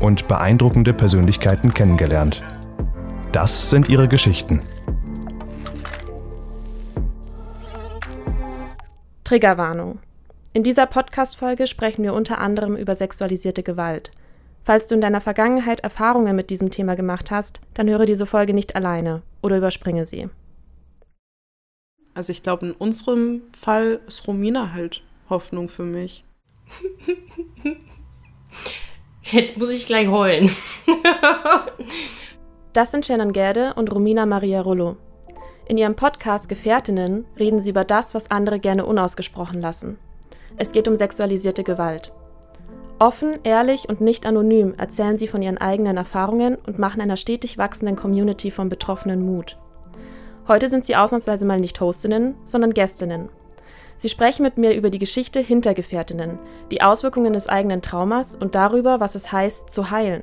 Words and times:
und 0.00 0.28
beeindruckende 0.28 0.92
Persönlichkeiten 0.92 1.72
kennengelernt. 1.72 2.42
Das 3.32 3.70
sind 3.70 3.88
ihre 3.88 4.08
Geschichten. 4.08 4.62
Triggerwarnung. 9.24 9.98
In 10.52 10.62
dieser 10.62 10.86
Podcast-Folge 10.86 11.66
sprechen 11.66 12.02
wir 12.02 12.14
unter 12.14 12.38
anderem 12.38 12.76
über 12.76 12.94
sexualisierte 12.96 13.62
Gewalt. 13.62 14.10
Falls 14.62 14.86
du 14.86 14.94
in 14.94 15.00
deiner 15.00 15.20
Vergangenheit 15.20 15.80
Erfahrungen 15.80 16.34
mit 16.34 16.50
diesem 16.50 16.70
Thema 16.70 16.96
gemacht 16.96 17.30
hast, 17.30 17.60
dann 17.74 17.88
höre 17.88 18.06
diese 18.06 18.26
Folge 18.26 18.54
nicht 18.54 18.74
alleine 18.74 19.22
oder 19.42 19.58
überspringe 19.58 20.06
sie. 20.06 20.28
Also 22.14 22.30
ich 22.32 22.42
glaube, 22.42 22.66
in 22.66 22.72
unserem 22.72 23.42
Fall 23.56 24.00
ist 24.06 24.26
Romina 24.26 24.72
halt 24.72 25.02
Hoffnung 25.28 25.68
für 25.68 25.84
mich. 25.84 26.24
Jetzt 29.32 29.58
muss 29.58 29.70
ich 29.70 29.86
gleich 29.86 30.08
heulen. 30.08 30.50
das 32.72 32.92
sind 32.92 33.04
Shannon 33.06 33.32
Gerde 33.32 33.74
und 33.74 33.92
Romina 33.92 34.24
Maria 34.24 34.60
Rollo. 34.60 34.96
In 35.66 35.76
ihrem 35.76 35.96
Podcast 35.96 36.48
Gefährtinnen 36.48 37.26
reden 37.36 37.60
sie 37.60 37.70
über 37.70 37.84
das, 37.84 38.14
was 38.14 38.30
andere 38.30 38.60
gerne 38.60 38.86
unausgesprochen 38.86 39.60
lassen. 39.60 39.98
Es 40.56 40.70
geht 40.70 40.86
um 40.86 40.94
sexualisierte 40.94 41.64
Gewalt. 41.64 42.12
Offen, 43.00 43.40
ehrlich 43.42 43.88
und 43.88 44.00
nicht 44.00 44.26
anonym 44.26 44.74
erzählen 44.78 45.16
sie 45.16 45.26
von 45.26 45.42
ihren 45.42 45.58
eigenen 45.58 45.96
Erfahrungen 45.96 46.54
und 46.54 46.78
machen 46.78 47.00
einer 47.00 47.16
stetig 47.16 47.58
wachsenden 47.58 47.96
Community 47.96 48.52
von 48.52 48.68
Betroffenen 48.68 49.26
Mut. 49.26 49.58
Heute 50.46 50.68
sind 50.68 50.84
sie 50.84 50.94
ausnahmsweise 50.94 51.44
mal 51.44 51.58
nicht 51.58 51.80
Hostinnen, 51.80 52.36
sondern 52.44 52.72
Gästinnen 52.72 53.28
Sie 53.98 54.10
sprechen 54.10 54.42
mit 54.42 54.58
mir 54.58 54.74
über 54.74 54.90
die 54.90 54.98
Geschichte 54.98 55.40
hinter 55.40 55.72
Gefährtinnen, 55.72 56.38
die 56.70 56.82
Auswirkungen 56.82 57.32
des 57.32 57.48
eigenen 57.48 57.80
Traumas 57.80 58.36
und 58.36 58.54
darüber, 58.54 59.00
was 59.00 59.14
es 59.14 59.32
heißt, 59.32 59.70
zu 59.70 59.90
heilen. 59.90 60.22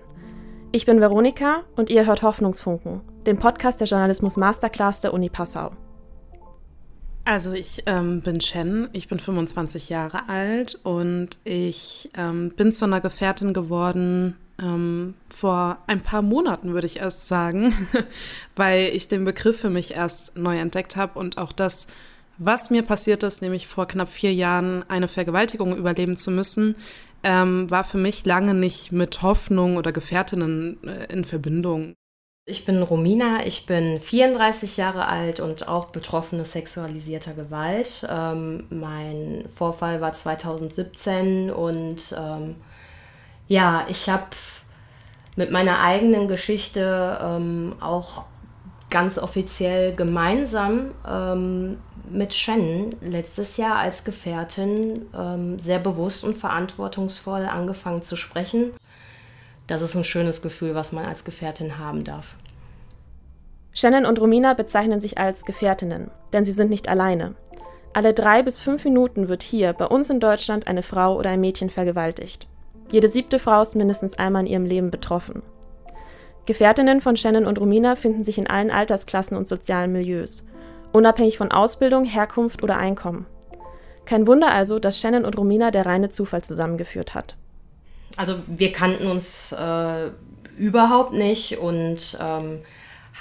Ich 0.72 0.86
bin 0.86 1.00
Veronika 1.00 1.64
und 1.76 1.90
ihr 1.90 2.06
hört 2.06 2.22
Hoffnungsfunken, 2.22 3.02
den 3.26 3.38
Podcast 3.38 3.80
der 3.80 3.88
Journalismus 3.88 4.38
Masterclass 4.38 5.02
der 5.02 5.14
Uni 5.14 5.30
Passau. 5.30 5.72
Also 7.26 7.54
ich 7.54 7.84
ähm, 7.86 8.22
bin 8.22 8.42
Shen, 8.42 8.90
ich 8.94 9.08
bin 9.08 9.18
25 9.18 9.90
Jahre 9.90 10.30
alt 10.30 10.78
und 10.84 11.30
ich 11.44 12.12
ähm, 12.16 12.52
bin 12.52 12.74
zu 12.74 12.86
einer 12.86 13.02
Gefährtin 13.02 13.54
geworden 13.54 14.36
ähm, 14.62 15.16
vor 15.30 15.80
ein 15.88 16.02
paar 16.02 16.22
Monaten, 16.22 16.74
würde 16.74 16.86
ich 16.86 17.00
erst 17.00 17.28
sagen, 17.28 17.74
weil 18.56 18.90
ich 18.94 19.08
den 19.08 19.26
Begriff 19.26 19.60
für 19.60 19.70
mich 19.70 19.96
erst 19.96 20.38
neu 20.38 20.60
entdeckt 20.60 20.96
habe 20.96 21.18
und 21.18 21.38
auch 21.38 21.54
das 21.54 21.88
was 22.38 22.70
mir 22.70 22.84
passiert 22.84 23.24
ist, 23.24 23.42
nämlich 23.42 23.68
vor 23.68 23.88
knapp 23.88 24.10
vier 24.10 24.34
Jahren 24.34 24.84
eine 24.90 25.08
Vergewaltigung 25.08 25.76
überleben 25.76 26.18
zu 26.18 26.32
müssen, 26.32 26.76
ähm, 27.24 27.70
war 27.70 27.84
für 27.84 27.98
mich 27.98 28.26
lange 28.26 28.54
nicht 28.54 28.92
mit 28.92 29.22
Hoffnung 29.22 29.78
oder 29.78 29.92
Gefährtinnen 29.92 30.78
äh, 30.84 31.12
in 31.14 31.26
Verbindung. 31.26 31.94
Ich 32.46 32.66
bin 32.66 32.82
Romina, 32.84 33.46
ich 33.46 33.66
bin 33.66 34.02
34 34.02 34.76
Jahre 34.76 35.08
alt 35.08 35.40
und 35.40 35.70
auch 35.70 35.86
betroffene 35.86 36.44
sexualisierter 36.44 37.34
Gewalt. 37.34 38.06
Ähm, 38.10 38.66
mein 38.70 39.46
Vorfall 39.48 40.02
war 40.02 40.12
2017 40.12 41.50
und 41.50 42.14
ähm, 42.18 42.56
ja, 43.48 43.86
ich 43.90 44.10
habe 44.10 44.28
mit 45.38 45.52
meiner 45.52 45.80
eigenen 45.80 46.28
Geschichte 46.28 47.18
ähm, 47.22 47.76
auch 47.80 48.26
ganz 48.90 49.18
offiziell 49.18 49.96
gemeinsam 49.96 50.92
ähm, 51.08 51.78
mit 52.14 52.34
Shannon 52.34 52.96
letztes 53.02 53.58
Jahr 53.58 53.78
als 53.78 54.04
Gefährtin 54.04 55.08
ähm, 55.18 55.60
sehr 55.60 55.80
bewusst 55.80 56.24
und 56.24 56.38
verantwortungsvoll 56.38 57.46
angefangen 57.46 58.04
zu 58.04 58.16
sprechen. 58.16 58.72
Das 59.68 59.82
ist 59.82 59.96
ein 59.96 60.04
schönes 60.04 60.42
Gefühl, 60.42 60.76
was 60.76 60.92
man 60.92 61.06
als 61.06 61.26
Gefährtin 61.26 61.78
haben 61.80 62.04
darf. 62.04 62.36
Shannon 63.74 64.06
und 64.06 64.20
Romina 64.20 64.54
bezeichnen 64.54 65.00
sich 65.00 65.18
als 65.18 65.46
Gefährtinnen, 65.46 66.12
denn 66.32 66.46
sie 66.46 66.52
sind 66.52 66.70
nicht 66.70 66.88
alleine. 66.90 67.34
Alle 67.94 68.14
drei 68.14 68.44
bis 68.44 68.60
fünf 68.60 68.84
Minuten 68.84 69.28
wird 69.28 69.42
hier 69.42 69.74
bei 69.74 69.86
uns 69.86 70.10
in 70.10 70.20
Deutschland 70.20 70.68
eine 70.68 70.84
Frau 70.84 71.18
oder 71.18 71.32
ein 71.32 71.42
Mädchen 71.42 71.70
vergewaltigt. 71.70 72.48
Jede 72.92 73.08
siebte 73.08 73.40
Frau 73.40 73.62
ist 73.62 73.76
mindestens 73.76 74.18
einmal 74.20 74.44
in 74.44 74.52
ihrem 74.52 74.66
Leben 74.66 74.92
betroffen. 74.92 75.42
Gefährtinnen 76.46 77.02
von 77.02 77.18
Shannon 77.18 77.46
und 77.46 77.60
Romina 77.60 77.96
finden 77.96 78.24
sich 78.24 78.38
in 78.38 78.48
allen 78.48 78.70
Altersklassen 78.70 79.38
und 79.38 79.48
sozialen 79.48 79.92
Milieus 79.92 80.46
unabhängig 80.94 81.38
von 81.38 81.52
Ausbildung, 81.52 82.06
Herkunft 82.06 82.64
oder 82.64 82.78
Einkommen. 82.78 83.26
Kein 84.06 84.28
Wunder 84.28 84.52
also, 84.52 84.80
dass 84.80 85.00
Shannon 85.00 85.26
und 85.26 85.38
Romina 85.38 85.72
der 85.72 85.86
reine 85.86 86.10
Zufall 86.10 86.44
zusammengeführt 86.44 87.14
hat. 87.14 87.36
Also 88.16 88.36
wir 88.48 88.72
kannten 88.72 89.08
uns 89.08 89.52
äh, 89.54 90.12
überhaupt 90.56 91.14
nicht 91.14 91.58
und 91.58 92.18
ähm, 92.22 92.62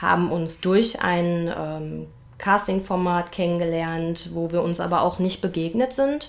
haben 0.00 0.30
uns 0.30 0.60
durch 0.60 1.00
ein 1.00 1.52
ähm, 1.56 2.06
Casting-Format 2.38 3.32
kennengelernt, 3.32 4.30
wo 4.32 4.50
wir 4.50 4.62
uns 4.62 4.80
aber 4.80 5.02
auch 5.02 5.18
nicht 5.18 5.40
begegnet 5.40 5.92
sind 5.92 6.28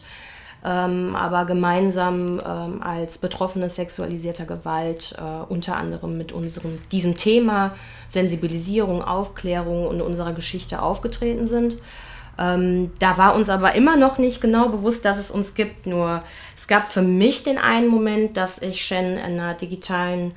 ähm, 0.63 1.15
aber 1.15 1.45
gemeinsam 1.45 2.41
ähm, 2.45 2.81
als 2.81 3.17
Betroffene 3.17 3.69
sexualisierter 3.69 4.45
Gewalt 4.45 5.15
äh, 5.17 5.51
unter 5.51 5.75
anderem 5.75 6.17
mit 6.17 6.31
unserem, 6.31 6.79
diesem 6.91 7.17
Thema 7.17 7.75
Sensibilisierung, 8.07 9.03
Aufklärung 9.03 9.87
und 9.87 10.01
unserer 10.01 10.33
Geschichte 10.33 10.81
aufgetreten 10.81 11.47
sind. 11.47 11.77
Ähm, 12.39 12.91
da 12.99 13.17
war 13.17 13.35
uns 13.35 13.49
aber 13.49 13.75
immer 13.75 13.97
noch 13.97 14.17
nicht 14.17 14.41
genau 14.41 14.69
bewusst, 14.69 15.05
dass 15.05 15.19
es 15.19 15.31
uns 15.31 15.53
gibt. 15.53 15.85
Nur 15.85 16.23
es 16.55 16.67
gab 16.67 16.91
für 16.91 17.01
mich 17.01 17.43
den 17.43 17.57
einen 17.57 17.87
Moment, 17.87 18.37
dass 18.37 18.61
ich 18.61 18.83
Shen 18.83 19.17
in 19.17 19.39
einer 19.39 19.53
digitalen 19.53 20.31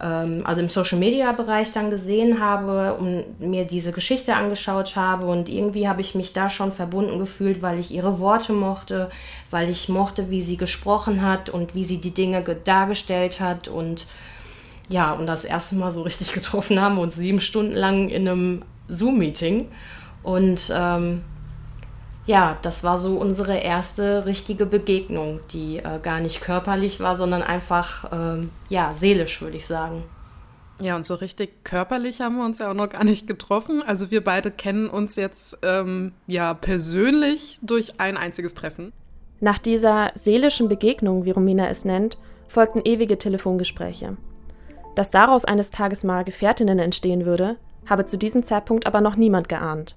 also 0.00 0.62
im 0.62 0.68
Social 0.68 0.98
Media 0.98 1.32
Bereich 1.32 1.72
dann 1.72 1.90
gesehen 1.90 2.40
habe 2.40 2.94
und 2.94 3.40
mir 3.40 3.64
diese 3.64 3.92
Geschichte 3.92 4.34
angeschaut 4.34 4.94
habe. 4.94 5.26
Und 5.26 5.48
irgendwie 5.48 5.88
habe 5.88 6.00
ich 6.00 6.14
mich 6.14 6.32
da 6.32 6.48
schon 6.48 6.70
verbunden 6.70 7.18
gefühlt, 7.18 7.62
weil 7.62 7.78
ich 7.78 7.90
ihre 7.90 8.20
Worte 8.20 8.52
mochte, 8.52 9.10
weil 9.50 9.68
ich 9.68 9.88
mochte, 9.88 10.30
wie 10.30 10.42
sie 10.42 10.56
gesprochen 10.56 11.22
hat 11.22 11.50
und 11.50 11.74
wie 11.74 11.84
sie 11.84 12.00
die 12.00 12.14
Dinge 12.14 12.42
dargestellt 12.64 13.40
hat. 13.40 13.66
Und 13.66 14.06
ja, 14.88 15.12
und 15.12 15.26
das 15.26 15.44
erste 15.44 15.74
Mal 15.74 15.90
so 15.90 16.02
richtig 16.02 16.32
getroffen 16.34 16.80
haben 16.80 16.98
uns 16.98 17.16
sieben 17.16 17.40
Stunden 17.40 17.74
lang 17.74 18.08
in 18.08 18.28
einem 18.28 18.62
Zoom-Meeting. 18.88 19.68
Und 20.22 20.72
ähm, 20.74 21.22
ja, 22.28 22.58
das 22.60 22.84
war 22.84 22.98
so 22.98 23.16
unsere 23.16 23.56
erste 23.56 24.26
richtige 24.26 24.66
Begegnung, 24.66 25.40
die 25.50 25.78
äh, 25.78 25.98
gar 26.02 26.20
nicht 26.20 26.42
körperlich 26.42 27.00
war, 27.00 27.16
sondern 27.16 27.42
einfach, 27.42 28.12
äh, 28.12 28.46
ja, 28.68 28.92
seelisch, 28.92 29.40
würde 29.40 29.56
ich 29.56 29.66
sagen. 29.66 30.04
Ja, 30.78 30.94
und 30.94 31.06
so 31.06 31.14
richtig 31.14 31.64
körperlich 31.64 32.20
haben 32.20 32.36
wir 32.36 32.44
uns 32.44 32.58
ja 32.58 32.70
auch 32.70 32.74
noch 32.74 32.90
gar 32.90 33.02
nicht 33.02 33.26
getroffen. 33.26 33.82
Also 33.82 34.10
wir 34.10 34.22
beide 34.22 34.50
kennen 34.50 34.90
uns 34.90 35.16
jetzt 35.16 35.56
ähm, 35.62 36.12
ja 36.26 36.52
persönlich 36.52 37.60
durch 37.62 37.98
ein 37.98 38.18
einziges 38.18 38.52
Treffen. 38.52 38.92
Nach 39.40 39.58
dieser 39.58 40.10
seelischen 40.14 40.68
Begegnung, 40.68 41.24
wie 41.24 41.30
Romina 41.30 41.68
es 41.68 41.86
nennt, 41.86 42.18
folgten 42.46 42.82
ewige 42.84 43.16
Telefongespräche. 43.16 44.18
Dass 44.96 45.10
daraus 45.10 45.46
eines 45.46 45.70
Tages 45.70 46.04
mal 46.04 46.24
Gefährtinnen 46.24 46.78
entstehen 46.78 47.24
würde, 47.24 47.56
habe 47.86 48.04
zu 48.04 48.18
diesem 48.18 48.42
Zeitpunkt 48.42 48.86
aber 48.86 49.00
noch 49.00 49.16
niemand 49.16 49.48
geahnt. 49.48 49.96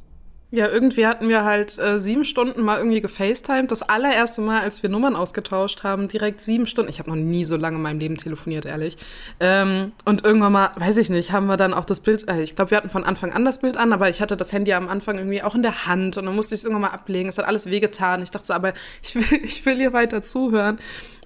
Ja, 0.54 0.68
irgendwie 0.68 1.08
hatten 1.08 1.30
wir 1.30 1.46
halt 1.46 1.80
äh, 1.80 1.98
sieben 1.98 2.26
Stunden 2.26 2.62
mal 2.62 2.78
irgendwie 2.78 3.00
gefacetimed. 3.00 3.72
Das 3.72 3.84
allererste 3.84 4.42
Mal, 4.42 4.60
als 4.60 4.84
wir 4.84 4.90
Nummern 4.90 5.16
ausgetauscht 5.16 5.84
haben, 5.84 6.10
direkt 6.10 6.42
sieben 6.42 6.68
Stunden. 6.68 6.90
Ich 6.90 7.00
habe 7.00 7.10
noch 7.10 7.16
nie 7.16 7.46
so 7.46 7.56
lange 7.56 7.78
in 7.78 7.82
meinem 7.82 8.00
Leben 8.00 8.18
telefoniert, 8.18 8.66
ehrlich. 8.66 8.98
Ähm, 9.40 9.94
und 10.04 10.26
irgendwann 10.26 10.52
mal, 10.52 10.72
weiß 10.76 10.98
ich 10.98 11.10
nicht, 11.10 11.32
haben 11.32 11.46
wir 11.46 11.56
dann 11.56 11.74
auch 11.74 11.86
das 11.86 12.02
Bild, 12.02 12.28
äh, 12.28 12.44
ich 12.44 12.58
glaube, 12.58 12.72
wir 12.72 12.78
hatten 12.78 12.90
von 12.90 13.06
Anfang 13.06 13.32
an 13.32 13.46
das 13.46 13.62
Bild 13.62 13.78
an, 13.78 13.94
aber 13.94 14.10
ich 14.10 14.20
hatte 14.22 14.36
das 14.36 14.52
Handy 14.52 14.74
am 14.74 14.90
Anfang 14.90 15.18
irgendwie 15.18 15.42
auch 15.42 15.56
in 15.56 15.62
der 15.62 15.86
Hand 15.86 16.18
und 16.18 16.26
dann 16.26 16.36
musste 16.36 16.54
ich 16.54 16.60
es 16.60 16.66
irgendwann 16.66 16.92
mal 16.92 16.98
ablegen. 16.98 17.30
Es 17.30 17.38
hat 17.38 17.46
alles 17.46 17.68
wehgetan. 17.68 18.22
Ich 18.22 18.32
dachte 18.32 18.48
so, 18.48 18.54
aber 18.54 18.74
ich 19.02 19.16
will, 19.16 19.40
ich 19.44 19.66
will 19.66 19.78
hier 19.78 19.94
weiter 19.94 20.22
zuhören. 20.22 20.80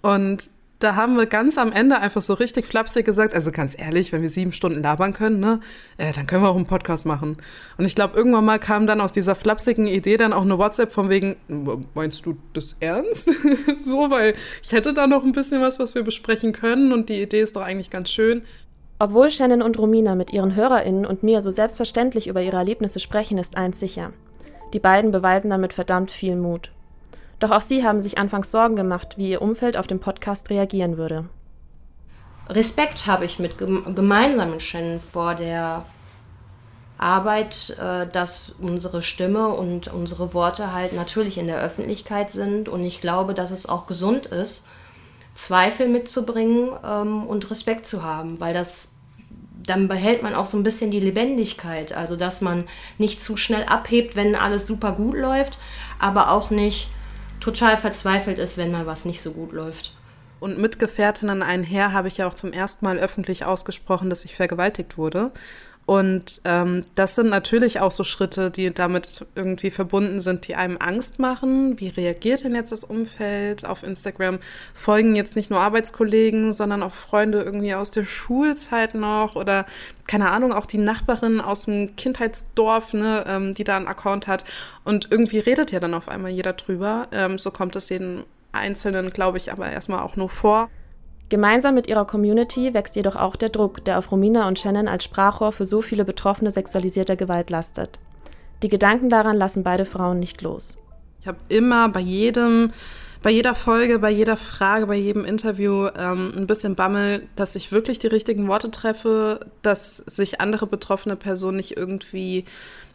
Und 0.04 0.52
da 0.80 0.96
haben 0.96 1.16
wir 1.16 1.26
ganz 1.26 1.58
am 1.58 1.72
Ende 1.72 2.00
einfach 2.00 2.22
so 2.22 2.34
richtig 2.34 2.66
flapsig 2.66 3.06
gesagt, 3.06 3.34
also 3.34 3.52
ganz 3.52 3.80
ehrlich, 3.80 4.12
wenn 4.12 4.22
wir 4.22 4.30
sieben 4.30 4.52
Stunden 4.52 4.82
labern 4.82 5.14
können, 5.14 5.40
ne, 5.40 5.60
äh, 5.98 6.12
dann 6.12 6.28
können 6.28 6.44
wir 6.44 6.50
auch 6.50 6.56
einen 6.56 6.66
Podcast 6.66 7.06
machen. 7.06 7.38
Und 7.78 7.86
ich 7.86 7.96
glaube, 7.96 8.18
irgendwann 8.18 8.44
mal 8.44 8.60
kam 8.60 8.86
dann 8.86 9.00
aus 9.00 9.14
dieser 9.14 9.36
flapsigen 9.36 9.88
Idee 9.88 10.18
dann 10.18 10.34
auch 10.34 10.42
eine 10.42 10.58
WhatsApp 10.58 10.92
von 10.92 11.10
wegen, 11.10 11.38
meinst 11.94 12.26
du 12.26 12.38
das 12.54 12.78
ernst? 12.82 13.32
so, 13.80 14.12
weil 14.12 14.36
ich 14.62 14.74
hätte 14.74 14.94
da 14.94 15.08
noch 15.08 15.24
ein 15.24 15.32
bisschen 15.32 15.62
was, 15.62 15.80
was 15.80 15.96
wir 15.96 16.04
besprechen 16.04 16.52
können 16.52 16.92
und 16.92 17.10
die 17.10 17.22
Idee 17.22 17.42
ist 17.42 17.56
doch 17.56 17.64
eigentlich 17.64 17.90
ganz 17.90 18.10
schön. 18.10 18.44
Obwohl 19.00 19.32
Shannon 19.32 19.62
und 19.62 19.78
Romina 19.78 20.16
mit 20.16 20.32
ihren 20.32 20.56
HörerInnen 20.56 21.06
und 21.06 21.24
mir 21.24 21.42
so 21.42 21.52
selbstverständlich 21.52 22.28
über 22.28 22.42
ihre 22.42 22.58
Erlebnisse 22.58 23.00
sprechen, 23.00 23.38
ist 23.38 23.58
eins 23.58 23.80
sicher. 23.80 24.14
Die 24.74 24.80
beiden 24.80 25.12
beweisen 25.12 25.50
damit 25.50 25.74
verdammt 25.74 26.12
viel 26.12 26.36
Mut. 26.36 26.72
Doch 27.40 27.52
auch 27.52 27.62
sie 27.62 27.84
haben 27.84 28.02
sich 28.02 28.18
anfangs 28.18 28.52
Sorgen 28.52 28.76
gemacht, 28.76 29.18
wie 29.18 29.30
ihr 29.30 29.42
Umfeld 29.42 29.78
auf 29.78 29.88
den 29.88 30.00
Podcast 30.00 30.50
reagieren 30.50 30.98
würde. 30.98 31.26
Respekt 32.50 33.08
habe 33.08 33.26
ich 33.26 33.40
mit 33.40 33.58
gemeinsam 33.58 34.52
mit 34.52 34.62
Shannon 34.62 35.00
vor 35.00 35.36
der 35.36 35.86
Arbeit, 36.98 37.76
äh, 37.80 38.08
dass 38.08 38.54
unsere 38.60 39.02
Stimme 39.02 39.50
und 39.50 39.88
unsere 39.88 40.34
Worte 40.34 40.74
halt 40.74 40.94
natürlich 40.94 41.38
in 41.38 41.48
der 41.48 41.60
Öffentlichkeit 41.60 42.32
sind. 42.32 42.70
Und 42.70 42.86
ich 42.86 43.02
glaube, 43.02 43.34
dass 43.34 43.52
es 43.52 43.68
auch 43.68 43.88
gesund 43.88 44.28
ist, 44.28 44.70
Zweifel 45.34 45.90
mitzubringen 45.90 46.70
ähm, 46.86 47.26
und 47.26 47.50
Respekt 47.52 47.86
zu 47.86 48.04
haben, 48.04 48.40
weil 48.40 48.54
das 48.54 48.94
dann 49.68 49.88
behält 49.88 50.22
man 50.22 50.36
auch 50.36 50.46
so 50.46 50.58
ein 50.58 50.64
bisschen 50.64 50.92
die 50.92 51.00
Lebendigkeit. 51.00 51.92
Also, 51.92 52.16
dass 52.16 52.40
man 52.40 52.66
nicht 53.00 53.22
zu 53.22 53.36
schnell 53.36 53.64
abhebt, 53.64 54.16
wenn 54.16 54.36
alles 54.36 54.68
super 54.68 54.92
gut 54.92 55.18
läuft, 55.18 55.58
aber 55.98 56.32
auch 56.32 56.52
nicht 56.52 56.90
total 57.40 57.78
verzweifelt 57.78 58.38
ist, 58.40 58.58
wenn 58.58 58.72
mal 58.72 58.86
was 58.86 59.06
nicht 59.06 59.22
so 59.22 59.32
gut 59.32 59.52
läuft. 59.52 59.94
Und 60.40 60.58
mit 60.58 60.80
Gefährtinnen 60.80 61.42
einher 61.42 61.94
habe 61.94 62.08
ich 62.08 62.18
ja 62.18 62.28
auch 62.28 62.34
zum 62.34 62.52
ersten 62.54 62.86
Mal 62.86 62.98
öffentlich 63.00 63.46
ausgesprochen, 63.46 64.10
dass 64.10 64.26
ich 64.26 64.36
vergewaltigt 64.36 64.98
wurde. 64.98 65.32
Und 65.86 66.42
ähm, 66.46 66.84
das 66.96 67.14
sind 67.14 67.30
natürlich 67.30 67.80
auch 67.80 67.92
so 67.92 68.04
Schritte, 68.04 68.50
die 68.50 68.74
damit 68.74 69.26
irgendwie 69.36 69.70
verbunden 69.70 70.20
sind, 70.20 70.48
die 70.48 70.56
einem 70.56 70.78
Angst 70.80 71.20
machen. 71.20 71.80
Wie 71.80 71.90
reagiert 71.90 72.44
denn 72.44 72.56
jetzt 72.56 72.72
das 72.72 72.84
Umfeld? 72.84 73.66
Auf 73.66 73.84
Instagram 73.84 74.40
folgen 74.74 75.16
jetzt 75.16 75.36
nicht 75.36 75.52
nur 75.52 75.60
Arbeitskollegen, 75.60 76.54
sondern 76.54 76.82
auch 76.82 76.94
Freunde 76.94 77.44
irgendwie 77.44 77.76
aus 77.76 77.92
der 77.92 78.06
Schulzeit 78.06 78.96
noch 78.96 79.36
oder 79.36 79.68
keine 80.08 80.32
Ahnung, 80.32 80.54
auch 80.54 80.66
die 80.66 80.80
Nachbarin 80.80 81.40
aus 81.40 81.66
dem 81.66 81.96
Kindheitsdorf, 81.96 82.94
ne, 82.94 83.24
ähm, 83.28 83.54
die 83.54 83.64
da 83.64 83.78
einen 83.78 83.88
Account 83.88 84.26
hat. 84.26 84.44
Und 84.84 85.12
irgendwie 85.12 85.40
redet 85.40 85.72
ja 85.72 85.80
dann 85.80 85.94
auf 85.94 86.10
einmal 86.10 86.32
jeder 86.32 86.54
drüber. 86.54 87.08
Ähm, 87.12 87.38
so 87.38 87.52
kommt 87.52 87.76
es 87.76 87.90
jeden 87.90 88.24
Einzelnen, 88.52 89.12
glaube 89.12 89.38
ich, 89.38 89.52
aber 89.52 89.72
erstmal 89.72 90.00
auch 90.00 90.16
nur 90.16 90.30
vor. 90.30 90.70
Gemeinsam 91.30 91.74
mit 91.74 91.88
ihrer 91.88 92.06
Community 92.06 92.74
wächst 92.74 92.96
jedoch 92.96 93.16
auch 93.16 93.36
der 93.36 93.50
Druck, 93.50 93.84
der 93.86 93.98
auf 93.98 94.12
Romina 94.12 94.48
und 94.48 94.60
Shannon 94.60 94.88
als 94.88 95.04
Sprachrohr 95.04 95.52
für 95.52 95.66
so 95.66 95.82
viele 95.82 96.06
Betroffene 96.06 96.52
sexualisierter 96.52 97.16
Gewalt 97.16 97.50
lastet. 97.50 98.00
Die 98.62 98.70
Gedanken 98.70 99.10
daran 99.10 99.36
lassen 99.36 99.64
beide 99.64 99.86
Frauen 99.86 100.20
nicht 100.20 100.42
los. 100.42 100.78
Ich 101.20 101.28
habe 101.28 101.40
immer 101.50 101.90
bei 101.90 102.02
jedem, 102.02 102.72
bei 103.24 103.32
jeder 103.32 103.56
Folge, 103.56 103.98
bei 103.98 104.12
jeder 104.12 104.38
Frage, 104.38 104.86
bei 104.86 104.96
jedem 104.96 105.26
Interview 105.26 105.88
ähm, 105.98 106.32
ein 106.38 106.46
bisschen 106.46 106.76
Bammel, 106.76 107.28
dass 107.36 107.56
ich 107.56 107.72
wirklich 107.72 107.98
die 107.98 108.08
richtigen 108.08 108.48
Worte 108.48 108.70
treffe, 108.70 109.40
dass 109.64 109.98
sich 109.98 110.40
andere 110.40 110.68
betroffene 110.68 111.16
Personen 111.16 111.58
nicht 111.58 111.76
irgendwie 111.76 112.46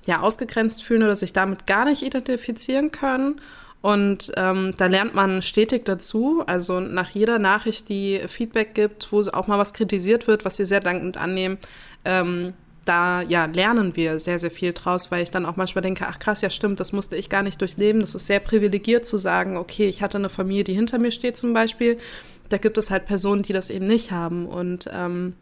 ja, 0.07 0.21
ausgegrenzt 0.21 0.85
fühlen 0.85 1.03
oder 1.03 1.17
sich 1.17 1.33
damit 1.33 1.67
gar 1.67 1.85
nicht 1.85 2.03
identifizieren 2.03 2.93
können. 2.93 3.41
Und 3.83 4.33
ähm, 4.37 4.75
da 4.77 4.87
lernt 4.87 5.15
man 5.15 5.41
stetig 5.43 5.85
dazu. 5.85 6.43
Also 6.47 6.81
nach 6.81 7.11
jeder 7.11 7.39
Nachricht, 7.39 7.89
die 7.89 8.21
Feedback 8.27 8.75
gibt, 8.75 9.11
wo 9.11 9.21
auch 9.21 9.47
mal 9.47 9.59
was 9.59 9.73
kritisiert 9.73 10.27
wird, 10.27 10.45
was 10.45 10.59
wir 10.59 10.67
sehr 10.67 10.81
dankend 10.81 11.17
annehmen, 11.17 11.59
ähm, 12.05 12.53
da 12.85 13.23
ja, 13.23 13.45
lernen 13.45 13.95
wir 13.95 14.19
sehr, 14.19 14.39
sehr 14.39 14.51
viel 14.51 14.73
draus, 14.73 15.11
weil 15.11 15.23
ich 15.23 15.31
dann 15.31 15.47
auch 15.47 15.57
manchmal 15.57 15.83
denke, 15.83 16.07
ach 16.09 16.19
krass, 16.19 16.41
ja 16.41 16.51
stimmt, 16.51 16.81
das 16.81 16.93
musste 16.93 17.17
ich 17.17 17.29
gar 17.29 17.43
nicht 17.43 17.61
durchleben. 17.61 18.01
Das 18.01 18.15
ist 18.15 18.27
sehr 18.27 18.41
privilegiert 18.41 19.07
zu 19.07 19.17
sagen, 19.17 19.57
okay, 19.57 19.89
ich 19.89 20.03
hatte 20.03 20.19
eine 20.19 20.29
Familie, 20.29 20.65
die 20.65 20.75
hinter 20.75 20.99
mir 20.99 21.13
steht 21.13 21.37
zum 21.37 21.53
Beispiel. 21.53 21.99
Da 22.49 22.59
gibt 22.59 22.79
es 22.79 22.91
halt 22.91 23.07
Personen, 23.07 23.43
die 23.43 23.53
das 23.53 23.71
eben 23.71 23.87
nicht 23.87 24.11
haben. 24.11 24.47
Und 24.47 24.91
ähm, 24.93 25.35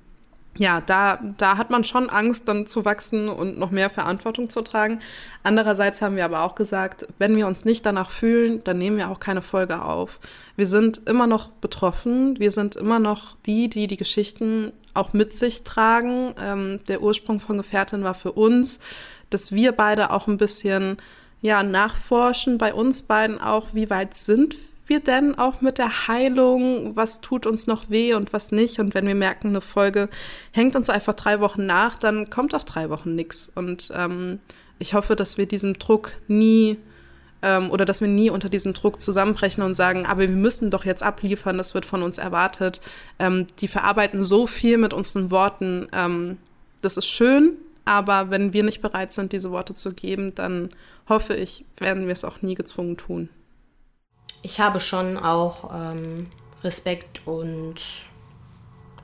ja, 0.58 0.80
da, 0.80 1.20
da 1.38 1.56
hat 1.56 1.70
man 1.70 1.84
schon 1.84 2.10
Angst, 2.10 2.48
dann 2.48 2.66
zu 2.66 2.84
wachsen 2.84 3.28
und 3.28 3.58
noch 3.58 3.70
mehr 3.70 3.90
Verantwortung 3.90 4.50
zu 4.50 4.62
tragen. 4.62 5.00
Andererseits 5.44 6.02
haben 6.02 6.16
wir 6.16 6.24
aber 6.24 6.42
auch 6.42 6.56
gesagt, 6.56 7.06
wenn 7.18 7.36
wir 7.36 7.46
uns 7.46 7.64
nicht 7.64 7.86
danach 7.86 8.10
fühlen, 8.10 8.62
dann 8.64 8.78
nehmen 8.78 8.98
wir 8.98 9.08
auch 9.08 9.20
keine 9.20 9.40
Folge 9.40 9.82
auf. 9.82 10.18
Wir 10.56 10.66
sind 10.66 11.08
immer 11.08 11.28
noch 11.28 11.48
betroffen, 11.48 12.38
wir 12.40 12.50
sind 12.50 12.74
immer 12.74 12.98
noch 12.98 13.36
die, 13.46 13.68
die 13.68 13.86
die 13.86 13.96
Geschichten 13.96 14.72
auch 14.94 15.12
mit 15.12 15.32
sich 15.32 15.62
tragen. 15.62 16.34
Ähm, 16.42 16.80
der 16.88 17.02
Ursprung 17.02 17.38
von 17.38 17.56
Gefährtin 17.56 18.02
war 18.02 18.14
für 18.14 18.32
uns, 18.32 18.80
dass 19.30 19.52
wir 19.52 19.72
beide 19.72 20.10
auch 20.10 20.26
ein 20.26 20.38
bisschen 20.38 20.96
ja, 21.40 21.62
nachforschen, 21.62 22.58
bei 22.58 22.74
uns 22.74 23.02
beiden 23.02 23.40
auch, 23.40 23.68
wie 23.74 23.90
weit 23.90 24.14
sind 24.14 24.56
wir 24.88 25.00
denn 25.00 25.36
auch 25.36 25.60
mit 25.60 25.78
der 25.78 26.08
Heilung? 26.08 26.96
Was 26.96 27.20
tut 27.20 27.46
uns 27.46 27.66
noch 27.66 27.90
weh 27.90 28.14
und 28.14 28.32
was 28.32 28.52
nicht? 28.52 28.78
Und 28.78 28.94
wenn 28.94 29.06
wir 29.06 29.14
merken, 29.14 29.48
eine 29.48 29.60
Folge 29.60 30.08
hängt 30.52 30.76
uns 30.76 30.90
einfach 30.90 31.14
drei 31.14 31.40
Wochen 31.40 31.66
nach, 31.66 31.98
dann 31.98 32.30
kommt 32.30 32.54
auch 32.54 32.64
drei 32.64 32.90
Wochen 32.90 33.14
nichts. 33.14 33.50
Und 33.54 33.90
ähm, 33.94 34.40
ich 34.78 34.94
hoffe, 34.94 35.16
dass 35.16 35.38
wir 35.38 35.46
diesem 35.46 35.74
Druck 35.74 36.12
nie 36.28 36.78
ähm, 37.42 37.70
oder 37.70 37.84
dass 37.84 38.00
wir 38.00 38.08
nie 38.08 38.30
unter 38.30 38.48
diesem 38.48 38.74
Druck 38.74 39.00
zusammenbrechen 39.00 39.62
und 39.62 39.74
sagen, 39.74 40.06
aber 40.06 40.22
wir 40.22 40.28
müssen 40.28 40.70
doch 40.70 40.84
jetzt 40.84 41.02
abliefern, 41.02 41.58
das 41.58 41.74
wird 41.74 41.84
von 41.84 42.02
uns 42.02 42.18
erwartet. 42.18 42.80
Ähm, 43.18 43.46
die 43.60 43.68
verarbeiten 43.68 44.20
so 44.20 44.46
viel 44.46 44.78
mit 44.78 44.92
unseren 44.92 45.30
Worten. 45.30 45.88
Ähm, 45.92 46.38
das 46.82 46.96
ist 46.96 47.06
schön, 47.06 47.52
aber 47.84 48.30
wenn 48.30 48.52
wir 48.52 48.64
nicht 48.64 48.82
bereit 48.82 49.12
sind, 49.12 49.32
diese 49.32 49.50
Worte 49.50 49.74
zu 49.74 49.92
geben, 49.92 50.34
dann 50.34 50.70
hoffe 51.08 51.34
ich, 51.34 51.64
werden 51.78 52.06
wir 52.06 52.12
es 52.12 52.24
auch 52.24 52.42
nie 52.42 52.54
gezwungen 52.54 52.96
tun 52.96 53.28
ich 54.42 54.60
habe 54.60 54.80
schon 54.80 55.16
auch 55.16 55.70
ähm, 55.74 56.30
Respekt 56.62 57.26
und 57.26 57.76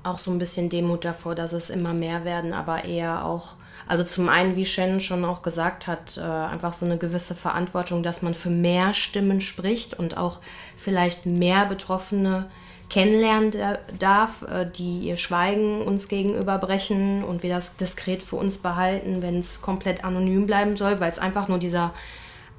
auch 0.02 0.18
so 0.18 0.30
ein 0.30 0.38
bisschen 0.38 0.68
Demut 0.68 1.04
davor, 1.04 1.34
dass 1.34 1.52
es 1.52 1.70
immer 1.70 1.94
mehr 1.94 2.24
werden, 2.24 2.52
aber 2.52 2.84
eher 2.84 3.24
auch, 3.24 3.54
also 3.88 4.04
zum 4.04 4.28
einen, 4.28 4.54
wie 4.56 4.66
Shannon 4.66 5.00
schon 5.00 5.24
auch 5.24 5.42
gesagt 5.42 5.86
hat, 5.86 6.18
äh, 6.18 6.20
einfach 6.20 6.74
so 6.74 6.84
eine 6.84 6.98
gewisse 6.98 7.34
Verantwortung, 7.34 8.02
dass 8.02 8.22
man 8.22 8.34
für 8.34 8.50
mehr 8.50 8.92
Stimmen 8.94 9.40
spricht 9.40 9.94
und 9.94 10.16
auch 10.16 10.40
vielleicht 10.76 11.26
mehr 11.26 11.66
Betroffene 11.66 12.50
kennenlernen 12.90 13.50
darf, 13.98 14.42
äh, 14.42 14.66
die 14.66 15.00
ihr 15.00 15.16
Schweigen 15.16 15.80
uns 15.82 16.08
gegenüber 16.08 16.58
brechen 16.58 17.24
und 17.24 17.42
wir 17.42 17.50
das 17.50 17.76
diskret 17.76 18.22
für 18.22 18.36
uns 18.36 18.58
behalten, 18.58 19.22
wenn 19.22 19.38
es 19.38 19.62
komplett 19.62 20.04
anonym 20.04 20.46
bleiben 20.46 20.76
soll, 20.76 21.00
weil 21.00 21.10
es 21.10 21.18
einfach 21.18 21.48
nur 21.48 21.58
dieser 21.58 21.94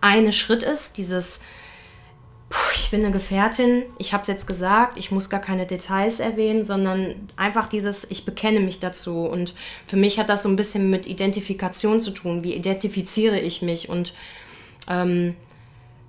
eine 0.01 0.33
Schritt 0.33 0.63
ist, 0.63 0.97
dieses 0.97 1.41
ich 2.75 2.91
bin 2.91 3.03
eine 3.03 3.11
Gefährtin, 3.11 3.83
ich 3.97 4.13
habe 4.13 4.21
es 4.21 4.27
jetzt 4.27 4.45
gesagt, 4.45 4.97
ich 4.97 5.11
muss 5.11 5.29
gar 5.29 5.39
keine 5.39 5.65
Details 5.65 6.19
erwähnen, 6.19 6.65
sondern 6.65 7.29
einfach 7.35 7.67
dieses, 7.67 8.09
ich 8.11 8.25
bekenne 8.25 8.59
mich 8.59 8.79
dazu. 8.79 9.25
Und 9.25 9.55
für 9.87 9.97
mich 9.97 10.19
hat 10.19 10.29
das 10.29 10.43
so 10.43 10.49
ein 10.49 10.55
bisschen 10.55 10.89
mit 10.89 11.07
Identifikation 11.07 11.99
zu 11.99 12.11
tun. 12.11 12.43
Wie 12.43 12.53
identifiziere 12.53 13.39
ich 13.39 13.61
mich? 13.61 13.89
Und 13.89 14.13
ähm, 14.87 15.35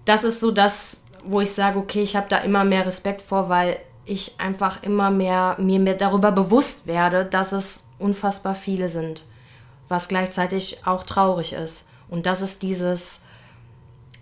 das 0.05 0.25
ist 0.25 0.41
so 0.41 0.51
das, 0.51 1.05
wo 1.25 1.41
ich 1.41 1.51
sage, 1.51 1.79
okay, 1.79 2.03
ich 2.03 2.15
habe 2.15 2.29
da 2.29 2.39
immer 2.39 2.65
mehr 2.65 2.87
Respekt 2.87 3.23
vor, 3.23 3.49
weil 3.49 3.79
ich 4.05 4.39
einfach 4.39 4.83
immer 4.83 5.11
mehr 5.11 5.57
mir 5.59 5.81
mehr 5.81 5.95
darüber 5.95 6.31
bewusst 6.31 6.87
werde, 6.87 7.25
dass 7.25 7.53
es 7.53 7.85
unfassbar 7.99 8.55
viele 8.55 8.89
sind, 8.89 9.25
was 9.89 10.09
gleichzeitig 10.09 10.87
auch 10.87 11.03
traurig 11.03 11.55
ist. 11.55 11.91
Und 12.09 12.27
das 12.27 12.41
ist 12.41 12.63
dieses 12.63 13.23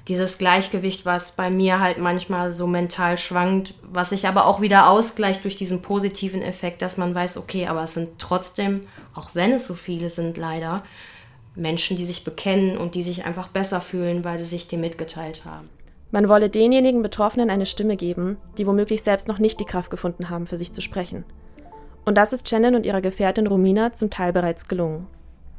dieses 0.08 0.36
Gleichgewicht, 0.36 1.06
was 1.06 1.32
bei 1.32 1.48
mir 1.48 1.80
halt 1.80 1.98
manchmal 1.98 2.52
so 2.52 2.66
mental 2.66 3.16
schwankt, 3.16 3.74
was 3.82 4.10
sich 4.10 4.28
aber 4.28 4.46
auch 4.46 4.60
wieder 4.60 4.90
ausgleicht 4.90 5.44
durch 5.44 5.56
diesen 5.56 5.80
positiven 5.80 6.42
Effekt, 6.42 6.82
dass 6.82 6.98
man 6.98 7.14
weiß, 7.14 7.38
okay, 7.38 7.66
aber 7.66 7.84
es 7.84 7.94
sind 7.94 8.18
trotzdem, 8.18 8.82
auch 9.14 9.34
wenn 9.34 9.52
es 9.52 9.66
so 9.66 9.74
viele 9.74 10.10
sind 10.10 10.36
leider, 10.36 10.82
Menschen, 11.56 11.96
die 11.96 12.04
sich 12.04 12.24
bekennen 12.24 12.76
und 12.76 12.94
die 12.94 13.02
sich 13.02 13.24
einfach 13.24 13.48
besser 13.48 13.80
fühlen, 13.80 14.24
weil 14.24 14.38
sie 14.38 14.44
sich 14.44 14.66
dem 14.66 14.80
mitgeteilt 14.80 15.44
haben. 15.44 15.66
Man 16.10 16.28
wolle 16.28 16.50
denjenigen 16.50 17.02
Betroffenen 17.02 17.50
eine 17.50 17.66
Stimme 17.66 17.96
geben, 17.96 18.36
die 18.58 18.66
womöglich 18.66 19.02
selbst 19.02 19.26
noch 19.28 19.38
nicht 19.38 19.58
die 19.58 19.64
Kraft 19.64 19.90
gefunden 19.90 20.30
haben, 20.30 20.46
für 20.46 20.56
sich 20.56 20.72
zu 20.72 20.80
sprechen. 20.80 21.24
Und 22.04 22.16
das 22.16 22.32
ist 22.32 22.48
Shannon 22.48 22.74
und 22.74 22.86
ihrer 22.86 23.00
Gefährtin 23.00 23.46
Romina 23.46 23.92
zum 23.92 24.10
Teil 24.10 24.32
bereits 24.32 24.68
gelungen. 24.68 25.06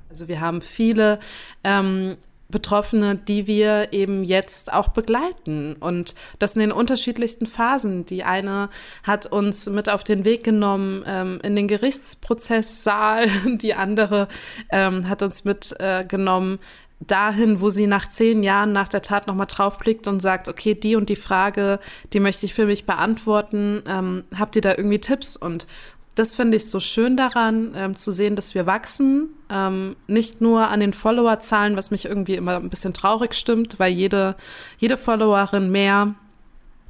Also 0.10 0.28
wir 0.28 0.40
haben 0.40 0.62
viele 0.62 1.20
ähm, 1.64 2.18
Betroffene, 2.50 3.16
die 3.16 3.48
wir 3.48 3.92
eben 3.92 4.24
jetzt 4.24 4.72
auch 4.72 4.90
begleiten. 4.90 5.76
Und 5.80 6.14
das 6.40 6.56
in 6.56 6.60
den 6.60 6.72
unterschiedlichsten 6.72 7.48
Phasen. 7.48 8.06
Die 8.06 8.24
eine 8.24 8.70
hat 9.04 9.26
uns 9.26 9.68
mit 9.68 9.90
auf 9.90 10.04
den 10.04 10.26
Weg 10.26 10.44
genommen 10.44 11.04
ähm, 11.08 11.40
in 11.44 11.56
den 11.56 11.68
Gerichtsprozesssaal, 11.68 13.28
die 13.58 13.74
andere 13.74 14.28
ähm, 14.70 15.10
hat 15.10 15.24
uns 15.24 15.44
mitgenommen 15.44 16.56
äh, 16.56 16.66
dahin, 17.02 17.60
wo 17.62 17.70
sie 17.70 17.88
nach 17.88 18.08
zehn 18.10 18.42
Jahren 18.42 18.72
nach 18.72 18.88
der 18.88 19.02
Tat 19.02 19.28
nochmal 19.28 19.48
draufblickt 19.48 20.08
und 20.08 20.22
sagt, 20.22 20.48
okay, 20.48 20.76
die 20.76 20.96
und 20.96 21.10
die 21.10 21.16
Frage, 21.16 21.80
die 22.14 22.20
möchte 22.20 22.46
ich 22.46 22.54
für 22.54 22.66
mich 22.66 22.86
beantworten. 22.86 23.84
Ähm, 23.88 24.24
habt 24.38 24.56
ihr 24.56 24.62
da 24.62 24.76
irgendwie 24.76 25.00
Tipps? 25.00 25.36
Und 25.36 25.68
das 26.16 26.34
finde 26.34 26.58
ich 26.58 26.70
so 26.70 26.80
schön 26.80 27.18
daran, 27.18 27.74
ähm, 27.76 27.96
zu 27.98 28.12
sehen, 28.12 28.36
dass 28.36 28.56
wir 28.56 28.66
wachsen. 28.66 29.30
Ähm, 29.50 29.98
nicht 30.08 30.42
nur 30.42 30.70
an 30.70 30.80
den 30.80 30.94
Followerzahlen, 30.94 31.76
was 31.76 31.92
mich 31.92 32.06
irgendwie 32.06 32.36
immer 32.36 32.56
ein 32.56 32.70
bisschen 32.70 32.94
traurig 32.94 33.34
stimmt, 33.34 33.80
weil 33.80 33.92
jede, 33.92 34.36
jede 34.78 34.98
Followerin 34.98 35.72
mehr 35.72 36.16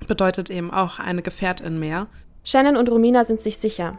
bedeutet 0.07 0.51
eben 0.51 0.71
auch 0.71 0.99
eine 0.99 1.23
Gefährtin 1.23 1.79
mehr. 1.79 2.07
Shannon 2.43 2.77
und 2.77 2.89
Romina 2.89 3.23
sind 3.23 3.39
sich 3.39 3.57
sicher. 3.57 3.97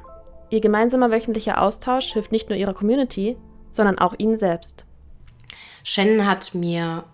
Ihr 0.51 0.61
gemeinsamer 0.61 1.11
wöchentlicher 1.11 1.61
Austausch 1.61 2.13
hilft 2.13 2.31
nicht 2.31 2.49
nur 2.49 2.57
ihrer 2.57 2.75
Community, 2.75 3.37
sondern 3.71 3.99
auch 3.99 4.15
ihnen 4.19 4.39
selbst. 4.39 4.87
Shannon 5.83 6.25
hat 6.25 6.55
mir 6.55 7.05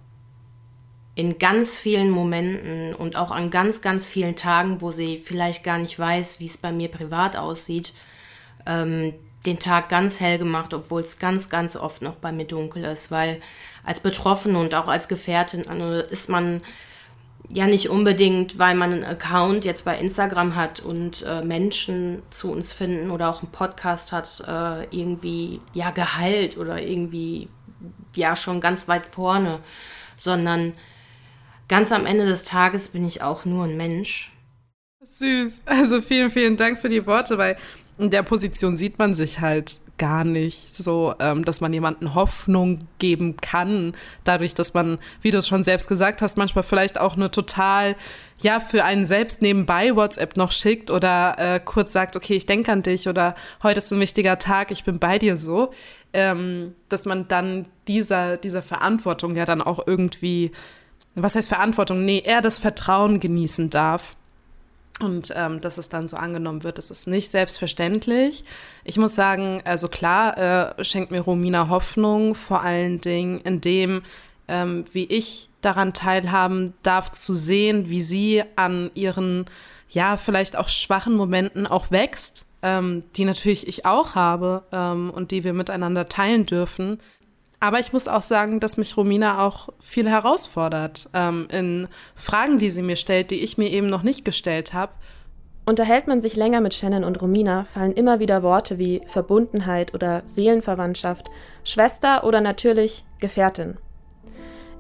in 1.15 1.39
ganz 1.39 1.77
vielen 1.77 2.11
Momenten 2.11 2.95
und 2.95 3.17
auch 3.17 3.31
an 3.31 3.51
ganz, 3.51 3.83
ganz 3.83 4.07
vielen 4.07 4.35
Tagen, 4.35 4.81
wo 4.81 4.91
sie 4.91 5.19
vielleicht 5.19 5.63
gar 5.63 5.79
nicht 5.79 5.99
weiß, 5.99 6.41
wie 6.41 6.47
es 6.47 6.57
bei 6.57 6.73
mir 6.73 6.89
privat 6.89 7.37
aussieht, 7.37 7.93
ähm, 8.67 9.13
den 9.45 9.59
Tag 9.59 9.89
ganz 9.89 10.21
hell 10.21 10.39
gemacht, 10.39 10.73
obwohl 10.73 11.03
es 11.03 11.19
ganz, 11.19 11.51
ganz 11.51 11.77
oft 11.77 12.01
noch 12.01 12.15
bei 12.15 12.33
mir 12.33 12.47
dunkel 12.47 12.85
ist, 12.85 13.11
weil 13.11 13.41
als 13.85 14.01
Betroffene 14.01 14.59
und 14.59 14.75
auch 14.75 14.89
als 14.89 15.09
Gefährtin 15.09 15.67
also 15.69 16.07
ist 16.09 16.29
man 16.29 16.63
ja 17.49 17.67
nicht 17.67 17.91
unbedingt, 17.91 18.59
weil 18.59 18.75
man 18.75 18.93
einen 18.93 19.05
Account 19.05 19.65
jetzt 19.65 19.85
bei 19.85 19.99
Instagram 19.99 20.55
hat 20.55 20.81
und 20.81 21.23
äh, 21.23 21.43
Menschen 21.43 22.23
zu 22.31 22.53
uns 22.53 22.73
finden 22.73 23.11
oder 23.11 23.29
auch 23.29 23.43
einen 23.43 23.51
Podcast 23.51 24.13
hat, 24.13 24.43
äh, 24.47 24.85
irgendwie 24.97 25.61
ja 25.75 25.91
geheilt 25.91 26.57
oder 26.57 26.81
irgendwie 26.81 27.49
ja 28.15 28.37
schon 28.37 28.61
ganz 28.61 28.89
weit 28.89 29.07
vorne, 29.07 29.59
sondern 30.17 30.75
ganz 31.73 31.91
am 31.91 32.05
Ende 32.05 32.27
des 32.27 32.45
Tages 32.45 32.89
bin 32.89 33.03
ich 33.07 33.23
auch 33.23 33.47
nur 33.47 33.65
ein 33.65 33.79
Mensch. 33.79 34.31
Süß. 35.01 35.63
Also 35.65 36.03
vielen, 36.03 36.29
vielen 36.29 36.59
Dank 36.59 36.79
für 36.79 36.91
die 36.91 37.07
Worte, 37.07 37.39
weil 37.39 37.57
in 37.97 38.11
der 38.11 38.23
Position 38.23 38.77
sieht 38.77 38.99
man 38.99 39.15
sich 39.15 39.41
halt 39.41 39.81
gar 39.97 40.25
nicht 40.25 40.75
so, 40.75 41.15
ähm, 41.19 41.47
dass 41.47 41.63
man 41.63 41.73
jemanden 41.73 42.15
Hoffnung 42.15 42.81
geben 42.99 43.39
kann, 43.39 43.95
dadurch, 44.25 44.53
dass 44.53 44.75
man, 44.75 44.99
wie 45.23 45.31
du 45.31 45.39
es 45.39 45.49
schon 45.49 45.65
selbst 45.65 45.89
gesagt 45.89 46.21
hast, 46.21 46.37
manchmal 46.37 46.63
vielleicht 46.63 47.01
auch 47.01 47.17
nur 47.17 47.31
total, 47.31 47.97
ja, 48.43 48.61
für 48.61 48.85
einen 48.85 49.07
selbst 49.07 49.41
nebenbei 49.41 49.97
WhatsApp 49.97 50.37
noch 50.37 50.53
schickt 50.53 50.91
oder 50.91 51.37
äh, 51.39 51.59
kurz 51.59 51.95
sagt, 51.95 52.17
okay, 52.17 52.35
ich 52.35 52.45
denke 52.45 52.71
an 52.71 52.83
dich 52.83 53.09
oder 53.09 53.35
heute 53.63 53.79
ist 53.79 53.91
ein 53.93 54.01
wichtiger 54.01 54.39
Tag, 54.39 54.73
ich 54.73 54.85
bin 54.85 54.99
bei 54.99 55.19
dir 55.19 55.39
so, 55.39 55.71
ähm, 56.13 56.75
dass 56.91 57.07
man 57.07 57.29
dann 57.29 57.65
dieser, 57.89 58.37
dieser 58.37 58.61
Verantwortung 58.61 59.37
ja 59.37 59.47
dann 59.47 59.63
auch 59.63 59.87
irgendwie 59.87 60.53
was 61.15 61.35
heißt 61.35 61.49
Verantwortung? 61.49 62.05
Nee, 62.05 62.23
er 62.25 62.41
das 62.41 62.59
Vertrauen 62.59 63.21
genießen 63.21 63.71
darf. 63.71 64.17
Und 65.01 65.33
ähm, 65.37 65.61
dass 65.61 65.79
es 65.79 65.89
dann 65.89 66.07
so 66.07 66.17
angenommen 66.17 66.63
wird, 66.63 66.79
das 66.79 66.91
ist 66.91 67.09
nicht 67.09 67.31
selbstverständlich. 67.31 68.45
Ich 68.85 68.99
muss 68.99 69.15
sagen, 69.15 69.63
also 69.65 69.89
klar, 69.89 70.79
äh, 70.79 70.85
schenkt 70.85 71.11
mir 71.11 71.21
Romina 71.21 71.69
Hoffnung, 71.69 72.35
vor 72.35 72.63
allen 72.63 73.01
Dingen 73.01 73.41
in 73.41 73.61
dem, 73.61 74.03
ähm, 74.49 74.85
wie 74.93 75.05
ich 75.05 75.49
daran 75.61 75.93
teilhaben 75.93 76.75
darf, 76.83 77.11
zu 77.11 77.35
sehen, 77.35 77.89
wie 77.89 78.03
sie 78.03 78.45
an 78.55 78.91
ihren, 78.95 79.47
ja, 79.89 80.17
vielleicht 80.17 80.57
auch 80.57 80.69
schwachen 80.69 81.15
Momenten 81.15 81.67
auch 81.67 81.91
wächst, 81.91 82.47
ähm, 82.63 83.03
die 83.17 83.25
natürlich 83.25 83.67
ich 83.67 83.85
auch 83.87 84.15
habe 84.15 84.63
ähm, 84.73 85.11
und 85.11 85.31
die 85.31 85.43
wir 85.43 85.53
miteinander 85.53 86.09
teilen 86.09 86.47
dürfen. 86.47 86.99
Aber 87.63 87.79
ich 87.79 87.93
muss 87.93 88.09
auch 88.09 88.23
sagen, 88.23 88.59
dass 88.59 88.77
mich 88.77 88.97
Romina 88.97 89.47
auch 89.47 89.69
viel 89.79 90.11
herausfordert 90.11 91.09
ähm, 91.15 91.47
in 91.49 91.87
Fragen, 92.17 92.59
die 92.59 92.71
sie 92.71 92.83
mir 92.83 92.97
stellt, 92.97 93.31
die 93.31 93.41
ich 93.41 93.57
mir 93.57 93.71
eben 93.71 93.87
noch 93.87 94.03
nicht 94.03 94.25
gestellt 94.25 94.75
habe. 94.75 94.91
Unterhält 95.65 96.09
man 96.09 96.21
sich 96.21 96.35
länger 96.35 96.61
mit 96.61 96.75
Shannon 96.75 97.05
und 97.05 97.23
Romina, 97.23 97.63
fallen 97.73 97.93
immer 97.93 98.19
wieder 98.19 98.43
Worte 98.43 98.79
wie 98.79 99.01
Verbundenheit 99.07 99.95
oder 99.95 100.25
Seelenverwandtschaft, 100.27 101.31
Schwester 101.63 102.25
oder 102.25 102.41
natürlich 102.41 103.05
Gefährtin. 103.21 103.77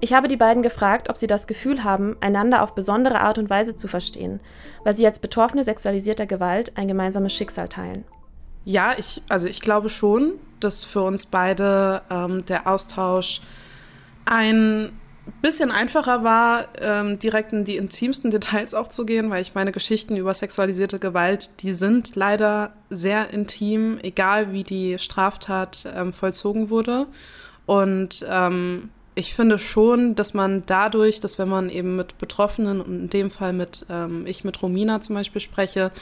Ich 0.00 0.12
habe 0.12 0.26
die 0.26 0.36
beiden 0.36 0.64
gefragt, 0.64 1.08
ob 1.08 1.16
sie 1.16 1.28
das 1.28 1.46
Gefühl 1.46 1.84
haben, 1.84 2.16
einander 2.18 2.64
auf 2.64 2.74
besondere 2.74 3.20
Art 3.20 3.38
und 3.38 3.48
Weise 3.48 3.76
zu 3.76 3.86
verstehen, 3.86 4.40
weil 4.82 4.94
sie 4.94 5.06
als 5.06 5.20
Betroffene 5.20 5.62
sexualisierter 5.62 6.26
Gewalt 6.26 6.72
ein 6.76 6.88
gemeinsames 6.88 7.32
Schicksal 7.32 7.68
teilen. 7.68 8.02
Ja, 8.64 8.96
ich, 8.98 9.22
also 9.28 9.46
ich 9.46 9.60
glaube 9.60 9.88
schon, 9.88 10.32
dass 10.64 10.84
für 10.84 11.02
uns 11.02 11.26
beide 11.26 12.02
ähm, 12.10 12.44
der 12.46 12.66
Austausch 12.66 13.40
ein 14.24 14.92
bisschen 15.40 15.70
einfacher 15.70 16.24
war, 16.24 16.68
ähm, 16.80 17.18
direkt 17.18 17.52
in 17.52 17.64
die 17.64 17.76
intimsten 17.76 18.30
Details 18.30 18.74
auch 18.74 18.88
zu 18.88 19.06
gehen, 19.06 19.30
weil 19.30 19.42
ich 19.42 19.54
meine 19.54 19.72
Geschichten 19.72 20.16
über 20.16 20.34
sexualisierte 20.34 20.98
Gewalt, 20.98 21.62
die 21.62 21.74
sind 21.74 22.16
leider 22.16 22.72
sehr 22.90 23.30
intim, 23.30 23.98
egal 24.02 24.52
wie 24.52 24.64
die 24.64 24.98
Straftat 24.98 25.86
ähm, 25.94 26.12
vollzogen 26.12 26.70
wurde. 26.70 27.06
Und 27.66 28.26
ähm, 28.28 28.90
ich 29.14 29.34
finde 29.34 29.58
schon, 29.58 30.14
dass 30.14 30.34
man 30.34 30.64
dadurch, 30.66 31.20
dass 31.20 31.38
wenn 31.38 31.48
man 31.48 31.68
eben 31.68 31.96
mit 31.96 32.18
Betroffenen 32.18 32.80
und 32.80 33.02
in 33.02 33.10
dem 33.10 33.30
Fall 33.30 33.52
mit, 33.52 33.86
ähm, 33.90 34.26
ich 34.26 34.42
mit 34.42 34.60
Romina 34.62 35.00
zum 35.00 35.14
Beispiel 35.14 35.40
spreche, 35.40 35.92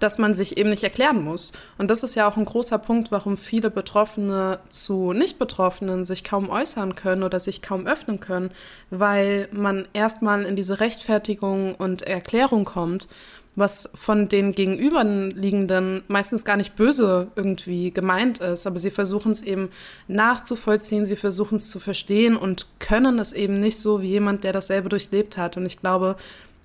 dass 0.00 0.18
man 0.18 0.34
sich 0.34 0.56
eben 0.58 0.70
nicht 0.70 0.82
erklären 0.82 1.22
muss. 1.22 1.52
Und 1.78 1.90
das 1.90 2.02
ist 2.02 2.16
ja 2.16 2.28
auch 2.28 2.36
ein 2.36 2.44
großer 2.44 2.78
Punkt, 2.78 3.12
warum 3.12 3.36
viele 3.36 3.70
Betroffene 3.70 4.58
zu 4.68 5.12
Nicht-Betroffenen 5.12 6.04
sich 6.04 6.24
kaum 6.24 6.50
äußern 6.50 6.96
können 6.96 7.22
oder 7.22 7.38
sich 7.38 7.62
kaum 7.62 7.86
öffnen 7.86 8.18
können, 8.18 8.50
weil 8.90 9.48
man 9.52 9.86
erstmal 9.92 10.44
in 10.44 10.56
diese 10.56 10.80
Rechtfertigung 10.80 11.74
und 11.76 12.02
Erklärung 12.02 12.64
kommt, 12.64 13.08
was 13.56 13.90
von 13.94 14.28
den 14.28 14.52
Gegenüberliegenden 14.52 16.04
meistens 16.08 16.44
gar 16.44 16.56
nicht 16.56 16.76
böse 16.76 17.28
irgendwie 17.34 17.90
gemeint 17.90 18.38
ist, 18.38 18.66
aber 18.66 18.78
sie 18.78 18.90
versuchen 18.90 19.32
es 19.32 19.42
eben 19.42 19.70
nachzuvollziehen, 20.08 21.04
sie 21.04 21.16
versuchen 21.16 21.56
es 21.56 21.68
zu 21.68 21.80
verstehen 21.80 22.36
und 22.36 22.66
können 22.78 23.18
es 23.18 23.32
eben 23.32 23.60
nicht 23.60 23.78
so 23.78 24.02
wie 24.02 24.08
jemand, 24.08 24.44
der 24.44 24.52
dasselbe 24.52 24.88
durchlebt 24.88 25.36
hat. 25.36 25.56
Und 25.56 25.66
ich 25.66 25.78
glaube, 25.78 26.16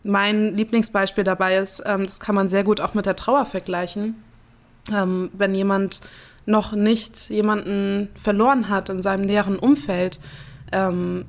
mein 0.06 0.56
Lieblingsbeispiel 0.56 1.24
dabei 1.24 1.58
ist, 1.58 1.84
ähm, 1.86 2.06
das 2.06 2.20
kann 2.20 2.36
man 2.36 2.48
sehr 2.48 2.64
gut 2.64 2.80
auch 2.80 2.94
mit 2.94 3.06
der 3.06 3.16
Trauer 3.16 3.46
vergleichen. 3.46 4.24
Ähm, 4.94 5.32
wenn 5.34 5.56
jemand 5.56 6.02
noch 6.46 6.74
nicht 6.74 7.30
jemanden 7.30 8.10
verloren 8.16 8.70
hat 8.70 8.90
in 8.90 9.02
seinem 9.02 9.26
näheren 9.26 9.58
Umfeld, 9.58 10.20
ähm, 10.72 11.26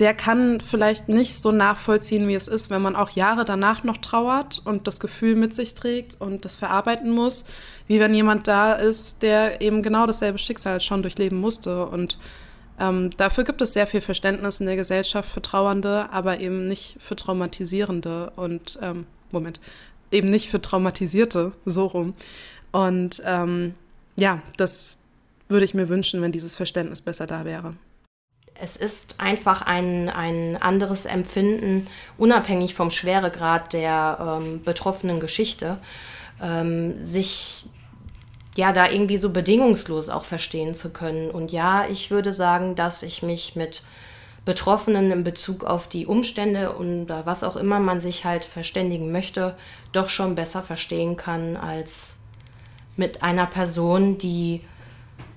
der 0.00 0.14
kann 0.14 0.60
vielleicht 0.60 1.08
nicht 1.08 1.34
so 1.34 1.52
nachvollziehen, 1.52 2.28
wie 2.28 2.34
es 2.34 2.48
ist, 2.48 2.70
wenn 2.70 2.82
man 2.82 2.96
auch 2.96 3.10
Jahre 3.10 3.44
danach 3.44 3.84
noch 3.84 3.96
trauert 3.96 4.62
und 4.64 4.86
das 4.86 5.00
Gefühl 5.00 5.34
mit 5.34 5.54
sich 5.54 5.74
trägt 5.74 6.20
und 6.20 6.44
das 6.44 6.56
verarbeiten 6.56 7.10
muss, 7.10 7.46
wie 7.86 7.98
wenn 8.00 8.14
jemand 8.14 8.46
da 8.46 8.74
ist, 8.74 9.22
der 9.22 9.60
eben 9.60 9.82
genau 9.82 10.06
dasselbe 10.06 10.38
Schicksal 10.38 10.80
schon 10.80 11.02
durchleben 11.02 11.40
musste. 11.40 11.86
Und 11.86 12.18
ähm, 12.80 13.10
dafür 13.16 13.44
gibt 13.44 13.60
es 13.62 13.72
sehr 13.72 13.86
viel 13.86 14.00
Verständnis 14.00 14.60
in 14.60 14.66
der 14.66 14.76
Gesellschaft 14.76 15.30
für 15.30 15.42
Trauernde, 15.42 16.08
aber 16.10 16.40
eben 16.40 16.68
nicht 16.68 16.96
für 17.00 17.16
Traumatisierende 17.16 18.32
und, 18.36 18.78
ähm, 18.82 19.06
Moment, 19.32 19.60
eben 20.10 20.30
nicht 20.30 20.48
für 20.48 20.60
Traumatisierte, 20.60 21.52
so 21.64 21.86
rum. 21.86 22.14
Und 22.72 23.22
ähm, 23.24 23.74
ja, 24.16 24.42
das 24.56 24.98
würde 25.48 25.64
ich 25.64 25.74
mir 25.74 25.88
wünschen, 25.88 26.22
wenn 26.22 26.32
dieses 26.32 26.56
Verständnis 26.56 27.02
besser 27.02 27.26
da 27.26 27.44
wäre. 27.44 27.74
Es 28.60 28.76
ist 28.76 29.20
einfach 29.20 29.62
ein, 29.62 30.08
ein 30.08 30.56
anderes 30.56 31.04
Empfinden, 31.04 31.86
unabhängig 32.16 32.74
vom 32.74 32.90
Schweregrad 32.90 33.72
der 33.72 34.40
ähm, 34.40 34.62
betroffenen 34.62 35.20
Geschichte, 35.20 35.78
ähm, 36.42 37.04
sich 37.04 37.66
ja, 38.58 38.72
da 38.72 38.90
irgendwie 38.90 39.18
so 39.18 39.30
bedingungslos 39.30 40.08
auch 40.08 40.24
verstehen 40.24 40.74
zu 40.74 40.90
können. 40.90 41.30
Und 41.30 41.52
ja, 41.52 41.86
ich 41.86 42.10
würde 42.10 42.34
sagen, 42.34 42.74
dass 42.74 43.04
ich 43.04 43.22
mich 43.22 43.54
mit 43.54 43.82
Betroffenen 44.44 45.12
in 45.12 45.22
Bezug 45.22 45.62
auf 45.62 45.88
die 45.88 46.06
Umstände 46.06 46.72
und 46.72 47.08
was 47.08 47.44
auch 47.44 47.54
immer 47.54 47.78
man 47.78 48.00
sich 48.00 48.24
halt 48.24 48.44
verständigen 48.44 49.12
möchte, 49.12 49.56
doch 49.92 50.08
schon 50.08 50.34
besser 50.34 50.62
verstehen 50.62 51.16
kann 51.16 51.56
als 51.56 52.16
mit 52.96 53.22
einer 53.22 53.46
Person, 53.46 54.18
die 54.18 54.62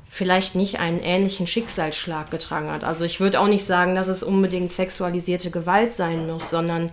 vielleicht 0.10 0.56
nicht 0.56 0.80
einen 0.80 1.00
ähnlichen 1.00 1.46
Schicksalsschlag 1.46 2.32
getragen 2.32 2.72
hat. 2.72 2.84
Also 2.84 3.04
ich 3.04 3.20
würde 3.20 3.40
auch 3.40 3.48
nicht 3.48 3.66
sagen, 3.66 3.94
dass 3.94 4.08
es 4.08 4.24
unbedingt 4.24 4.72
sexualisierte 4.72 5.52
Gewalt 5.52 5.94
sein 5.94 6.26
muss, 6.26 6.50
sondern 6.50 6.90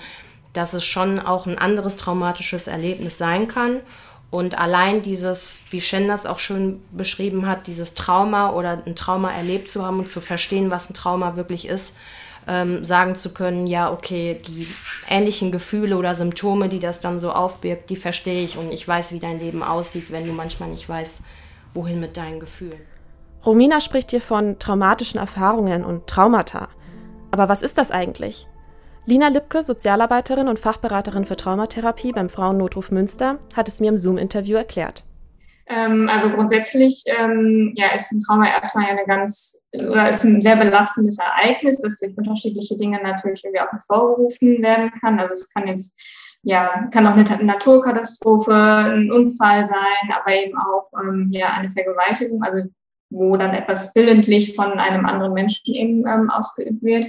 dass 0.52 0.74
es 0.74 0.84
schon 0.84 1.20
auch 1.20 1.46
ein 1.46 1.56
anderes 1.56 1.96
traumatisches 1.96 2.66
Erlebnis 2.66 3.16
sein 3.16 3.48
kann. 3.48 3.80
Und 4.30 4.58
allein 4.58 5.00
dieses, 5.00 5.64
wie 5.70 5.80
Shen 5.80 6.06
das 6.06 6.26
auch 6.26 6.38
schön 6.38 6.82
beschrieben 6.92 7.46
hat, 7.46 7.66
dieses 7.66 7.94
Trauma 7.94 8.52
oder 8.52 8.82
ein 8.84 8.94
Trauma 8.94 9.30
erlebt 9.30 9.70
zu 9.70 9.84
haben 9.84 10.00
und 10.00 10.08
zu 10.08 10.20
verstehen, 10.20 10.70
was 10.70 10.90
ein 10.90 10.94
Trauma 10.94 11.36
wirklich 11.36 11.66
ist, 11.66 11.96
ähm, 12.46 12.84
sagen 12.84 13.14
zu 13.14 13.32
können, 13.32 13.66
ja, 13.66 13.90
okay, 13.90 14.40
die 14.46 14.66
ähnlichen 15.08 15.50
Gefühle 15.50 15.96
oder 15.96 16.14
Symptome, 16.14 16.68
die 16.68 16.78
das 16.78 17.00
dann 17.00 17.18
so 17.18 17.32
aufbirgt, 17.32 17.88
die 17.88 17.96
verstehe 17.96 18.42
ich 18.44 18.58
und 18.58 18.70
ich 18.70 18.86
weiß, 18.86 19.12
wie 19.12 19.18
dein 19.18 19.38
Leben 19.38 19.62
aussieht, 19.62 20.10
wenn 20.10 20.26
du 20.26 20.32
manchmal 20.32 20.68
nicht 20.68 20.88
weißt, 20.88 21.22
wohin 21.72 22.00
mit 22.00 22.16
deinen 22.16 22.40
Gefühlen. 22.40 22.80
Romina 23.46 23.80
spricht 23.80 24.10
hier 24.10 24.20
von 24.20 24.58
traumatischen 24.58 25.20
Erfahrungen 25.20 25.84
und 25.84 26.06
Traumata. 26.06 26.68
Aber 27.30 27.48
was 27.48 27.62
ist 27.62 27.78
das 27.78 27.90
eigentlich? 27.90 28.46
Lina 29.08 29.28
Lipke, 29.28 29.62
Sozialarbeiterin 29.62 30.48
und 30.48 30.58
Fachberaterin 30.58 31.24
für 31.24 31.36
Traumatherapie 31.36 32.12
beim 32.12 32.28
Frauennotruf 32.28 32.90
Münster, 32.90 33.38
hat 33.56 33.66
es 33.66 33.80
mir 33.80 33.88
im 33.88 33.96
Zoom-Interview 33.96 34.54
erklärt. 34.58 35.02
Ähm, 35.66 36.10
also 36.10 36.28
grundsätzlich 36.28 37.04
ähm, 37.06 37.72
ja, 37.74 37.94
ist 37.94 38.12
ein 38.12 38.20
Trauma 38.20 38.50
erstmal 38.50 38.84
eine 38.84 39.06
ganz 39.06 39.66
oder 39.72 40.10
ist 40.10 40.24
ein 40.24 40.42
sehr 40.42 40.56
belastendes 40.56 41.16
Ereignis, 41.16 41.80
das 41.80 41.98
durch 42.00 42.18
unterschiedliche 42.18 42.76
Dinge 42.76 43.02
natürlich 43.02 43.42
irgendwie 43.42 43.62
auch 43.62 43.72
hervorgerufen 43.72 44.60
werden 44.60 44.90
kann. 45.00 45.18
Also 45.18 45.32
es 45.32 45.54
kann 45.54 45.66
jetzt 45.66 45.98
ja, 46.42 46.86
kann 46.92 47.06
auch 47.06 47.14
eine 47.14 47.44
Naturkatastrophe, 47.44 48.52
ein 48.52 49.10
Unfall 49.10 49.64
sein, 49.64 50.12
aber 50.14 50.34
eben 50.34 50.52
auch 50.58 50.90
ähm, 51.02 51.30
ja, 51.32 51.54
eine 51.54 51.70
Vergewaltigung. 51.70 52.42
Also 52.42 52.68
wo 53.10 53.36
dann 53.36 53.54
etwas 53.54 53.94
willentlich 53.94 54.54
von 54.54 54.72
einem 54.72 55.06
anderen 55.06 55.32
Menschen 55.32 55.74
eben 55.74 56.06
ähm, 56.06 56.30
ausgeübt 56.30 56.82
wird. 56.82 57.06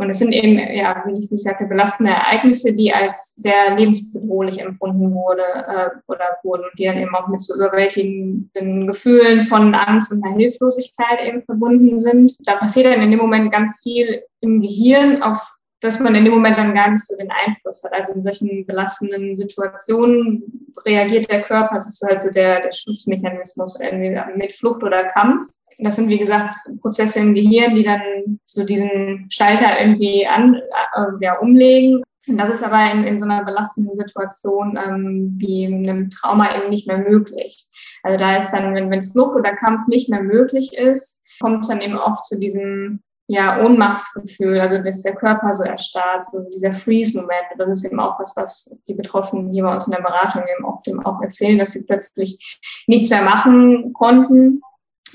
Und 0.00 0.08
es 0.08 0.18
sind 0.18 0.32
eben, 0.32 0.56
ja, 0.56 1.04
wie 1.06 1.22
ich, 1.22 1.30
wie 1.30 1.36
sagte, 1.36 1.66
belastende 1.66 2.12
Ereignisse, 2.12 2.74
die 2.74 2.90
als 2.90 3.34
sehr 3.36 3.76
lebensbedrohlich 3.76 4.58
empfunden 4.58 5.12
wurde 5.12 5.42
äh, 5.42 5.90
oder 6.06 6.24
wurden 6.42 6.62
und 6.62 6.78
die 6.78 6.86
dann 6.86 6.96
eben 6.96 7.14
auch 7.14 7.28
mit 7.28 7.42
so 7.42 7.54
überwältigenden 7.54 8.86
Gefühlen 8.86 9.42
von 9.42 9.74
Angst 9.74 10.10
und 10.10 10.24
einer 10.24 10.36
Hilflosigkeit 10.36 11.20
eben 11.26 11.42
verbunden 11.42 11.98
sind. 11.98 12.34
Da 12.38 12.56
passiert 12.56 12.86
dann 12.86 13.02
in 13.02 13.10
dem 13.10 13.20
Moment 13.20 13.52
ganz 13.52 13.80
viel 13.82 14.22
im 14.40 14.62
Gehirn 14.62 15.22
auf 15.22 15.59
dass 15.80 15.98
man 15.98 16.14
in 16.14 16.24
dem 16.24 16.34
Moment 16.34 16.58
dann 16.58 16.74
gar 16.74 16.90
nicht 16.90 17.04
so 17.04 17.16
den 17.16 17.30
Einfluss 17.30 17.82
hat. 17.82 17.92
Also 17.92 18.12
in 18.12 18.22
solchen 18.22 18.66
belastenden 18.66 19.36
Situationen 19.36 20.74
reagiert 20.84 21.30
der 21.30 21.42
Körper, 21.42 21.76
das 21.76 21.88
ist 21.88 22.02
halt 22.06 22.20
so 22.20 22.30
der, 22.30 22.60
der 22.60 22.72
Schutzmechanismus, 22.72 23.80
entweder 23.80 24.26
mit 24.36 24.52
Flucht 24.52 24.82
oder 24.82 25.04
Kampf. 25.04 25.44
Das 25.78 25.96
sind, 25.96 26.10
wie 26.10 26.18
gesagt, 26.18 26.56
Prozesse 26.82 27.20
im 27.20 27.34
Gehirn, 27.34 27.74
die 27.74 27.84
dann 27.84 28.02
so 28.44 28.64
diesen 28.64 29.26
Schalter 29.30 29.80
irgendwie 29.80 30.26
an, 30.26 30.54
äh, 30.56 31.06
ja, 31.20 31.38
umlegen. 31.38 32.02
Und 32.28 32.36
das 32.36 32.50
ist 32.50 32.62
aber 32.62 32.92
in, 32.92 33.04
in 33.04 33.18
so 33.18 33.24
einer 33.24 33.44
belastenden 33.44 33.96
Situation 33.96 34.78
ähm, 34.82 35.34
wie 35.38 35.66
einem 35.66 36.10
Trauma 36.10 36.54
eben 36.54 36.68
nicht 36.68 36.86
mehr 36.86 36.98
möglich. 36.98 37.66
Also 38.02 38.18
da 38.18 38.36
ist 38.36 38.52
dann, 38.52 38.74
wenn, 38.74 38.90
wenn 38.90 39.02
Flucht 39.02 39.36
oder 39.36 39.54
Kampf 39.54 39.86
nicht 39.88 40.10
mehr 40.10 40.22
möglich 40.22 40.76
ist, 40.76 41.24
kommt 41.40 41.62
es 41.62 41.68
dann 41.68 41.80
eben 41.80 41.96
oft 41.96 42.24
zu 42.24 42.38
diesem 42.38 43.02
ja, 43.32 43.64
Ohnmachtsgefühl, 43.64 44.60
also 44.60 44.78
dass 44.78 45.02
der 45.02 45.14
Körper 45.14 45.54
so 45.54 45.62
erstarrt, 45.62 46.24
so 46.24 46.40
dieser 46.52 46.72
Freeze-Moment. 46.72 47.44
Das 47.56 47.68
ist 47.68 47.84
eben 47.84 48.00
auch 48.00 48.18
was, 48.18 48.34
was 48.34 48.82
die 48.88 48.94
Betroffenen 48.94 49.52
hier 49.52 49.62
bei 49.62 49.72
uns 49.72 49.86
in 49.86 49.92
der 49.92 50.02
Beratung 50.02 50.42
eben 50.42 50.64
oft 50.64 50.88
eben 50.88 51.06
auch 51.06 51.22
erzählen, 51.22 51.56
dass 51.56 51.70
sie 51.70 51.86
plötzlich 51.86 52.60
nichts 52.88 53.08
mehr 53.08 53.22
machen 53.22 53.92
konnten. 53.92 54.60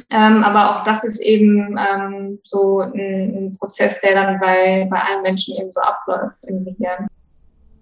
Ähm, 0.10 0.44
aber 0.46 0.72
auch 0.80 0.84
das 0.84 1.04
ist 1.04 1.20
eben 1.20 1.78
ähm, 1.78 2.40
so 2.46 2.80
ein, 2.80 2.94
ein, 2.94 3.58
Prozess, 3.60 4.00
der 4.00 4.14
dann 4.14 4.40
bei, 4.40 4.88
bei 4.90 4.98
allen 4.98 5.22
Menschen 5.22 5.58
eben 5.58 5.74
so 5.74 5.82
abläuft 5.82 6.38
im 6.44 6.64
Gehirn. 6.64 7.08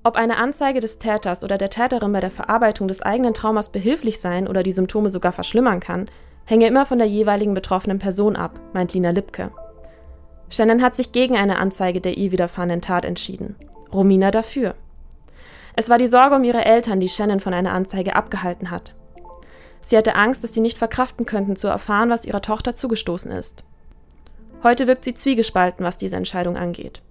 Ob 0.04 0.16
eine 0.16 0.38
Anzeige 0.38 0.80
des 0.80 0.98
Täters 0.98 1.44
oder 1.44 1.60
der 1.60 1.70
Täterin 1.70 2.12
bei 2.12 2.22
der 2.22 2.32
Verarbeitung 2.32 2.88
des 2.88 3.04
eigenen 3.04 3.36
Traumas 3.36 3.72
behilflich 3.72 4.20
sein 4.20 4.48
oder 4.48 4.64
die 4.64 4.72
Symptome 4.72 5.10
sogar 5.10 5.32
verschlimmern 5.32 5.80
kann, 5.80 6.10
hänge 6.46 6.66
immer 6.66 6.88
von 6.88 6.98
der 6.98 7.08
jeweiligen 7.08 7.54
betroffenen 7.54 8.00
Person 8.00 8.36
ab, 8.36 8.60
meint 8.74 8.96
Lina 8.96 9.12
Lipke. 9.12 9.52
Shannon 10.54 10.84
hat 10.84 10.96
sich 10.96 11.12
gegen 11.12 11.36
eine 11.36 11.58
Anzeige 11.58 12.00
der 12.00 12.16
ihr 12.16 12.32
widerfahrenen 12.32 12.80
Tat 12.80 13.06
entschieden. 13.06 13.56
Romina 13.92 14.30
dafür. 14.30 14.76
Es 15.76 15.90
war 15.90 15.98
die 15.98 16.08
Sorge 16.08 16.36
um 16.36 16.44
ihre 16.44 16.64
Eltern, 16.64 17.00
die 17.00 17.10
Shannon 17.10 17.40
von 17.40 17.56
einer 17.56 17.74
Anzeige 17.74 18.16
abgehalten 18.16 18.70
hat. 18.70 18.94
Sie 19.82 19.98
hatte 19.98 20.14
Angst, 20.14 20.44
dass 20.44 20.54
sie 20.54 20.62
nicht 20.62 20.78
verkraften 20.78 21.26
könnten, 21.26 21.56
zu 21.56 21.68
erfahren, 21.68 22.12
was 22.12 22.24
ihrer 22.24 22.44
Tochter 22.44 22.76
zugestoßen 22.76 23.32
ist. 23.32 23.64
Heute 24.62 24.86
wirkt 24.86 25.06
sie 25.06 25.16
zwiegespalten, 25.16 25.84
was 25.84 25.98
diese 25.98 26.18
Entscheidung 26.18 26.56
angeht. 26.56 27.02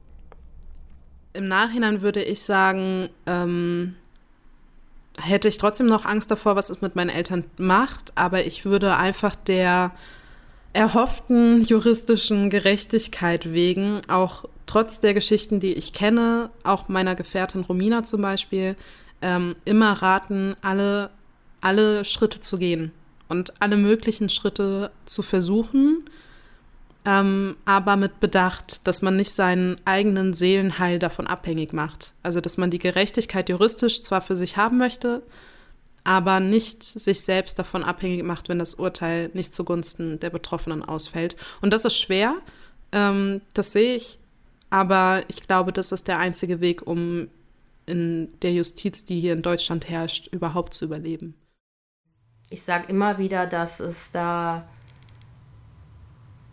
Im 1.33 1.49
Nachhinein 1.49 2.01
würde 2.01 2.23
ich 2.23 2.43
sagen, 2.43 3.09
ähm, 3.27 3.97
hätte 5.21 5.49
ich 5.49 5.59
trotzdem 5.59 5.89
noch 5.89 6.05
Angst 6.05 6.31
davor, 6.31 6.55
was 6.55 6.71
es 6.71 6.81
mit 6.81 6.95
meinen 6.95 7.11
Eltern 7.11 7.45
macht, 7.57 8.13
aber 8.15 8.47
ich 8.47 8.65
würde 8.65 8.97
einfach 8.97 9.35
der 9.35 9.91
erhofften 10.73 11.61
juristischen 11.61 12.51
Gerechtigkeit 12.51 13.53
wegen, 13.53 14.01
auch 14.09 14.45
trotz 14.67 15.01
der 15.01 15.15
Geschichten, 15.15 15.61
die 15.61 15.75
ich 15.75 15.93
kenne, 15.93 16.51
auch 16.65 16.89
meiner 16.89 17.15
Gefährtin 17.15 17.63
Romina 17.63 18.05
zum 18.05 18.23
Beispiel, 18.23 18.77
ähm, 19.21 19.55
immer 19.65 19.93
raten, 19.93 20.57
alle, 20.63 21.11
alle 21.61 22.05
Schritte 22.05 22.41
zu 22.41 22.57
gehen 22.57 22.91
und 23.29 23.61
alle 23.61 23.77
möglichen 23.77 24.29
Schritte 24.29 24.91
zu 25.05 25.23
versuchen, 25.23 26.05
ähm, 27.05 27.57
aber 27.65 27.97
mit 27.97 28.21
Bedacht, 28.21 28.87
dass 28.87 29.03
man 29.03 29.17
nicht 29.17 29.33
seinen 29.33 29.77
eigenen 29.85 30.35
Seelenheil 30.35 30.99
davon 30.99 31.27
abhängig 31.27 31.73
macht. 31.73 32.15
Also 32.23 32.41
dass 32.41 32.59
man 32.59 32.71
die 32.71 32.79
Gerechtigkeit 32.79 33.49
juristisch 33.49 34.03
zwar 34.03 34.21
für 34.21 34.37
sich 34.37 34.57
haben 34.57 34.79
möchte, 34.79 35.23
aber 36.05 36.41
nicht 36.41 36.83
sich 36.83 37.23
selbst 37.23 37.59
davon 37.59 37.85
abhängig 37.85 38.23
macht, 38.25 38.49
wenn 38.49 38.59
das 38.59 38.75
Urteil 38.75 39.31
nicht 39.35 39.55
zugunsten 39.55 40.19
der 40.19 40.31
Betroffenen 40.31 40.83
ausfällt. 40.85 41.37
Und 41.61 41.73
das 41.73 41.85
ist 41.85 42.01
schwer, 42.01 42.37
ähm, 42.93 43.41
das 43.55 43.73
sehe 43.73 43.95
ich, 43.95 44.19
aber 44.71 45.23
ich 45.29 45.43
glaube, 45.47 45.73
das 45.73 45.93
ist 45.93 46.09
der 46.09 46.19
einzige 46.19 46.61
Weg, 46.61 46.87
um 46.87 47.29
in 47.87 48.29
der 48.41 48.53
Justiz, 48.53 49.05
die 49.05 49.21
hier 49.21 49.33
in 49.33 49.43
Deutschland 49.43 49.89
herrscht, 49.89 50.29
überhaupt 50.29 50.75
zu 50.75 50.85
überleben. 50.85 51.35
Ich 52.51 52.63
sage 52.63 52.89
immer 52.89 53.19
wieder, 53.19 53.47
dass 53.47 53.81
es 53.81 54.13
da 54.13 54.69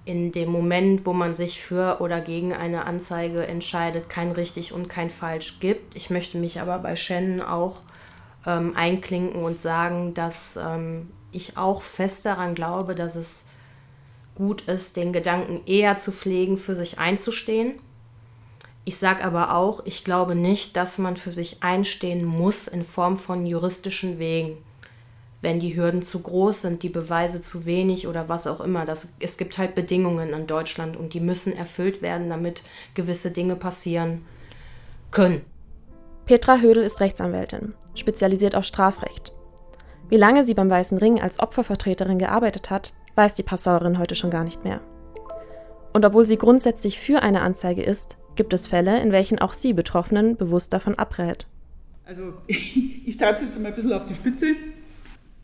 in 0.05 0.31
dem 0.31 0.49
Moment, 0.49 1.05
wo 1.05 1.13
man 1.13 1.33
sich 1.33 1.61
für 1.61 2.01
oder 2.01 2.19
gegen 2.19 2.53
eine 2.53 2.85
Anzeige 2.85 3.45
entscheidet, 3.45 4.09
kein 4.09 4.31
richtig 4.31 4.73
und 4.73 4.87
kein 4.87 5.09
falsch 5.11 5.59
gibt. 5.59 5.95
Ich 5.95 6.09
möchte 6.09 6.37
mich 6.37 6.61
aber 6.61 6.79
bei 6.79 6.95
Shannon 6.95 7.41
auch 7.41 7.83
ähm, 8.49 8.75
einklinken 8.75 9.43
und 9.43 9.59
sagen, 9.59 10.13
dass 10.13 10.57
ähm, 10.57 11.11
ich 11.31 11.57
auch 11.57 11.83
fest 11.83 12.25
daran 12.25 12.55
glaube, 12.55 12.95
dass 12.95 13.15
es 13.15 13.45
gut 14.35 14.61
ist, 14.63 14.97
den 14.97 15.13
Gedanken 15.13 15.61
eher 15.67 15.97
zu 15.97 16.11
pflegen, 16.11 16.57
für 16.57 16.75
sich 16.75 16.97
einzustehen. 16.97 17.79
Ich 18.85 18.97
sage 18.97 19.23
aber 19.23 19.53
auch, 19.53 19.85
ich 19.85 20.03
glaube 20.03 20.33
nicht, 20.33 20.75
dass 20.75 20.97
man 20.97 21.17
für 21.17 21.31
sich 21.31 21.61
einstehen 21.61 22.25
muss 22.25 22.67
in 22.67 22.83
Form 22.83 23.17
von 23.17 23.45
juristischen 23.45 24.17
Wegen. 24.17 24.57
Wenn 25.41 25.59
die 25.59 25.75
Hürden 25.75 26.01
zu 26.01 26.21
groß 26.21 26.61
sind, 26.61 26.83
die 26.83 26.89
Beweise 26.89 27.39
zu 27.41 27.65
wenig 27.65 28.07
oder 28.07 28.27
was 28.27 28.47
auch 28.47 28.59
immer. 28.59 28.85
Das, 28.85 29.13
es 29.19 29.37
gibt 29.37 29.57
halt 29.57 29.75
Bedingungen 29.75 30.33
in 30.33 30.47
Deutschland 30.47 30.97
und 30.97 31.13
die 31.13 31.21
müssen 31.21 31.55
erfüllt 31.55 32.01
werden, 32.01 32.29
damit 32.29 32.63
gewisse 32.93 33.31
Dinge 33.31 33.55
passieren 33.55 34.25
können. 35.11 35.45
Petra 36.25 36.57
Hödel 36.57 36.83
ist 36.83 36.99
Rechtsanwältin 36.99 37.73
spezialisiert 37.99 38.55
auf 38.55 38.65
Strafrecht. 38.65 39.33
Wie 40.09 40.17
lange 40.17 40.43
sie 40.43 40.55
beim 40.55 40.69
Weißen 40.69 40.97
Ring 40.97 41.21
als 41.21 41.39
Opfervertreterin 41.39 42.17
gearbeitet 42.17 42.69
hat, 42.69 42.93
weiß 43.15 43.35
die 43.35 43.43
Passauerin 43.43 43.99
heute 43.99 44.15
schon 44.15 44.31
gar 44.31 44.43
nicht 44.43 44.63
mehr. 44.63 44.81
Und 45.93 46.05
obwohl 46.05 46.25
sie 46.25 46.37
grundsätzlich 46.37 46.99
für 46.99 47.21
eine 47.21 47.41
Anzeige 47.41 47.83
ist, 47.83 48.17
gibt 48.35 48.53
es 48.53 48.67
Fälle, 48.67 49.01
in 49.01 49.11
welchen 49.11 49.39
auch 49.39 49.53
sie 49.53 49.73
Betroffenen 49.73 50.37
bewusst 50.37 50.73
davon 50.73 50.95
abrät. 50.95 51.45
Also 52.05 52.33
ich 52.47 53.17
treibe 53.17 53.37
es 53.37 53.41
jetzt 53.41 53.59
mal 53.59 53.69
ein 53.69 53.75
bisschen 53.75 53.93
auf 53.93 54.05
die 54.05 54.15
Spitze. 54.15 54.55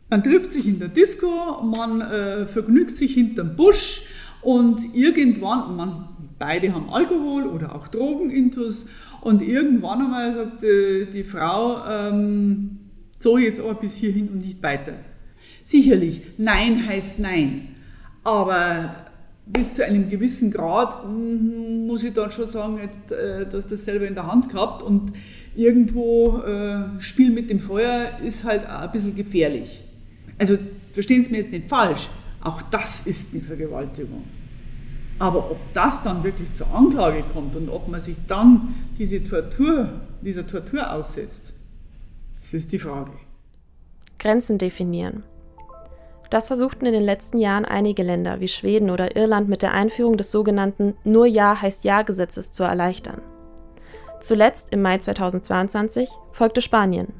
Man 0.08 0.22
trifft 0.22 0.50
sich 0.50 0.66
in 0.66 0.78
der 0.78 0.88
Disco, 0.88 1.62
man 1.62 2.00
äh, 2.00 2.46
vergnügt 2.46 2.96
sich 2.96 3.14
hinterm 3.14 3.56
Busch 3.56 4.02
und 4.40 4.94
irgendwann, 4.94 5.76
man, 5.76 6.08
beide 6.38 6.72
haben 6.72 6.88
Alkohol 6.90 7.46
oder 7.46 7.74
auch 7.74 7.88
Drogenintus 7.88 8.86
und 9.22 9.42
irgendwann 9.42 10.02
einmal 10.02 10.32
sagt 10.32 10.62
äh, 10.62 11.06
die 11.06 11.24
Frau, 11.24 11.84
ähm, 11.86 12.78
so 13.18 13.38
jetzt 13.38 13.60
aber 13.60 13.74
bis 13.74 13.96
hierhin 13.96 14.28
und 14.28 14.38
nicht 14.38 14.62
weiter. 14.62 14.94
Sicherlich, 15.64 16.22
Nein 16.38 16.86
heißt 16.86 17.18
Nein. 17.18 17.68
Aber 18.22 18.94
bis 19.46 19.74
zu 19.74 19.84
einem 19.84 20.08
gewissen 20.08 20.50
Grad 20.50 21.06
mm, 21.08 21.86
muss 21.86 22.04
ich 22.04 22.12
dann 22.12 22.30
schon 22.30 22.48
sagen, 22.48 22.78
jetzt, 22.82 23.12
äh, 23.12 23.46
dass 23.48 23.66
das 23.66 23.84
selber 23.84 24.06
in 24.06 24.14
der 24.14 24.26
Hand 24.26 24.48
gehabt 24.48 24.82
und 24.82 25.12
irgendwo 25.54 26.38
äh, 26.38 27.00
Spiel 27.00 27.30
mit 27.30 27.48
dem 27.50 27.60
Feuer 27.60 28.18
ist 28.24 28.44
halt 28.44 28.66
auch 28.66 28.82
ein 28.82 28.92
bisschen 28.92 29.14
gefährlich. 29.14 29.82
Also 30.38 30.58
verstehen 30.92 31.22
Sie 31.24 31.30
mir 31.30 31.38
jetzt 31.38 31.52
nicht 31.52 31.68
falsch, 31.68 32.08
auch 32.42 32.60
das 32.62 33.06
ist 33.06 33.32
eine 33.32 33.42
Vergewaltigung. 33.42 34.24
Aber 35.18 35.50
ob 35.50 35.58
das 35.72 36.02
dann 36.02 36.24
wirklich 36.24 36.52
zur 36.52 36.72
Anklage 36.74 37.22
kommt 37.32 37.56
und 37.56 37.70
ob 37.70 37.88
man 37.88 38.00
sich 38.00 38.16
dann 38.26 38.74
diese 38.98 39.24
Tortur, 39.24 39.88
dieser 40.20 40.46
Tortur 40.46 40.92
aussetzt, 40.92 41.54
das 42.40 42.54
ist 42.54 42.72
die 42.72 42.78
Frage. 42.78 43.12
Grenzen 44.18 44.58
definieren. 44.58 45.22
Das 46.30 46.48
versuchten 46.48 46.86
in 46.86 46.92
den 46.92 47.04
letzten 47.04 47.38
Jahren 47.38 47.64
einige 47.64 48.02
Länder 48.02 48.40
wie 48.40 48.48
Schweden 48.48 48.90
oder 48.90 49.16
Irland 49.16 49.48
mit 49.48 49.62
der 49.62 49.72
Einführung 49.72 50.16
des 50.16 50.32
sogenannten 50.32 50.94
Nur 51.04 51.26
Ja 51.26 51.60
heißt 51.60 51.84
Ja 51.84 52.02
Gesetzes 52.02 52.52
zu 52.52 52.64
erleichtern. 52.64 53.22
Zuletzt 54.20 54.72
im 54.72 54.82
Mai 54.82 54.98
2022 54.98 56.08
folgte 56.32 56.60
Spanien. 56.60 57.12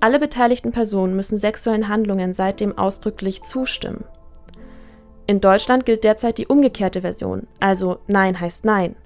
Alle 0.00 0.18
beteiligten 0.18 0.72
Personen 0.72 1.14
müssen 1.14 1.38
sexuellen 1.38 1.88
Handlungen 1.88 2.32
seitdem 2.32 2.76
ausdrücklich 2.76 3.42
zustimmen. 3.42 4.04
In 5.30 5.40
Deutschland 5.40 5.86
gilt 5.86 6.02
derzeit 6.02 6.38
die 6.38 6.48
umgekehrte 6.48 7.02
Version, 7.02 7.46
also 7.60 8.00
Nein 8.08 8.40
heißt 8.40 8.64
Nein. 8.64 8.96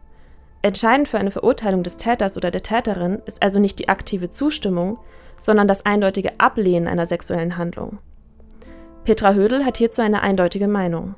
Entscheidend 0.63 1.07
für 1.07 1.19
eine 1.19 1.31
Verurteilung 1.31 1.83
des 1.83 1.99
Täters 1.99 2.39
oder 2.39 2.51
der 2.51 2.63
Täterin 2.63 3.21
ist 3.27 3.43
also 3.43 3.59
nicht 3.59 3.79
die 3.79 3.91
aktive 3.91 4.31
Zustimmung, 4.31 4.97
sondern 5.37 5.69
das 5.69 5.85
eindeutige 5.85 6.41
Ablehnen 6.41 6.89
einer 6.89 7.05
sexuellen 7.05 7.59
Handlung. 7.59 7.99
Petra 9.05 9.35
Hödel 9.35 9.67
hat 9.67 9.77
hierzu 9.77 10.01
eine 10.01 10.23
eindeutige 10.23 10.67
Meinung. 10.67 11.15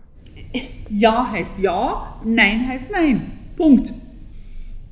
Ja 0.91 1.31
heißt 1.31 1.61
ja, 1.61 2.21
Nein 2.25 2.67
heißt 2.67 2.91
Nein. 2.91 3.31
Punkt. 3.55 3.93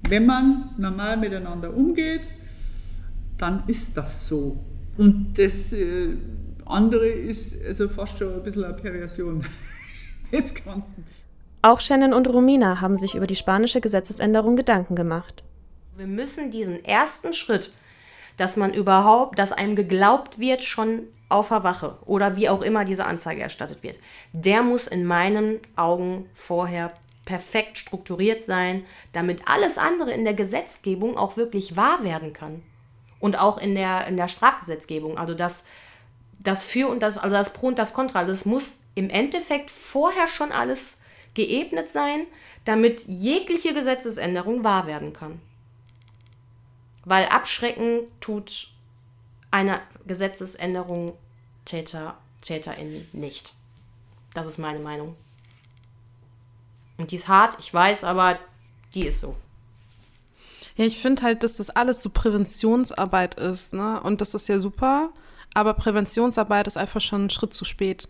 Wenn 0.09 0.27
man 0.27 0.77
normal 0.79 1.17
miteinander 1.17 1.75
umgeht, 1.75 2.31
dann 3.37 3.65
ist 3.67 3.97
das 3.97 4.29
so. 4.29 4.59
Und 4.97 5.37
das 5.37 5.73
äh, 5.73 6.11
andere 6.67 7.09
ist 7.09 7.57
also 7.67 7.89
fast 7.89 8.17
schon 8.17 8.33
ein 8.33 8.45
bisschen 8.45 8.63
eine 8.63 8.75
Perversion 8.75 9.45
Ganzen. 10.65 11.07
Auch 11.63 11.81
Shannon 11.81 12.13
und 12.13 12.29
Romina 12.29 12.81
haben 12.81 12.97
sich 12.97 13.15
über 13.15 13.27
die 13.27 13.37
spanische 13.37 13.81
Gesetzesänderung 13.81 14.57
Gedanken 14.57 14.97
gemacht. 14.97 15.43
Wir 15.97 16.07
müssen 16.07 16.51
diesen 16.51 16.85
ersten 16.85 17.33
Schritt, 17.33 17.73
dass 18.37 18.57
man 18.57 18.75
überhaupt, 18.75 19.39
dass 19.39 19.53
einem 19.53 19.77
geglaubt 19.77 20.39
wird, 20.39 20.65
schon 20.65 21.05
auf 21.29 21.49
der 21.49 21.65
Wache 21.65 21.97
oder 22.05 22.37
wie 22.37 22.49
auch 22.49 22.63
immer 22.63 22.85
diese 22.85 23.07
Anzeige 23.07 23.43
erstattet 23.43 23.83
wird, 23.83 23.99
der 24.33 24.63
muss 24.63 24.87
in 24.87 25.07
meinen 25.07 25.61
Augen 25.77 26.29
vorher 26.35 26.93
perfekt 27.25 27.79
strukturiert 27.79 28.43
sein, 28.43 28.85
damit 29.13 29.49
alles 29.49 29.79
andere 29.79 30.13
in 30.13 30.25
der 30.25 30.35
Gesetzgebung 30.35 31.17
auch 31.17 31.37
wirklich 31.37 31.77
wahr 31.77 32.05
werden 32.05 32.33
kann. 32.33 32.63
Und 33.21 33.39
auch 33.39 33.57
in 33.57 33.75
der, 33.75 34.07
in 34.07 34.19
der 34.19 34.29
Strafgesetzgebung. 34.29 35.17
Also 35.17 35.35
das, 35.35 35.65
das 36.45 36.63
Für 36.63 36.89
und 36.89 37.01
das, 37.01 37.19
also 37.19 37.35
das 37.35 37.53
Pro 37.53 37.67
und 37.67 37.79
das 37.79 37.95
Contra. 37.95 38.21
Also 38.21 38.31
es 38.31 38.45
muss 38.45 38.81
im 38.95 39.11
Endeffekt 39.11 39.71
vorher 39.71 40.29
schon 40.29 40.53
alles 40.53 41.01
geebnet 41.35 41.91
sein, 41.91 42.27
damit 42.65 43.05
jegliche 43.07 43.75
Gesetzesänderung 43.75 44.63
wahr 44.63 44.87
werden 44.87 45.13
kann. 45.13 45.41
Weil 47.05 47.27
abschrecken 47.27 48.03
tut 48.21 48.69
eine 49.51 49.81
Gesetzesänderung 50.07 51.17
Täter, 51.65 52.17
TäterInnen 52.41 53.09
nicht. 53.13 53.53
Das 54.35 54.47
ist 54.47 54.59
meine 54.59 54.79
Meinung. 54.79 55.17
Und 56.99 57.11
die 57.11 57.17
ist 57.17 57.29
hart, 57.29 57.57
ich 57.59 57.73
weiß, 57.73 58.05
aber 58.05 58.39
die 58.95 59.07
ist 59.07 59.21
so. 59.21 59.35
Ja, 60.77 60.85
ich 60.85 60.99
finde 60.99 61.23
halt, 61.23 61.43
dass 61.43 61.57
das 61.57 61.71
alles 61.71 62.03
so 62.03 62.11
Präventionsarbeit 62.11 63.37
ist, 63.37 63.73
ne? 63.73 64.01
Und 64.03 64.21
das 64.21 64.35
ist 64.35 64.49
ja 64.49 64.59
super, 64.59 65.11
aber 65.55 65.75
Präventionsarbeit 65.75 66.67
ist 66.67 66.77
einfach 66.77 67.01
schon 67.01 67.27
ein 67.27 67.31
Schritt 67.31 67.55
zu 67.55 67.65
spät. 67.65 68.09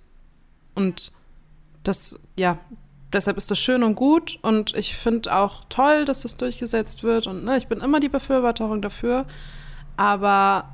Und 0.75 1.13
das, 1.83 2.19
ja, 2.37 2.59
deshalb 3.13 3.37
ist 3.37 3.51
das 3.51 3.59
schön 3.59 3.83
und 3.83 3.95
gut 3.95 4.39
und 4.43 4.75
ich 4.75 4.97
finde 4.97 5.35
auch 5.35 5.65
toll, 5.69 6.05
dass 6.05 6.21
das 6.21 6.37
durchgesetzt 6.37 7.03
wird 7.03 7.27
und 7.27 7.45
ne, 7.45 7.57
ich 7.57 7.69
bin 7.69 7.81
immer 7.81 8.01
die 8.01 8.09
Befürworterung 8.09 8.83
dafür. 8.83 9.27
Aber 9.97 10.69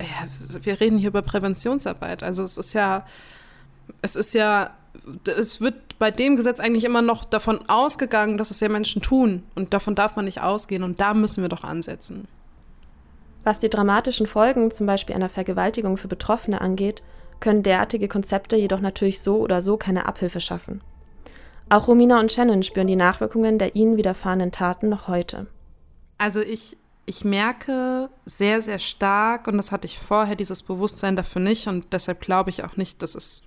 ja, 0.00 0.58
wir 0.62 0.80
reden 0.80 0.98
hier 0.98 1.08
über 1.08 1.22
Präventionsarbeit. 1.22 2.22
Also 2.22 2.44
es 2.44 2.56
ist 2.56 2.72
ja, 2.72 3.04
es 4.02 4.16
ist 4.16 4.34
ja, 4.34 4.70
es 5.24 5.60
wird 5.60 5.98
bei 5.98 6.10
dem 6.10 6.36
Gesetz 6.36 6.60
eigentlich 6.60 6.84
immer 6.84 7.02
noch 7.02 7.24
davon 7.24 7.68
ausgegangen, 7.68 8.38
dass 8.38 8.50
es 8.50 8.60
ja 8.60 8.68
Menschen 8.68 9.02
tun. 9.02 9.42
Und 9.54 9.74
davon 9.74 9.94
darf 9.94 10.16
man 10.16 10.24
nicht 10.24 10.40
ausgehen. 10.40 10.82
Und 10.82 11.00
da 11.00 11.14
müssen 11.14 11.42
wir 11.42 11.48
doch 11.48 11.64
ansetzen. 11.64 12.26
Was 13.44 13.58
die 13.58 13.70
dramatischen 13.70 14.26
Folgen 14.26 14.70
zum 14.70 14.86
Beispiel 14.86 15.14
einer 15.14 15.28
Vergewaltigung 15.28 15.96
für 15.96 16.08
Betroffene 16.08 16.60
angeht, 16.60 17.02
können 17.40 17.62
derartige 17.62 18.08
Konzepte 18.08 18.56
jedoch 18.56 18.80
natürlich 18.80 19.20
so 19.20 19.38
oder 19.38 19.62
so 19.62 19.76
keine 19.76 20.06
Abhilfe 20.06 20.40
schaffen. 20.40 20.82
Auch 21.70 21.88
Romina 21.88 22.20
und 22.20 22.32
Shannon 22.32 22.62
spüren 22.62 22.88
die 22.88 22.96
Nachwirkungen 22.96 23.58
der 23.58 23.76
ihnen 23.76 23.96
widerfahrenen 23.96 24.52
Taten 24.52 24.88
noch 24.88 25.08
heute. 25.08 25.46
Also 26.18 26.40
ich 26.40 26.76
ich 27.06 27.24
merke 27.24 28.08
sehr, 28.24 28.62
sehr 28.62 28.78
stark, 28.78 29.48
und 29.48 29.56
das 29.56 29.72
hatte 29.72 29.86
ich 29.86 29.98
vorher, 29.98 30.36
dieses 30.36 30.62
Bewusstsein 30.62 31.16
dafür 31.16 31.42
nicht, 31.42 31.66
und 31.66 31.92
deshalb 31.92 32.20
glaube 32.20 32.50
ich 32.50 32.62
auch 32.62 32.76
nicht, 32.76 33.02
dass 33.02 33.16
es 33.16 33.42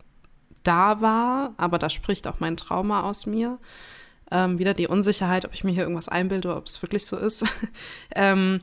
da 0.64 1.00
war, 1.00 1.54
aber 1.56 1.78
da 1.80 1.90
spricht 1.90 2.28
auch 2.28 2.42
mein 2.42 2.58
Trauma 2.58 3.04
aus 3.04 3.26
mir. 3.26 3.60
Ähm, 4.32 4.60
wieder 4.60 4.74
die 4.74 4.88
Unsicherheit, 4.88 5.46
ob 5.46 5.54
ich 5.54 5.64
mir 5.64 5.72
hier 5.72 5.84
irgendwas 5.84 6.10
einbilde 6.10 6.50
oder 6.50 6.58
ob 6.58 6.66
es 6.66 6.82
wirklich 6.82 7.06
so 7.06 7.18
ist. 7.18 7.46
ähm, 8.16 8.60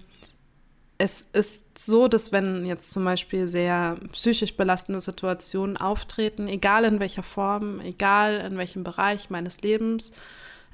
es 1.01 1.23
ist 1.33 1.79
so, 1.79 2.09
dass 2.09 2.31
wenn 2.31 2.67
jetzt 2.67 2.93
zum 2.93 3.07
Beispiel 3.07 3.49
sehr 3.49 3.97
psychisch 4.13 4.55
belastende 4.59 5.01
Situationen 5.01 5.79
auftreten, 5.79 6.47
egal 6.47 6.85
in 6.85 7.01
welcher 7.01 7.23
Form, 7.23 7.81
egal 7.81 8.35
in 8.47 8.59
welchem 8.59 8.85
Bereich 8.85 9.31
meines 9.31 9.63
Lebens, 9.63 10.13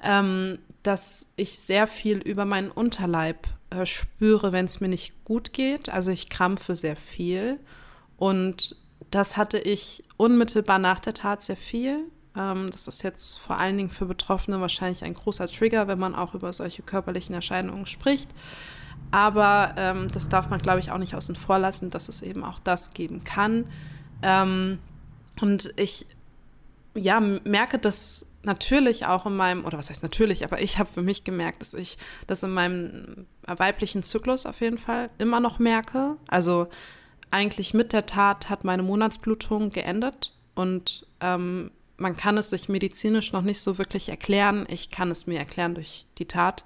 ähm, 0.02 0.58
dass 0.82 1.32
ich 1.36 1.60
sehr 1.60 1.86
viel 1.86 2.18
über 2.18 2.44
meinen 2.44 2.72
Unterleib 2.72 3.46
äh, 3.70 3.86
spüre, 3.86 4.50
wenn 4.50 4.64
es 4.64 4.80
mir 4.80 4.88
nicht 4.88 5.24
gut 5.24 5.52
geht. 5.52 5.90
Also 5.90 6.10
ich 6.10 6.28
krampfe 6.28 6.74
sehr 6.74 6.96
viel. 6.96 7.60
Und 8.16 8.74
das 9.12 9.36
hatte 9.36 9.58
ich 9.58 10.02
unmittelbar 10.16 10.80
nach 10.80 10.98
der 10.98 11.14
Tat 11.14 11.44
sehr 11.44 11.56
viel. 11.56 12.00
Ähm, 12.36 12.68
das 12.72 12.88
ist 12.88 13.04
jetzt 13.04 13.38
vor 13.38 13.58
allen 13.58 13.76
Dingen 13.76 13.90
für 13.90 14.06
Betroffene 14.06 14.60
wahrscheinlich 14.60 15.04
ein 15.04 15.14
großer 15.14 15.46
Trigger, 15.46 15.86
wenn 15.86 16.00
man 16.00 16.16
auch 16.16 16.34
über 16.34 16.52
solche 16.52 16.82
körperlichen 16.82 17.34
Erscheinungen 17.36 17.86
spricht. 17.86 18.28
Aber 19.10 19.74
ähm, 19.76 20.08
das 20.08 20.28
darf 20.28 20.50
man, 20.50 20.60
glaube 20.60 20.80
ich, 20.80 20.90
auch 20.90 20.98
nicht 20.98 21.14
außen 21.14 21.36
vor 21.36 21.58
lassen, 21.58 21.90
dass 21.90 22.08
es 22.08 22.22
eben 22.22 22.44
auch 22.44 22.58
das 22.60 22.92
geben 22.92 23.24
kann. 23.24 23.66
Ähm, 24.22 24.78
und 25.40 25.72
ich 25.76 26.06
ja, 26.94 27.20
merke 27.20 27.78
das 27.78 28.26
natürlich 28.42 29.06
auch 29.06 29.26
in 29.26 29.36
meinem, 29.36 29.64
oder 29.64 29.76
was 29.76 29.90
heißt 29.90 30.02
natürlich, 30.02 30.44
aber 30.44 30.62
ich 30.62 30.78
habe 30.78 30.90
für 30.90 31.02
mich 31.02 31.24
gemerkt, 31.24 31.60
dass 31.60 31.74
ich 31.74 31.98
das 32.26 32.42
in 32.42 32.52
meinem 32.52 33.26
weiblichen 33.44 34.02
Zyklus 34.02 34.46
auf 34.46 34.60
jeden 34.60 34.78
Fall 34.78 35.10
immer 35.18 35.40
noch 35.40 35.58
merke. 35.58 36.16
Also 36.28 36.68
eigentlich 37.30 37.74
mit 37.74 37.92
der 37.92 38.06
Tat 38.06 38.48
hat 38.48 38.64
meine 38.64 38.82
Monatsblutung 38.82 39.70
geendet 39.70 40.32
und 40.54 41.06
ähm, 41.20 41.70
man 41.98 42.16
kann 42.16 42.38
es 42.38 42.50
sich 42.50 42.68
medizinisch 42.68 43.32
noch 43.32 43.42
nicht 43.42 43.60
so 43.60 43.78
wirklich 43.78 44.08
erklären. 44.08 44.66
Ich 44.68 44.90
kann 44.90 45.10
es 45.10 45.26
mir 45.26 45.38
erklären 45.38 45.74
durch 45.74 46.06
die 46.18 46.26
Tat 46.26 46.64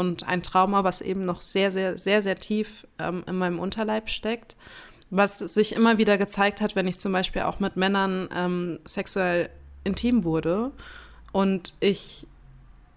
und 0.00 0.26
ein 0.26 0.42
Trauma, 0.42 0.82
was 0.82 1.02
eben 1.02 1.26
noch 1.26 1.42
sehr, 1.42 1.70
sehr, 1.70 1.98
sehr, 1.98 2.22
sehr 2.22 2.40
tief 2.40 2.86
ähm, 2.98 3.22
in 3.26 3.36
meinem 3.36 3.58
Unterleib 3.58 4.08
steckt, 4.08 4.56
was 5.10 5.38
sich 5.38 5.74
immer 5.74 5.98
wieder 5.98 6.16
gezeigt 6.16 6.62
hat, 6.62 6.74
wenn 6.74 6.88
ich 6.88 6.98
zum 6.98 7.12
Beispiel 7.12 7.42
auch 7.42 7.60
mit 7.60 7.76
Männern 7.76 8.28
ähm, 8.34 8.78
sexuell 8.86 9.50
intim 9.84 10.24
wurde 10.24 10.72
und 11.32 11.74
ich, 11.80 12.26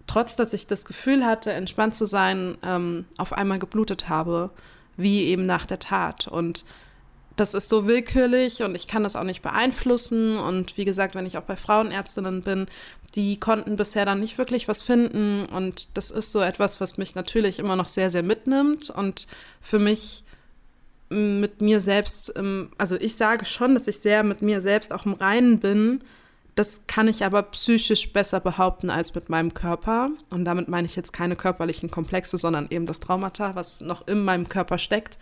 trotz 0.06 0.34
dass 0.34 0.54
ich 0.54 0.66
das 0.66 0.86
Gefühl 0.86 1.26
hatte, 1.26 1.52
entspannt 1.52 1.94
zu 1.94 2.06
sein, 2.06 2.56
ähm, 2.64 3.04
auf 3.18 3.34
einmal 3.34 3.58
geblutet 3.58 4.08
habe, 4.08 4.48
wie 4.96 5.24
eben 5.24 5.44
nach 5.44 5.66
der 5.66 5.80
Tat. 5.80 6.26
Und 6.26 6.64
das 7.36 7.52
ist 7.52 7.68
so 7.68 7.86
willkürlich 7.86 8.62
und 8.62 8.74
ich 8.76 8.88
kann 8.88 9.02
das 9.02 9.16
auch 9.16 9.24
nicht 9.24 9.42
beeinflussen. 9.42 10.38
Und 10.38 10.78
wie 10.78 10.86
gesagt, 10.86 11.14
wenn 11.14 11.26
ich 11.26 11.36
auch 11.36 11.42
bei 11.42 11.56
Frauenärztinnen 11.56 12.42
bin, 12.42 12.66
die 13.14 13.38
konnten 13.38 13.76
bisher 13.76 14.04
dann 14.04 14.20
nicht 14.20 14.38
wirklich 14.38 14.66
was 14.68 14.82
finden. 14.82 15.46
Und 15.46 15.96
das 15.96 16.10
ist 16.10 16.32
so 16.32 16.40
etwas, 16.40 16.80
was 16.80 16.98
mich 16.98 17.14
natürlich 17.14 17.58
immer 17.58 17.76
noch 17.76 17.86
sehr, 17.86 18.10
sehr 18.10 18.22
mitnimmt 18.22 18.90
und 18.90 19.26
für 19.60 19.78
mich 19.78 20.24
mit 21.10 21.60
mir 21.60 21.80
selbst, 21.80 22.34
also 22.78 22.96
ich 22.96 23.14
sage 23.14 23.44
schon, 23.44 23.74
dass 23.74 23.86
ich 23.86 24.00
sehr 24.00 24.24
mit 24.24 24.42
mir 24.42 24.60
selbst 24.60 24.92
auch 24.92 25.06
im 25.06 25.12
Reinen 25.12 25.60
bin, 25.60 26.02
das 26.54 26.86
kann 26.86 27.08
ich 27.08 27.24
aber 27.24 27.42
psychisch 27.42 28.12
besser 28.12 28.40
behaupten 28.40 28.88
als 28.90 29.14
mit 29.14 29.28
meinem 29.28 29.54
Körper. 29.54 30.10
Und 30.30 30.44
damit 30.44 30.68
meine 30.68 30.86
ich 30.86 30.94
jetzt 30.94 31.12
keine 31.12 31.36
körperlichen 31.36 31.90
Komplexe, 31.90 32.38
sondern 32.38 32.68
eben 32.70 32.86
das 32.86 33.00
Traumata, 33.00 33.54
was 33.56 33.80
noch 33.80 34.06
in 34.06 34.24
meinem 34.24 34.48
Körper 34.48 34.78
steckt. 34.78 35.18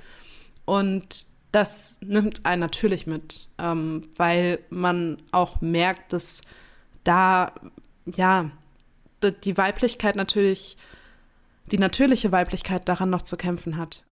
Und 0.67 1.27
das 1.51 1.99
nimmt 2.03 2.45
einen 2.45 2.61
natürlich 2.61 3.07
mit, 3.07 3.49
ähm, 3.59 4.03
weil 4.17 4.59
man 4.71 5.19
auch 5.33 5.61
merkt, 5.61 6.13
dass 6.13 6.43
da 7.05 7.53
ja, 8.07 8.51
die 9.45 9.57
Weiblichkeit 9.57 10.17
natürlich, 10.17 10.77
die 11.67 11.79
natürliche 11.79 12.33
Weiblichkeit 12.33 12.89
daran 12.89 13.11
noch 13.11 13.23
zu 13.23 13.37
kämpfen 13.37 13.77
hat. 13.77 14.05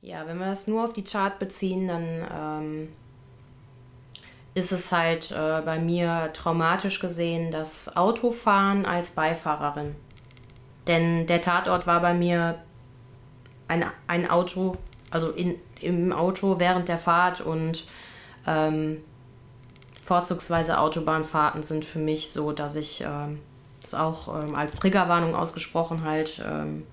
Ja, 0.00 0.26
wenn 0.26 0.38
wir 0.38 0.46
das 0.46 0.66
nur 0.66 0.84
auf 0.84 0.92
die 0.92 1.04
Chart 1.04 1.38
beziehen, 1.38 1.88
dann 1.88 2.26
ähm, 2.32 2.88
ist 4.54 4.72
es 4.72 4.92
halt 4.92 5.30
äh, 5.30 5.62
bei 5.64 5.78
mir 5.78 6.30
traumatisch 6.32 7.00
gesehen 7.00 7.50
das 7.50 7.96
Autofahren 7.96 8.84
als 8.84 9.10
Beifahrerin. 9.10 9.94
Denn 10.86 11.26
der 11.26 11.40
Tatort 11.40 11.86
war 11.86 12.00
bei 12.00 12.14
mir 12.14 12.58
ein, 13.68 13.84
ein 14.08 14.28
Auto, 14.28 14.76
also 15.10 15.30
in, 15.30 15.54
im 15.80 16.12
Auto 16.12 16.58
während 16.58 16.88
der 16.88 16.98
Fahrt 16.98 17.40
und 17.40 17.86
ähm, 18.46 19.02
vorzugsweise 20.02 20.78
Autobahnfahrten 20.78 21.62
sind 21.62 21.84
für 21.84 21.98
mich 21.98 22.30
so, 22.30 22.52
dass 22.52 22.74
ich 22.74 23.02
ähm, 23.06 23.38
das 23.82 23.94
auch 23.94 24.42
ähm, 24.42 24.54
als 24.54 24.74
Triggerwarnung 24.74 25.34
ausgesprochen 25.34 26.04
halt 26.04 26.42
ähm, 26.46 26.84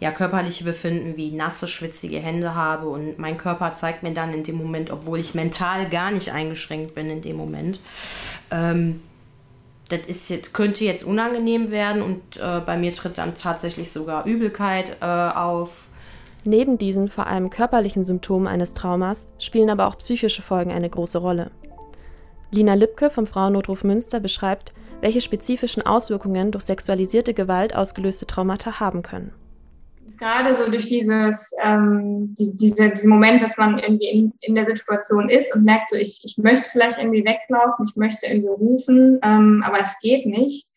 ja, 0.00 0.10
körperliche 0.10 0.64
Befinden 0.64 1.16
wie 1.16 1.30
nasse, 1.30 1.68
schwitzige 1.68 2.18
Hände 2.18 2.54
habe 2.54 2.88
und 2.88 3.18
mein 3.18 3.36
Körper 3.36 3.72
zeigt 3.72 4.02
mir 4.02 4.12
dann 4.12 4.34
in 4.34 4.42
dem 4.42 4.56
Moment, 4.56 4.90
obwohl 4.90 5.20
ich 5.20 5.34
mental 5.34 5.88
gar 5.88 6.10
nicht 6.10 6.32
eingeschränkt 6.32 6.94
bin 6.94 7.08
in 7.08 7.22
dem 7.22 7.36
Moment, 7.36 7.80
ähm, 8.50 9.00
das 9.88 10.06
ist 10.06 10.30
jetzt, 10.30 10.54
könnte 10.54 10.84
jetzt 10.84 11.04
unangenehm 11.04 11.70
werden 11.70 12.02
und 12.02 12.20
äh, 12.38 12.60
bei 12.64 12.76
mir 12.76 12.92
tritt 12.92 13.18
dann 13.18 13.34
tatsächlich 13.34 13.92
sogar 13.92 14.24
Übelkeit 14.24 14.96
äh, 15.00 15.04
auf. 15.04 15.86
Neben 16.44 16.78
diesen 16.78 17.08
vor 17.08 17.26
allem 17.26 17.50
körperlichen 17.50 18.02
Symptomen 18.02 18.48
eines 18.48 18.72
Traumas 18.72 19.32
spielen 19.38 19.70
aber 19.70 19.86
auch 19.86 19.98
psychische 19.98 20.42
Folgen 20.42 20.72
eine 20.72 20.90
große 20.90 21.18
Rolle. 21.18 21.50
Lina 22.52 22.74
Lipke 22.74 23.10
vom 23.10 23.26
Frauennotruf 23.26 23.82
Münster 23.82 24.20
beschreibt, 24.20 24.74
welche 25.00 25.20
spezifischen 25.20 25.84
Auswirkungen 25.84 26.52
durch 26.52 26.64
sexualisierte 26.64 27.32
Gewalt 27.34 27.74
ausgelöste 27.74 28.26
Traumata 28.26 28.78
haben 28.78 29.02
können 29.02 29.32
gerade 30.22 30.54
so 30.54 30.70
durch 30.70 30.86
dieses, 30.86 31.52
ähm, 31.64 32.34
die, 32.38 32.56
diese, 32.56 32.90
diesen 32.90 33.10
Moment, 33.10 33.42
dass 33.42 33.56
man 33.56 33.78
irgendwie 33.78 34.08
in, 34.08 34.32
in 34.40 34.54
der 34.54 34.64
Situation 34.64 35.28
ist 35.28 35.54
und 35.54 35.64
merkt 35.64 35.90
so, 35.90 35.96
ich, 35.96 36.20
ich 36.24 36.38
möchte 36.38 36.68
vielleicht 36.70 36.98
irgendwie 36.98 37.24
weglaufen, 37.24 37.86
ich 37.88 37.96
möchte 37.96 38.26
irgendwie 38.26 38.48
rufen, 38.48 39.18
ähm, 39.22 39.64
aber 39.66 39.80
es 39.80 39.98
geht 40.00 40.26
nicht. 40.26 40.68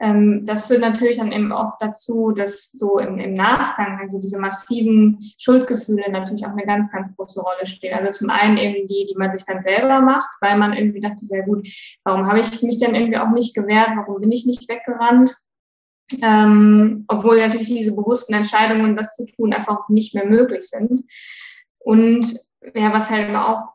Ähm, 0.00 0.46
das 0.46 0.66
führt 0.66 0.80
natürlich 0.80 1.18
dann 1.18 1.32
eben 1.32 1.52
oft 1.52 1.80
dazu, 1.80 2.32
dass 2.32 2.72
so 2.72 2.98
im, 2.98 3.18
im 3.18 3.34
Nachgang, 3.34 3.98
also 4.00 4.18
diese 4.18 4.38
massiven 4.38 5.18
Schuldgefühle 5.38 6.10
natürlich 6.10 6.46
auch 6.46 6.52
eine 6.52 6.64
ganz, 6.64 6.90
ganz 6.90 7.14
große 7.14 7.40
Rolle 7.40 7.66
spielen. 7.66 7.94
Also 7.94 8.10
zum 8.10 8.30
einen 8.30 8.56
eben 8.56 8.88
die, 8.88 9.06
die 9.06 9.16
man 9.16 9.30
sich 9.30 9.44
dann 9.44 9.60
selber 9.60 10.00
macht, 10.00 10.30
weil 10.40 10.56
man 10.56 10.72
irgendwie 10.72 11.00
dachte, 11.00 11.24
sehr 11.24 11.44
gut, 11.44 11.68
warum 12.04 12.26
habe 12.26 12.40
ich 12.40 12.62
mich 12.62 12.78
denn 12.78 12.94
irgendwie 12.94 13.18
auch 13.18 13.30
nicht 13.30 13.54
gewehrt, 13.54 13.90
warum 13.96 14.20
bin 14.20 14.32
ich 14.32 14.46
nicht 14.46 14.68
weggerannt? 14.68 15.36
ähm, 16.22 17.04
obwohl 17.08 17.38
natürlich 17.38 17.68
diese 17.68 17.92
bewussten 17.92 18.34
Entscheidungen, 18.34 18.96
das 18.96 19.16
zu 19.16 19.26
tun, 19.26 19.52
einfach 19.52 19.88
nicht 19.88 20.14
mehr 20.14 20.26
möglich 20.26 20.62
sind. 20.62 21.04
Und 21.78 22.34
ja, 22.74 22.92
was 22.92 23.10
halt 23.10 23.34
auch 23.34 23.72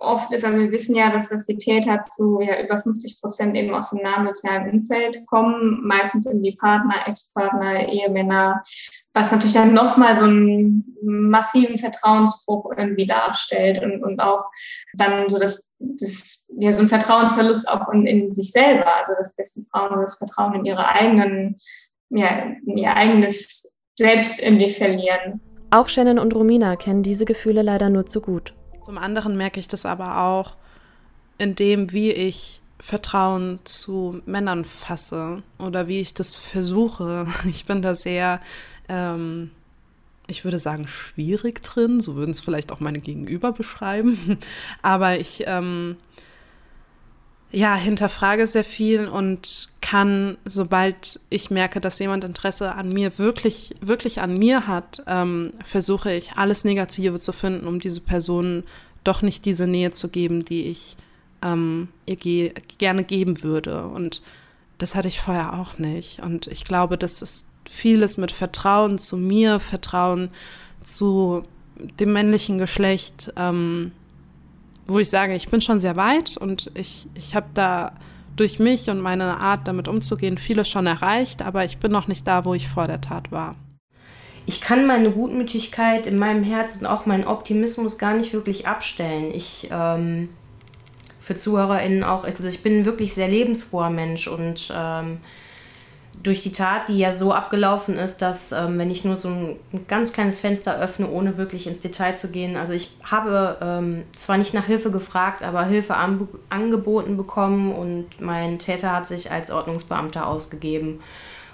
oft 0.00 0.32
ist, 0.32 0.44
also 0.44 0.58
wir 0.58 0.70
wissen 0.70 0.94
ja, 0.94 1.10
dass 1.10 1.28
das 1.28 1.46
die 1.46 1.56
Täter 1.56 2.00
zu 2.00 2.40
ja, 2.40 2.60
über 2.62 2.78
50 2.78 3.20
Prozent 3.20 3.56
eben 3.56 3.74
aus 3.74 3.90
dem 3.90 4.02
nahen 4.02 4.26
sozialen 4.26 4.70
Umfeld 4.70 5.26
kommen, 5.26 5.86
meistens 5.86 6.26
irgendwie 6.26 6.56
Partner, 6.56 7.06
Ex-Partner, 7.06 7.88
Ehemänner, 7.88 8.62
was 9.14 9.32
natürlich 9.32 9.54
dann 9.54 9.74
nochmal 9.74 10.14
so 10.14 10.24
einen 10.24 10.96
massiven 11.02 11.78
Vertrauensbruch 11.78 12.70
irgendwie 12.76 13.06
darstellt 13.06 13.82
und, 13.82 14.02
und 14.02 14.20
auch 14.20 14.46
dann 14.94 15.28
so 15.28 15.38
das, 15.38 15.76
das 15.78 16.50
ja, 16.58 16.72
so 16.72 16.82
ein 16.82 16.88
Vertrauensverlust 16.88 17.68
auch 17.68 17.88
in, 17.92 18.06
in 18.06 18.30
sich 18.30 18.52
selber, 18.52 18.96
also 18.96 19.14
dass, 19.18 19.34
dass 19.34 19.54
die 19.54 19.66
Frauen 19.70 19.98
das 20.00 20.18
Vertrauen 20.18 20.54
in 20.54 20.64
ihre 20.64 20.86
eigenen, 20.86 21.56
ja, 22.10 22.54
in 22.66 22.76
ihr 22.76 22.94
eigenes 22.94 23.82
Selbst 23.98 24.40
irgendwie 24.40 24.70
verlieren. 24.70 25.40
Auch 25.70 25.88
Shannon 25.88 26.18
und 26.18 26.34
Romina 26.34 26.76
kennen 26.76 27.02
diese 27.02 27.26
Gefühle 27.26 27.62
leider 27.62 27.90
nur 27.90 28.06
zu 28.06 28.22
gut. 28.22 28.54
Zum 28.88 28.96
anderen 28.96 29.36
merke 29.36 29.60
ich 29.60 29.68
das 29.68 29.84
aber 29.84 30.22
auch 30.22 30.56
in 31.36 31.54
dem, 31.54 31.92
wie 31.92 32.10
ich 32.10 32.62
Vertrauen 32.80 33.58
zu 33.64 34.22
Männern 34.24 34.64
fasse 34.64 35.42
oder 35.58 35.88
wie 35.88 36.00
ich 36.00 36.14
das 36.14 36.36
versuche. 36.36 37.26
Ich 37.50 37.66
bin 37.66 37.82
da 37.82 37.94
sehr, 37.94 38.40
ähm, 38.88 39.50
ich 40.26 40.42
würde 40.42 40.58
sagen, 40.58 40.88
schwierig 40.88 41.62
drin. 41.62 42.00
So 42.00 42.14
würden 42.14 42.30
es 42.30 42.40
vielleicht 42.40 42.72
auch 42.72 42.80
meine 42.80 43.00
Gegenüber 43.00 43.52
beschreiben. 43.52 44.38
Aber 44.80 45.20
ich 45.20 45.44
ähm, 45.44 45.98
ja, 47.50 47.74
hinterfrage 47.74 48.46
sehr 48.46 48.64
viel 48.64 49.08
und 49.08 49.68
kann, 49.80 50.36
sobald 50.44 51.20
ich 51.30 51.50
merke, 51.50 51.80
dass 51.80 51.98
jemand 51.98 52.24
Interesse 52.24 52.74
an 52.74 52.92
mir 52.92 53.18
wirklich, 53.18 53.74
wirklich 53.80 54.20
an 54.20 54.36
mir 54.38 54.66
hat, 54.66 55.02
ähm, 55.06 55.54
versuche 55.64 56.12
ich 56.12 56.32
alles 56.32 56.64
Negative 56.64 57.18
zu 57.18 57.32
finden, 57.32 57.66
um 57.66 57.78
diese 57.78 58.02
Person 58.02 58.64
doch 59.02 59.22
nicht 59.22 59.46
diese 59.46 59.66
Nähe 59.66 59.90
zu 59.92 60.08
geben, 60.08 60.44
die 60.44 60.64
ich 60.64 60.96
ähm, 61.42 61.88
ihr 62.04 62.16
ge 62.16 62.52
gerne 62.76 63.02
geben 63.02 63.42
würde. 63.42 63.86
Und 63.86 64.20
das 64.76 64.94
hatte 64.94 65.08
ich 65.08 65.20
vorher 65.20 65.58
auch 65.58 65.78
nicht. 65.78 66.20
Und 66.20 66.48
ich 66.48 66.64
glaube, 66.64 66.98
das 66.98 67.22
ist 67.22 67.48
vieles 67.68 68.18
mit 68.18 68.30
Vertrauen 68.30 68.98
zu 68.98 69.16
mir, 69.16 69.58
Vertrauen 69.58 70.28
zu 70.82 71.44
dem 71.98 72.12
männlichen 72.12 72.58
Geschlecht. 72.58 73.32
Ähm, 73.36 73.92
wo 74.88 74.98
ich 74.98 75.10
sage, 75.10 75.34
ich 75.34 75.48
bin 75.48 75.60
schon 75.60 75.78
sehr 75.78 75.96
weit 75.96 76.36
und 76.36 76.70
ich, 76.74 77.06
ich 77.14 77.34
habe 77.34 77.46
da 77.54 77.92
durch 78.36 78.58
mich 78.58 78.88
und 78.88 79.00
meine 79.00 79.40
Art, 79.40 79.68
damit 79.68 79.86
umzugehen, 79.86 80.38
vieles 80.38 80.68
schon 80.68 80.86
erreicht, 80.86 81.42
aber 81.42 81.64
ich 81.64 81.78
bin 81.78 81.92
noch 81.92 82.08
nicht 82.08 82.26
da, 82.26 82.44
wo 82.44 82.54
ich 82.54 82.68
vor 82.68 82.86
der 82.86 83.00
Tat 83.00 83.30
war. 83.30 83.56
Ich 84.46 84.62
kann 84.62 84.86
meine 84.86 85.10
Gutmütigkeit 85.10 86.06
in 86.06 86.16
meinem 86.16 86.42
Herz 86.42 86.76
und 86.76 86.86
auch 86.86 87.04
meinen 87.04 87.26
Optimismus 87.26 87.98
gar 87.98 88.14
nicht 88.14 88.32
wirklich 88.32 88.66
abstellen. 88.66 89.30
Ich, 89.34 89.68
ähm, 89.70 90.30
für 91.20 91.34
ZuhörerInnen 91.34 92.02
auch, 92.02 92.24
also 92.24 92.44
ich 92.44 92.62
bin 92.62 92.80
ein 92.80 92.84
wirklich 92.86 93.12
sehr 93.12 93.28
lebensfroher 93.28 93.90
Mensch 93.90 94.26
und 94.26 94.72
ähm, 94.74 95.18
durch 96.22 96.42
die 96.42 96.52
Tat, 96.52 96.88
die 96.88 96.98
ja 96.98 97.12
so 97.12 97.32
abgelaufen 97.32 97.96
ist, 97.96 98.22
dass 98.22 98.52
ähm, 98.52 98.78
wenn 98.78 98.90
ich 98.90 99.04
nur 99.04 99.16
so 99.16 99.28
ein, 99.28 99.56
ein, 99.72 99.86
ganz 99.86 100.12
kleines 100.12 100.38
Fenster 100.38 100.78
öffne, 100.78 101.08
ohne 101.08 101.36
wirklich 101.36 101.66
ins 101.66 101.80
Detail 101.80 102.14
zu 102.14 102.30
gehen, 102.30 102.56
also 102.56 102.72
ich 102.72 102.96
habe 103.04 103.58
ähm, 103.60 104.04
zwar 104.16 104.38
nicht 104.38 104.54
nach 104.54 104.66
Hilfe 104.66 104.90
gefragt, 104.90 105.42
aber 105.42 105.64
Hilfe 105.64 105.94
an, 105.94 106.28
angeboten 106.50 107.16
bekommen 107.16 107.72
und 107.72 108.20
mein 108.20 108.58
Täter 108.58 108.92
hat 108.92 109.06
sich 109.06 109.30
als 109.30 109.50
Ordnungsbeamter 109.50 110.26
ausgegeben. 110.26 111.00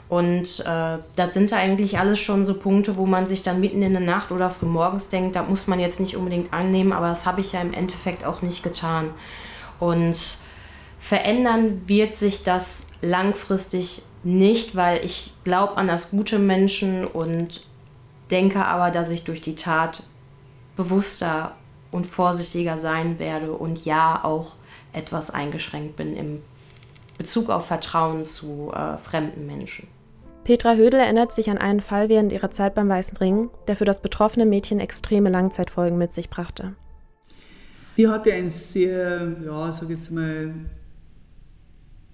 Und 0.08 0.60
äh, 0.60 0.98
das 1.16 1.34
sind 1.34 1.50
da 1.50 1.56
eigentlich 1.56 1.98
alles 1.98 2.20
schon 2.20 2.44
so 2.44 2.58
Punkte, 2.58 2.98
wo 2.98 3.06
man 3.06 3.26
sich 3.26 3.42
dann 3.42 3.60
mitten 3.60 3.82
in 3.82 3.92
der 3.92 4.02
Nacht 4.02 4.32
oder 4.32 4.50
früh 4.50 4.66
morgens 4.66 5.08
denkt, 5.08 5.34
da 5.34 5.42
muss 5.42 5.66
man 5.66 5.80
jetzt 5.80 5.98
nicht 5.98 6.16
unbedingt 6.16 6.52
annehmen, 6.52 6.92
aber 6.92 7.08
das 7.08 7.26
habe 7.26 7.40
ich 7.40 7.52
ja 7.52 7.60
im 7.60 7.72
Endeffekt 7.72 8.24
auch 8.24 8.42
nicht 8.42 8.62
getan. 8.62 9.10
Und 9.80 10.16
verändern 10.98 11.82
wird 11.86 12.14
sich 12.14 12.44
das 12.44 12.86
langfristig 13.02 14.02
nicht, 14.24 14.74
weil 14.74 15.04
ich 15.04 15.32
glaube 15.44 15.76
an 15.76 15.86
das 15.86 16.10
gute 16.10 16.38
Menschen 16.38 17.06
und 17.06 17.62
denke 18.30 18.64
aber, 18.64 18.90
dass 18.90 19.10
ich 19.10 19.24
durch 19.24 19.40
die 19.40 19.54
Tat 19.54 20.02
bewusster 20.76 21.54
und 21.90 22.06
vorsichtiger 22.06 22.78
sein 22.78 23.18
werde 23.18 23.52
und 23.52 23.84
ja 23.84 24.20
auch 24.24 24.54
etwas 24.92 25.30
eingeschränkt 25.30 25.96
bin 25.96 26.16
im 26.16 26.42
Bezug 27.18 27.50
auf 27.50 27.66
Vertrauen 27.66 28.24
zu 28.24 28.72
äh, 28.74 28.98
fremden 28.98 29.46
Menschen. 29.46 29.88
Petra 30.42 30.74
Hödel 30.74 31.00
erinnert 31.00 31.32
sich 31.32 31.48
an 31.48 31.58
einen 31.58 31.80
Fall 31.80 32.08
während 32.08 32.32
ihrer 32.32 32.50
Zeit 32.50 32.74
beim 32.74 32.88
Weißen 32.88 33.16
Ring, 33.18 33.50
der 33.66 33.76
für 33.76 33.84
das 33.84 34.02
betroffene 34.02 34.44
Mädchen 34.44 34.80
extreme 34.80 35.30
Langzeitfolgen 35.30 35.96
mit 35.96 36.12
sich 36.12 36.28
brachte. 36.28 36.74
Die 37.96 38.08
hatte 38.08 38.32
ein 38.32 38.50
sehr, 38.50 39.36
ja, 39.44 39.72
sag 39.72 39.88
jetzt 39.88 40.10
mal, 40.10 40.52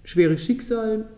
schweres 0.03 0.43
Schicksal. 0.43 1.09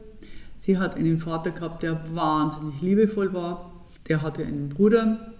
Sie 0.64 0.78
hat 0.78 0.96
einen 0.96 1.20
Vater 1.20 1.52
gehabt, 1.52 1.84
der 1.84 2.16
wahnsinnig 2.16 2.80
liebevoll 2.80 3.34
war. 3.34 3.74
Der 4.08 4.22
hatte 4.22 4.46
einen 4.46 4.70
Bruder, 4.70 5.34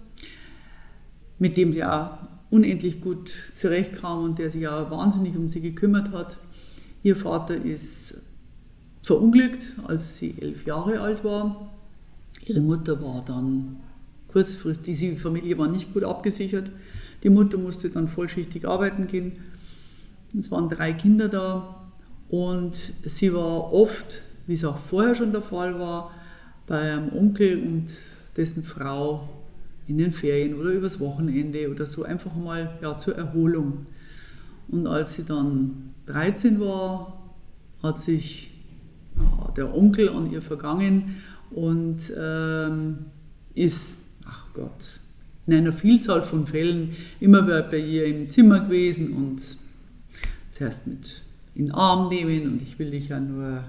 mit 1.38 1.56
dem 1.56 1.72
sie 1.72 1.82
auch 1.82 2.18
unendlich 2.50 3.00
gut 3.00 3.34
zurechtkam 3.54 4.22
und 4.22 4.38
der 4.38 4.50
sich 4.50 4.68
auch 4.68 4.90
wahnsinnig 4.90 5.34
um 5.34 5.48
sie 5.48 5.62
gekümmert 5.62 6.12
hat. 6.12 6.36
Ihr 7.02 7.16
Vater 7.16 7.56
ist 7.56 8.20
verunglückt, 9.02 9.72
als 9.88 10.18
sie 10.18 10.34
elf 10.42 10.66
Jahre 10.66 11.00
alt 11.00 11.24
war. 11.24 11.72
Ihre 12.44 12.60
Mutter 12.60 13.00
war 13.00 13.24
dann 13.26 13.76
kurzfristig, 14.28 14.98
diese 14.98 15.16
Familie 15.16 15.56
war 15.56 15.68
nicht 15.68 15.94
gut 15.94 16.04
abgesichert. 16.04 16.70
Die 17.22 17.30
Mutter 17.30 17.56
musste 17.56 17.88
dann 17.88 18.08
vollschichtig 18.08 18.68
arbeiten 18.68 19.06
gehen. 19.06 19.32
Es 20.38 20.50
waren 20.50 20.68
drei 20.68 20.92
Kinder 20.92 21.30
da 21.30 21.88
und 22.28 22.74
sie 23.06 23.32
war 23.32 23.72
oft 23.72 24.20
wie 24.46 24.54
es 24.54 24.64
auch 24.64 24.78
vorher 24.78 25.14
schon 25.14 25.32
der 25.32 25.42
Fall 25.42 25.78
war, 25.78 26.10
bei 26.66 26.92
einem 26.92 27.12
Onkel 27.12 27.62
und 27.62 27.88
dessen 28.36 28.64
Frau 28.64 29.28
in 29.86 29.98
den 29.98 30.12
Ferien 30.12 30.54
oder 30.58 30.70
übers 30.70 31.00
Wochenende 31.00 31.70
oder 31.70 31.86
so 31.86 32.04
einfach 32.04 32.34
mal 32.34 32.78
ja, 32.82 32.98
zur 32.98 33.16
Erholung. 33.16 33.86
Und 34.68 34.86
als 34.86 35.14
sie 35.14 35.24
dann 35.24 35.94
13 36.06 36.58
war, 36.60 37.34
hat 37.82 37.98
sich 37.98 38.50
der 39.56 39.74
Onkel 39.74 40.08
an 40.08 40.30
ihr 40.30 40.42
vergangen 40.42 41.16
und 41.50 41.98
ähm, 42.18 43.06
ist, 43.54 44.06
ach 44.24 44.46
Gott, 44.54 45.00
in 45.46 45.54
einer 45.54 45.72
Vielzahl 45.72 46.22
von 46.22 46.46
Fällen 46.46 46.96
immer 47.20 47.42
bei 47.42 47.78
ihr 47.78 48.06
im 48.06 48.30
Zimmer 48.30 48.60
gewesen 48.60 49.12
und 49.12 49.58
zuerst 50.50 50.86
mit 50.86 51.22
in 51.54 51.66
den 51.66 51.74
Arm 51.74 52.08
nehmen 52.08 52.52
und 52.52 52.62
ich 52.62 52.78
will 52.78 52.90
dich 52.90 53.08
ja 53.08 53.20
nur 53.20 53.64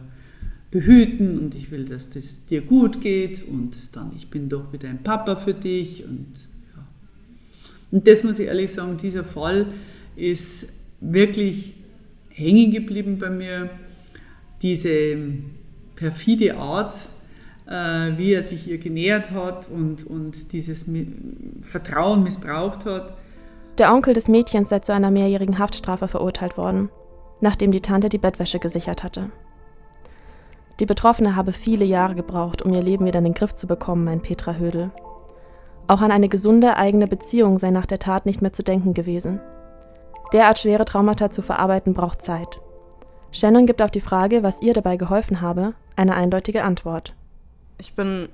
behüten 0.72 1.40
und 1.40 1.56
ich 1.56 1.72
will, 1.72 1.86
dass 1.86 2.16
es 2.16 2.46
dir 2.46 2.62
gut 2.62 3.02
geht 3.02 3.48
und 3.48 3.76
dann, 3.94 4.12
ich 4.16 4.30
bin 4.30 4.50
doch 4.50 4.74
wieder 4.74 4.90
ein 4.90 5.04
Papa 5.04 5.36
für 5.36 5.54
dich 5.54 6.04
und 6.04 6.34
ja. 6.76 6.86
Und 7.92 8.08
das 8.08 8.24
muss 8.24 8.40
ich 8.40 8.48
ehrlich 8.48 8.72
sagen, 8.72 8.98
dieser 8.98 9.24
Fall 9.24 9.68
ist 10.16 10.74
wirklich 11.00 11.76
hängen 12.30 12.72
geblieben 12.72 13.18
bei 13.20 13.30
mir. 13.30 13.70
Diese 14.62 15.18
perfide 15.96 16.58
Art, 16.58 16.96
äh, 17.68 18.18
wie 18.18 18.34
er 18.34 18.44
sich 18.44 18.68
ihr 18.68 18.78
genähert 18.78 19.32
hat 19.32 19.70
und, 19.70 20.06
und 20.06 20.52
dieses 20.52 20.86
Vertrauen 21.62 22.24
missbraucht 22.24 22.86
hat. 22.86 23.14
Der 23.78 23.94
Onkel 23.94 24.14
des 24.14 24.28
Mädchens 24.28 24.70
sei 24.70 24.80
zu 24.80 24.94
einer 24.94 25.12
mehrjährigen 25.12 25.60
Haftstrafe 25.60 26.08
verurteilt 26.08 26.58
worden, 26.58 26.90
nachdem 27.42 27.72
die 27.72 27.82
Tante 27.82 28.10
die 28.10 28.18
Bettwäsche 28.18 28.60
gesichert 28.60 29.04
hatte. 29.04 29.32
Die 30.80 30.86
Betroffene 30.86 31.36
habe 31.36 31.54
viele 31.54 31.86
Jahre 31.86 32.16
gebraucht, 32.16 32.62
um 32.62 32.74
ihr 32.74 32.84
Leben 32.84 33.06
wieder 33.06 33.20
in 33.20 33.26
den 33.26 33.34
Griff 33.34 33.54
zu 33.54 33.66
bekommen, 33.66 34.04
meint 34.04 34.24
Petra 34.24 34.56
Hödel. 34.56 34.92
Auch 35.88 36.02
an 36.02 36.12
eine 36.12 36.30
gesunde 36.30 36.78
eigene 36.78 37.08
Beziehung 37.08 37.60
sei 37.60 37.72
nach 37.72 37.86
der 37.86 38.00
Tat 38.00 38.26
nicht 38.26 38.42
mehr 38.42 38.54
zu 38.54 38.64
denken 38.64 38.94
gewesen. 38.94 39.40
Derart 40.34 40.60
schwere 40.60 40.86
Traumata 40.86 41.32
zu 41.32 41.42
verarbeiten 41.42 41.94
braucht 41.94 42.22
Zeit. 42.22 42.60
Shannon 43.32 43.68
gibt 43.68 43.82
auf 43.82 43.92
die 43.92 44.02
Frage, 44.02 44.44
was 44.44 44.62
ihr 44.62 44.74
dabei 44.74 44.98
geholfen 44.98 45.42
habe, 45.42 45.74
eine 45.96 46.16
eindeutige 46.16 46.64
Antwort. 46.64 47.14
Ich 47.78 47.94
bin, 47.94 48.30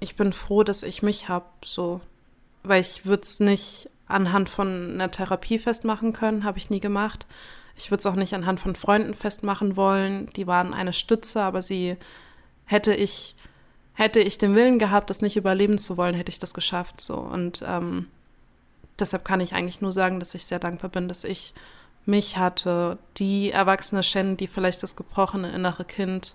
ich 0.00 0.16
bin 0.16 0.32
froh, 0.32 0.62
dass 0.62 0.82
ich 0.82 1.02
mich 1.02 1.28
habe, 1.28 1.46
so, 1.64 2.00
weil 2.62 2.80
ich 2.80 3.06
würde 3.06 3.22
es 3.22 3.40
nicht 3.40 3.88
anhand 4.06 4.48
von 4.48 4.94
einer 4.94 5.10
Therapie 5.10 5.58
festmachen 5.58 6.12
können, 6.12 6.44
habe 6.44 6.58
ich 6.58 6.70
nie 6.70 6.80
gemacht. 6.80 7.26
Ich 7.76 7.90
würde 7.90 8.00
es 8.00 8.06
auch 8.06 8.14
nicht 8.14 8.34
anhand 8.34 8.60
von 8.60 8.74
Freunden 8.74 9.14
festmachen 9.14 9.76
wollen. 9.76 10.28
Die 10.36 10.46
waren 10.46 10.74
eine 10.74 10.92
Stütze, 10.92 11.42
aber 11.42 11.62
sie 11.62 11.96
hätte 12.64 12.94
ich, 12.94 13.34
hätte 13.94 14.20
ich 14.20 14.38
den 14.38 14.54
Willen 14.54 14.78
gehabt, 14.78 15.10
das 15.10 15.22
nicht 15.22 15.36
überleben 15.36 15.78
zu 15.78 15.96
wollen, 15.96 16.14
hätte 16.14 16.30
ich 16.30 16.38
das 16.38 16.54
geschafft. 16.54 17.00
So. 17.00 17.16
Und 17.16 17.62
ähm, 17.66 18.06
deshalb 18.98 19.24
kann 19.24 19.40
ich 19.40 19.54
eigentlich 19.54 19.80
nur 19.80 19.92
sagen, 19.92 20.20
dass 20.20 20.34
ich 20.34 20.44
sehr 20.44 20.58
dankbar 20.58 20.90
bin, 20.90 21.08
dass 21.08 21.24
ich 21.24 21.54
mich 22.04 22.36
hatte, 22.36 22.98
die 23.16 23.50
erwachsene 23.50 24.02
Shen, 24.02 24.36
die 24.36 24.48
vielleicht 24.48 24.82
das 24.82 24.96
gebrochene 24.96 25.52
innere 25.52 25.84
Kind 25.84 26.34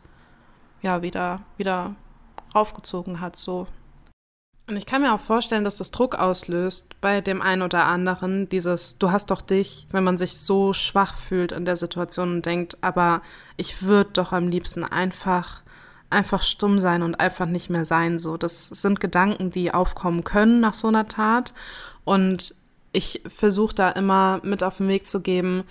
ja 0.82 1.02
wieder, 1.02 1.42
wieder 1.58 1.96
raufgezogen 2.56 3.20
hat. 3.20 3.36
So. 3.36 3.68
Und 4.68 4.76
ich 4.76 4.86
kann 4.86 5.02
mir 5.02 5.14
auch 5.14 5.22
vorstellen, 5.22 5.64
dass 5.64 5.78
das 5.78 5.92
Druck 5.92 6.16
auslöst 6.16 7.00
bei 7.00 7.22
dem 7.22 7.42
einen 7.42 7.62
oder 7.62 7.86
anderen, 7.86 8.50
dieses, 8.50 8.98
du 8.98 9.12
hast 9.12 9.32
doch 9.32 9.42
dich, 9.42 9.88
wenn 9.92 10.04
man 10.04 10.18
sich 10.18 10.38
so 10.38 10.74
schwach 10.74 11.14
fühlt 11.14 11.54
in 11.54 11.64
der 11.64 11.78
Situation 11.78 12.34
und 12.34 12.46
denkt, 12.46 12.78
aber 12.82 13.22
ich 13.56 13.84
würde 13.84 14.10
doch 14.12 14.34
am 14.34 14.50
liebsten 14.50 14.84
einfach, 14.84 15.62
einfach 16.10 16.44
stumm 16.44 16.80
sein 16.80 17.02
und 17.02 17.22
einfach 17.22 17.46
nicht 17.46 17.70
mehr 17.70 17.86
sein. 17.86 18.20
So, 18.20 18.36
das 18.36 18.68
sind 18.68 19.00
Gedanken, 19.00 19.52
die 19.52 19.74
aufkommen 19.74 20.26
können 20.26 20.60
nach 20.60 20.74
so 20.74 20.90
einer 20.90 21.08
Tat. 21.08 21.54
Und 22.04 22.54
ich 22.92 23.22
versuche 23.26 23.74
da 23.74 23.92
immer 23.92 24.42
mit 24.44 24.64
auf 24.64 24.78
den 24.78 24.90
Weg 24.90 25.08
zu 25.08 25.22
geben, 25.22 25.64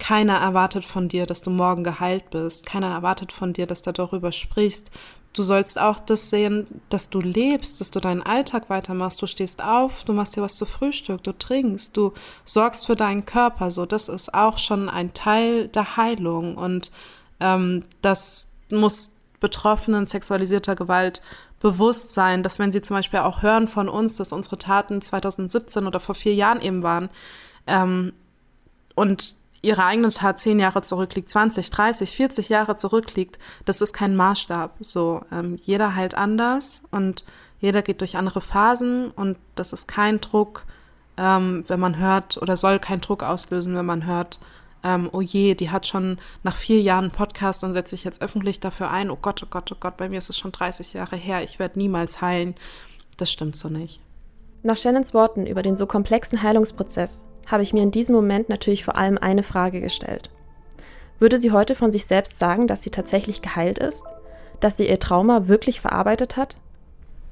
keiner 0.00 0.38
erwartet 0.38 0.84
von 0.84 1.08
dir, 1.08 1.26
dass 1.26 1.42
du 1.42 1.50
morgen 1.50 1.84
geheilt 1.84 2.30
bist. 2.30 2.66
Keiner 2.66 2.88
erwartet 2.88 3.32
von 3.32 3.52
dir, 3.52 3.66
dass 3.66 3.82
du 3.82 3.92
darüber 3.92 4.32
sprichst. 4.32 4.90
Du 5.32 5.44
sollst 5.44 5.80
auch 5.80 6.00
das 6.00 6.28
sehen, 6.28 6.66
dass 6.88 7.08
du 7.08 7.20
lebst, 7.20 7.80
dass 7.80 7.92
du 7.92 8.00
deinen 8.00 8.22
Alltag 8.22 8.68
weitermachst. 8.68 9.22
Du 9.22 9.26
stehst 9.28 9.62
auf, 9.62 10.02
du 10.04 10.12
machst 10.12 10.36
dir 10.36 10.42
was 10.42 10.56
zu 10.56 10.66
Frühstück, 10.66 11.22
du 11.22 11.32
trinkst, 11.32 11.96
du 11.96 12.12
sorgst 12.44 12.86
für 12.86 12.96
deinen 12.96 13.26
Körper. 13.26 13.70
So, 13.70 13.86
das 13.86 14.08
ist 14.08 14.34
auch 14.34 14.58
schon 14.58 14.88
ein 14.88 15.14
Teil 15.14 15.68
der 15.68 15.96
Heilung. 15.96 16.56
Und 16.56 16.90
ähm, 17.38 17.84
das 18.02 18.48
muss 18.70 19.16
Betroffenen 19.38 20.06
sexualisierter 20.06 20.74
Gewalt 20.74 21.22
bewusst 21.60 22.14
sein, 22.14 22.42
dass 22.42 22.58
wenn 22.58 22.72
sie 22.72 22.82
zum 22.82 22.96
Beispiel 22.96 23.20
auch 23.20 23.42
hören 23.42 23.68
von 23.68 23.88
uns, 23.88 24.16
dass 24.16 24.32
unsere 24.32 24.58
Taten 24.58 25.00
2017 25.00 25.86
oder 25.86 26.00
vor 26.00 26.14
vier 26.14 26.34
Jahren 26.34 26.60
eben 26.60 26.82
waren 26.82 27.08
ähm, 27.66 28.12
und 28.94 29.34
ihre 29.62 29.84
eigene 29.84 30.08
Tat 30.08 30.40
zehn 30.40 30.58
Jahre 30.58 30.82
zurückliegt, 30.82 31.28
20, 31.28 31.70
30, 31.70 32.16
40 32.16 32.48
Jahre 32.48 32.76
zurückliegt, 32.76 33.38
das 33.64 33.80
ist 33.80 33.92
kein 33.92 34.16
Maßstab. 34.16 34.76
So, 34.80 35.22
ähm, 35.30 35.56
jeder 35.56 35.94
heilt 35.94 36.14
anders 36.14 36.84
und 36.90 37.24
jeder 37.60 37.82
geht 37.82 38.00
durch 38.00 38.16
andere 38.16 38.40
Phasen 38.40 39.10
und 39.10 39.36
das 39.54 39.72
ist 39.72 39.86
kein 39.86 40.20
Druck, 40.20 40.64
ähm, 41.18 41.62
wenn 41.68 41.80
man 41.80 41.98
hört, 41.98 42.38
oder 42.38 42.56
soll 42.56 42.78
kein 42.78 43.00
Druck 43.00 43.22
auslösen, 43.22 43.76
wenn 43.76 43.86
man 43.86 44.06
hört, 44.06 44.40
ähm, 44.82 45.10
oh 45.12 45.20
je, 45.20 45.54
die 45.54 45.70
hat 45.70 45.86
schon 45.86 46.16
nach 46.42 46.56
vier 46.56 46.80
Jahren 46.80 47.10
Podcast 47.10 47.62
und 47.64 47.74
setzt 47.74 47.90
sich 47.90 48.04
jetzt 48.04 48.22
öffentlich 48.22 48.60
dafür 48.60 48.90
ein, 48.90 49.10
oh 49.10 49.18
Gott, 49.20 49.42
oh 49.42 49.48
Gott, 49.50 49.70
oh 49.72 49.76
Gott, 49.78 49.98
bei 49.98 50.08
mir 50.08 50.18
ist 50.18 50.30
es 50.30 50.38
schon 50.38 50.52
30 50.52 50.94
Jahre 50.94 51.16
her, 51.16 51.44
ich 51.44 51.58
werde 51.58 51.78
niemals 51.78 52.22
heilen. 52.22 52.54
Das 53.18 53.30
stimmt 53.30 53.56
so 53.56 53.68
nicht. 53.68 54.00
Nach 54.62 54.76
Shannons 54.76 55.12
Worten 55.12 55.46
über 55.46 55.62
den 55.62 55.76
so 55.76 55.86
komplexen 55.86 56.42
Heilungsprozess 56.42 57.26
habe 57.50 57.62
ich 57.62 57.72
mir 57.72 57.82
in 57.82 57.90
diesem 57.90 58.14
Moment 58.14 58.48
natürlich 58.48 58.84
vor 58.84 58.96
allem 58.96 59.18
eine 59.18 59.42
Frage 59.42 59.80
gestellt. 59.80 60.30
Würde 61.18 61.38
sie 61.38 61.52
heute 61.52 61.74
von 61.74 61.92
sich 61.92 62.06
selbst 62.06 62.38
sagen, 62.38 62.66
dass 62.66 62.82
sie 62.82 62.90
tatsächlich 62.90 63.42
geheilt 63.42 63.78
ist? 63.78 64.04
Dass 64.60 64.76
sie 64.76 64.88
ihr 64.88 65.00
Trauma 65.00 65.48
wirklich 65.48 65.80
verarbeitet 65.80 66.36
hat? 66.36 66.56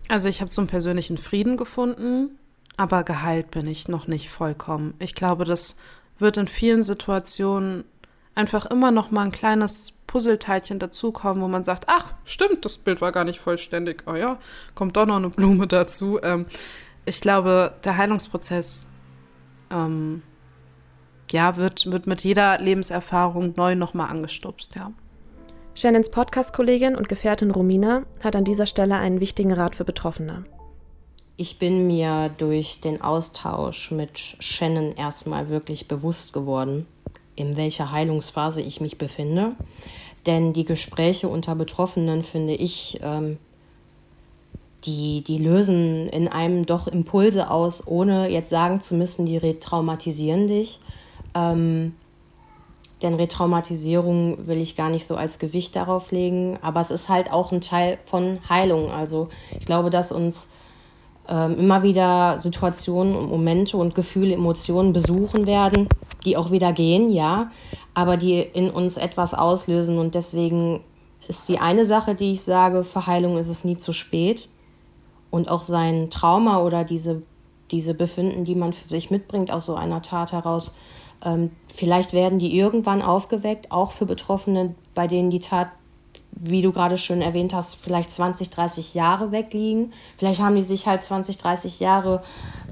Also 0.08 0.28
ich 0.28 0.40
habe 0.40 0.50
so 0.50 0.60
einen 0.60 0.68
persönlichen 0.68 1.18
Frieden 1.18 1.56
gefunden, 1.56 2.38
aber 2.76 3.04
geheilt 3.04 3.50
bin 3.50 3.66
ich 3.66 3.88
noch 3.88 4.06
nicht 4.06 4.30
vollkommen. 4.30 4.94
Ich 4.98 5.14
glaube, 5.14 5.44
das 5.44 5.76
wird 6.18 6.36
in 6.36 6.48
vielen 6.48 6.82
Situationen 6.82 7.84
einfach 8.34 8.66
immer 8.66 8.90
noch 8.90 9.10
mal 9.10 9.22
ein 9.22 9.32
kleines 9.32 9.92
Puzzleteilchen 10.06 10.78
dazukommen, 10.78 11.42
wo 11.42 11.48
man 11.48 11.64
sagt, 11.64 11.84
ach, 11.86 12.14
stimmt, 12.24 12.64
das 12.64 12.78
Bild 12.78 13.00
war 13.00 13.12
gar 13.12 13.24
nicht 13.24 13.38
vollständig. 13.38 14.04
Oh 14.06 14.14
ja, 14.14 14.38
kommt 14.74 14.96
doch 14.96 15.06
noch 15.06 15.16
eine 15.16 15.30
Blume 15.30 15.66
dazu. 15.66 16.20
Ähm, 16.22 16.46
ich 17.04 17.20
glaube, 17.20 17.74
der 17.84 17.96
Heilungsprozess 17.96 18.88
ähm, 19.70 20.22
ja, 21.30 21.56
wird, 21.56 21.90
wird 21.90 22.06
mit 22.06 22.24
jeder 22.24 22.58
Lebenserfahrung 22.58 23.54
neu 23.56 23.74
nochmal 23.74 24.10
angestupst, 24.10 24.74
ja. 24.74 24.92
Shannons 25.74 26.10
Podcast-Kollegin 26.10 26.96
und 26.96 27.08
Gefährtin 27.08 27.52
Romina 27.52 28.02
hat 28.24 28.34
an 28.34 28.44
dieser 28.44 28.66
Stelle 28.66 28.96
einen 28.96 29.20
wichtigen 29.20 29.52
Rat 29.52 29.76
für 29.76 29.84
Betroffene. 29.84 30.44
Ich 31.36 31.60
bin 31.60 31.86
mir 31.86 32.30
durch 32.36 32.80
den 32.80 33.00
Austausch 33.00 33.92
mit 33.92 34.18
Shannon 34.18 34.96
erstmal 34.96 35.50
wirklich 35.50 35.86
bewusst 35.86 36.32
geworden, 36.32 36.88
in 37.36 37.56
welcher 37.56 37.92
Heilungsphase 37.92 38.60
ich 38.60 38.80
mich 38.80 38.98
befinde. 38.98 39.52
Denn 40.26 40.52
die 40.52 40.64
Gespräche 40.64 41.28
unter 41.28 41.54
Betroffenen, 41.54 42.24
finde 42.24 42.54
ich, 42.54 42.98
ähm, 43.02 43.38
die, 44.84 45.22
die 45.22 45.38
lösen 45.38 46.08
in 46.08 46.28
einem 46.28 46.64
doch 46.64 46.86
Impulse 46.86 47.50
aus, 47.50 47.86
ohne 47.86 48.28
jetzt 48.28 48.50
sagen 48.50 48.80
zu 48.80 48.94
müssen, 48.94 49.26
die 49.26 49.36
retraumatisieren 49.36 50.46
dich. 50.46 50.80
Ähm, 51.34 51.94
denn 53.02 53.14
Retraumatisierung 53.14 54.46
will 54.46 54.60
ich 54.60 54.76
gar 54.76 54.90
nicht 54.90 55.06
so 55.06 55.16
als 55.16 55.38
Gewicht 55.38 55.76
darauf 55.76 56.10
legen, 56.10 56.58
aber 56.62 56.80
es 56.80 56.90
ist 56.90 57.08
halt 57.08 57.30
auch 57.30 57.52
ein 57.52 57.60
Teil 57.60 57.98
von 58.02 58.38
Heilung. 58.48 58.90
Also 58.90 59.28
ich 59.58 59.66
glaube, 59.66 59.90
dass 59.90 60.10
uns 60.10 60.50
ähm, 61.28 61.58
immer 61.58 61.82
wieder 61.82 62.38
Situationen 62.40 63.14
und 63.14 63.28
Momente 63.28 63.76
und 63.76 63.94
Gefühle, 63.94 64.34
Emotionen 64.34 64.92
besuchen 64.92 65.46
werden, 65.46 65.88
die 66.24 66.36
auch 66.36 66.50
wieder 66.50 66.72
gehen, 66.72 67.08
ja, 67.08 67.50
aber 67.94 68.16
die 68.16 68.40
in 68.40 68.70
uns 68.70 68.96
etwas 68.96 69.34
auslösen 69.34 69.98
und 69.98 70.14
deswegen 70.14 70.80
ist 71.28 71.48
die 71.48 71.58
eine 71.58 71.84
Sache, 71.84 72.14
die 72.14 72.32
ich 72.32 72.42
sage, 72.42 72.82
für 72.82 73.06
Heilung 73.06 73.38
ist 73.38 73.48
es 73.48 73.64
nie 73.64 73.76
zu 73.76 73.92
spät 73.92 74.48
und 75.30 75.50
auch 75.50 75.62
sein 75.62 76.10
Trauma 76.10 76.62
oder 76.62 76.84
diese, 76.84 77.22
diese 77.70 77.94
Befinden, 77.94 78.44
die 78.44 78.54
man 78.54 78.72
für 78.72 78.88
sich 78.88 79.10
mitbringt 79.10 79.50
aus 79.50 79.66
so 79.66 79.74
einer 79.74 80.02
Tat 80.02 80.32
heraus, 80.32 80.72
ähm, 81.24 81.50
vielleicht 81.72 82.12
werden 82.12 82.38
die 82.38 82.56
irgendwann 82.56 83.02
aufgeweckt, 83.02 83.72
auch 83.72 83.92
für 83.92 84.06
Betroffene, 84.06 84.74
bei 84.94 85.06
denen 85.06 85.30
die 85.30 85.40
Tat, 85.40 85.68
wie 86.32 86.62
du 86.62 86.72
gerade 86.72 86.96
schon 86.96 87.20
erwähnt 87.20 87.52
hast, 87.52 87.74
vielleicht 87.74 88.10
20, 88.12 88.50
30 88.50 88.94
Jahre 88.94 89.32
wegliegen. 89.32 89.92
Vielleicht 90.16 90.40
haben 90.40 90.54
die 90.54 90.62
sich 90.62 90.86
halt 90.86 91.02
20, 91.02 91.38
30 91.38 91.80
Jahre 91.80 92.22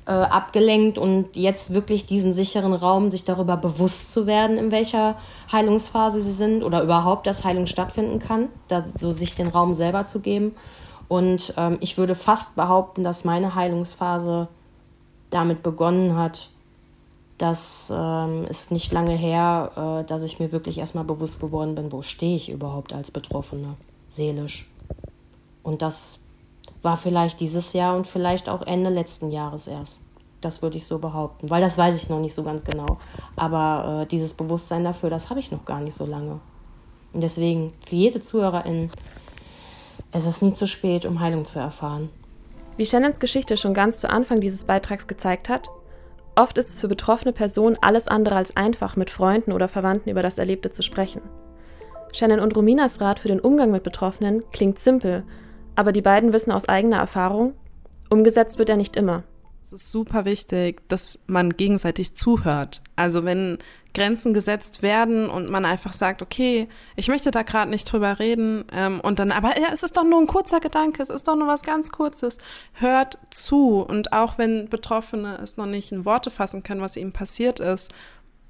äh, 0.06 0.12
abgelenkt 0.12 0.98
und 0.98 1.34
jetzt 1.34 1.74
wirklich 1.74 2.06
diesen 2.06 2.32
sicheren 2.32 2.74
Raum, 2.74 3.10
sich 3.10 3.24
darüber 3.24 3.56
bewusst 3.56 4.12
zu 4.12 4.26
werden, 4.26 4.56
in 4.56 4.70
welcher 4.70 5.16
Heilungsphase 5.50 6.20
sie 6.20 6.32
sind 6.32 6.62
oder 6.62 6.82
überhaupt, 6.82 7.26
dass 7.26 7.44
Heilung 7.44 7.66
stattfinden 7.66 8.20
kann, 8.20 8.48
da 8.68 8.84
so 8.96 9.10
sich 9.10 9.34
den 9.34 9.48
Raum 9.48 9.74
selber 9.74 10.04
zu 10.04 10.20
geben. 10.20 10.54
Und 11.08 11.54
ähm, 11.56 11.78
ich 11.80 11.98
würde 11.98 12.14
fast 12.14 12.56
behaupten, 12.56 13.04
dass 13.04 13.24
meine 13.24 13.54
Heilungsphase 13.54 14.48
damit 15.30 15.62
begonnen 15.62 16.16
hat, 16.16 16.50
das 17.38 17.92
ähm, 17.94 18.46
ist 18.46 18.72
nicht 18.72 18.92
lange 18.92 19.14
her, 19.14 20.00
äh, 20.02 20.08
dass 20.08 20.22
ich 20.22 20.40
mir 20.40 20.52
wirklich 20.52 20.78
erstmal 20.78 21.04
bewusst 21.04 21.40
geworden 21.40 21.74
bin, 21.74 21.92
wo 21.92 22.00
stehe 22.02 22.34
ich 22.34 22.50
überhaupt 22.50 22.92
als 22.92 23.10
Betroffene. 23.10 23.76
seelisch. 24.08 24.70
Und 25.62 25.82
das 25.82 26.20
war 26.80 26.96
vielleicht 26.96 27.40
dieses 27.40 27.72
Jahr 27.72 27.96
und 27.96 28.06
vielleicht 28.06 28.48
auch 28.48 28.62
Ende 28.62 28.88
letzten 28.88 29.30
Jahres 29.30 29.66
erst. 29.66 30.02
Das 30.40 30.62
würde 30.62 30.76
ich 30.76 30.86
so 30.86 30.98
behaupten, 30.98 31.50
weil 31.50 31.60
das 31.60 31.76
weiß 31.76 31.96
ich 31.96 32.08
noch 32.08 32.20
nicht 32.20 32.34
so 32.34 32.44
ganz 32.44 32.62
genau. 32.64 32.98
Aber 33.34 34.02
äh, 34.02 34.06
dieses 34.06 34.34
Bewusstsein 34.34 34.84
dafür, 34.84 35.10
das 35.10 35.28
habe 35.28 35.40
ich 35.40 35.50
noch 35.50 35.64
gar 35.64 35.80
nicht 35.80 35.94
so 35.94 36.06
lange. 36.06 36.40
Und 37.12 37.22
deswegen, 37.22 37.72
für 37.86 37.96
jede 37.96 38.20
Zuhörerin, 38.20 38.90
es 40.12 40.26
ist 40.26 40.42
nie 40.42 40.54
zu 40.54 40.66
spät, 40.66 41.04
um 41.04 41.20
Heilung 41.20 41.44
zu 41.44 41.58
erfahren. 41.58 42.08
Wie 42.76 42.86
Shannons 42.86 43.20
Geschichte 43.20 43.56
schon 43.56 43.74
ganz 43.74 43.98
zu 43.98 44.10
Anfang 44.10 44.40
dieses 44.40 44.64
Beitrags 44.64 45.06
gezeigt 45.06 45.48
hat, 45.48 45.68
oft 46.34 46.58
ist 46.58 46.68
es 46.68 46.80
für 46.80 46.88
betroffene 46.88 47.32
Personen 47.32 47.78
alles 47.80 48.06
andere 48.08 48.36
als 48.36 48.56
einfach, 48.56 48.96
mit 48.96 49.10
Freunden 49.10 49.52
oder 49.52 49.68
Verwandten 49.68 50.10
über 50.10 50.22
das 50.22 50.38
Erlebte 50.38 50.70
zu 50.70 50.82
sprechen. 50.82 51.22
Shannon 52.12 52.40
und 52.40 52.56
Rominas 52.56 53.00
Rat 53.00 53.18
für 53.18 53.28
den 53.28 53.40
Umgang 53.40 53.70
mit 53.70 53.82
Betroffenen 53.82 54.42
klingt 54.52 54.78
simpel, 54.78 55.24
aber 55.74 55.92
die 55.92 56.02
beiden 56.02 56.32
wissen 56.32 56.52
aus 56.52 56.68
eigener 56.68 56.98
Erfahrung, 56.98 57.54
umgesetzt 58.10 58.58
wird 58.58 58.70
er 58.70 58.76
nicht 58.76 58.96
immer. 58.96 59.24
Es 59.66 59.72
ist 59.72 59.90
super 59.90 60.24
wichtig, 60.24 60.88
dass 60.88 61.18
man 61.26 61.56
gegenseitig 61.56 62.14
zuhört. 62.14 62.82
Also 62.94 63.24
wenn 63.24 63.58
Grenzen 63.94 64.32
gesetzt 64.32 64.80
werden 64.80 65.28
und 65.28 65.50
man 65.50 65.64
einfach 65.64 65.92
sagt, 65.92 66.22
okay, 66.22 66.68
ich 66.94 67.08
möchte 67.08 67.32
da 67.32 67.42
gerade 67.42 67.68
nicht 67.68 67.90
drüber 67.90 68.20
reden 68.20 68.66
ähm, 68.72 69.00
und 69.00 69.18
dann, 69.18 69.32
aber 69.32 69.58
ja, 69.58 69.70
es 69.72 69.82
ist 69.82 69.96
doch 69.96 70.04
nur 70.04 70.20
ein 70.20 70.28
kurzer 70.28 70.60
Gedanke, 70.60 71.02
es 71.02 71.10
ist 71.10 71.26
doch 71.26 71.34
nur 71.34 71.48
was 71.48 71.62
ganz 71.62 71.90
Kurzes. 71.90 72.38
Hört 72.74 73.18
zu 73.30 73.80
und 73.80 74.12
auch 74.12 74.38
wenn 74.38 74.68
Betroffene 74.68 75.40
es 75.42 75.56
noch 75.56 75.66
nicht 75.66 75.90
in 75.90 76.04
Worte 76.04 76.30
fassen 76.30 76.62
können, 76.62 76.80
was 76.80 76.96
ihnen 76.96 77.10
passiert 77.10 77.58
ist, 77.58 77.92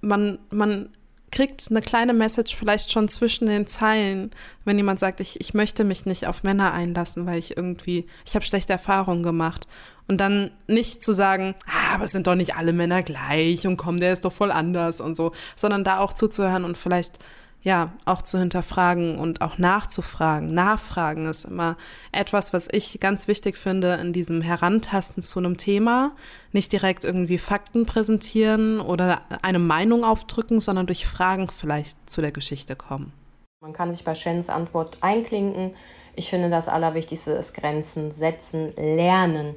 man, 0.02 0.38
man 0.50 0.90
kriegt 1.30 1.66
eine 1.70 1.80
kleine 1.82 2.12
Message 2.12 2.54
vielleicht 2.54 2.92
schon 2.92 3.08
zwischen 3.08 3.46
den 3.46 3.66
Zeilen, 3.66 4.30
wenn 4.64 4.76
jemand 4.76 5.00
sagt, 5.00 5.20
ich, 5.20 5.40
ich 5.40 5.54
möchte 5.54 5.84
mich 5.84 6.06
nicht 6.06 6.26
auf 6.26 6.42
Männer 6.42 6.72
einlassen, 6.72 7.26
weil 7.26 7.38
ich 7.38 7.56
irgendwie, 7.56 8.06
ich 8.24 8.34
habe 8.34 8.44
schlechte 8.44 8.72
Erfahrungen 8.72 9.22
gemacht. 9.22 9.66
Und 10.08 10.18
dann 10.18 10.52
nicht 10.68 11.02
zu 11.02 11.12
sagen, 11.12 11.54
ah, 11.66 11.94
aber 11.94 12.04
es 12.04 12.12
sind 12.12 12.26
doch 12.26 12.36
nicht 12.36 12.56
alle 12.56 12.72
Männer 12.72 13.02
gleich 13.02 13.66
und 13.66 13.76
komm, 13.76 13.98
der 13.98 14.12
ist 14.12 14.24
doch 14.24 14.32
voll 14.32 14.52
anders 14.52 15.00
und 15.00 15.16
so, 15.16 15.32
sondern 15.56 15.82
da 15.82 15.98
auch 15.98 16.12
zuzuhören 16.12 16.64
und 16.64 16.78
vielleicht 16.78 17.18
ja, 17.66 17.92
auch 18.04 18.22
zu 18.22 18.38
hinterfragen 18.38 19.18
und 19.18 19.40
auch 19.40 19.58
nachzufragen. 19.58 20.46
Nachfragen 20.46 21.26
ist 21.26 21.44
immer 21.44 21.76
etwas, 22.12 22.52
was 22.52 22.68
ich 22.70 23.00
ganz 23.00 23.26
wichtig 23.26 23.56
finde 23.56 23.94
in 23.94 24.12
diesem 24.12 24.40
Herantasten 24.40 25.20
zu 25.20 25.40
einem 25.40 25.56
Thema. 25.56 26.12
Nicht 26.52 26.70
direkt 26.70 27.02
irgendwie 27.02 27.38
Fakten 27.38 27.84
präsentieren 27.84 28.80
oder 28.80 29.22
eine 29.42 29.58
Meinung 29.58 30.04
aufdrücken, 30.04 30.60
sondern 30.60 30.86
durch 30.86 31.08
Fragen 31.08 31.48
vielleicht 31.48 32.08
zu 32.08 32.20
der 32.20 32.30
Geschichte 32.30 32.76
kommen. 32.76 33.12
Man 33.60 33.72
kann 33.72 33.92
sich 33.92 34.04
bei 34.04 34.14
Shens 34.14 34.48
Antwort 34.48 34.98
einklinken. 35.00 35.74
Ich 36.14 36.30
finde, 36.30 36.50
das 36.50 36.68
Allerwichtigste 36.68 37.32
ist 37.32 37.52
Grenzen 37.52 38.12
setzen, 38.12 38.74
lernen. 38.76 39.56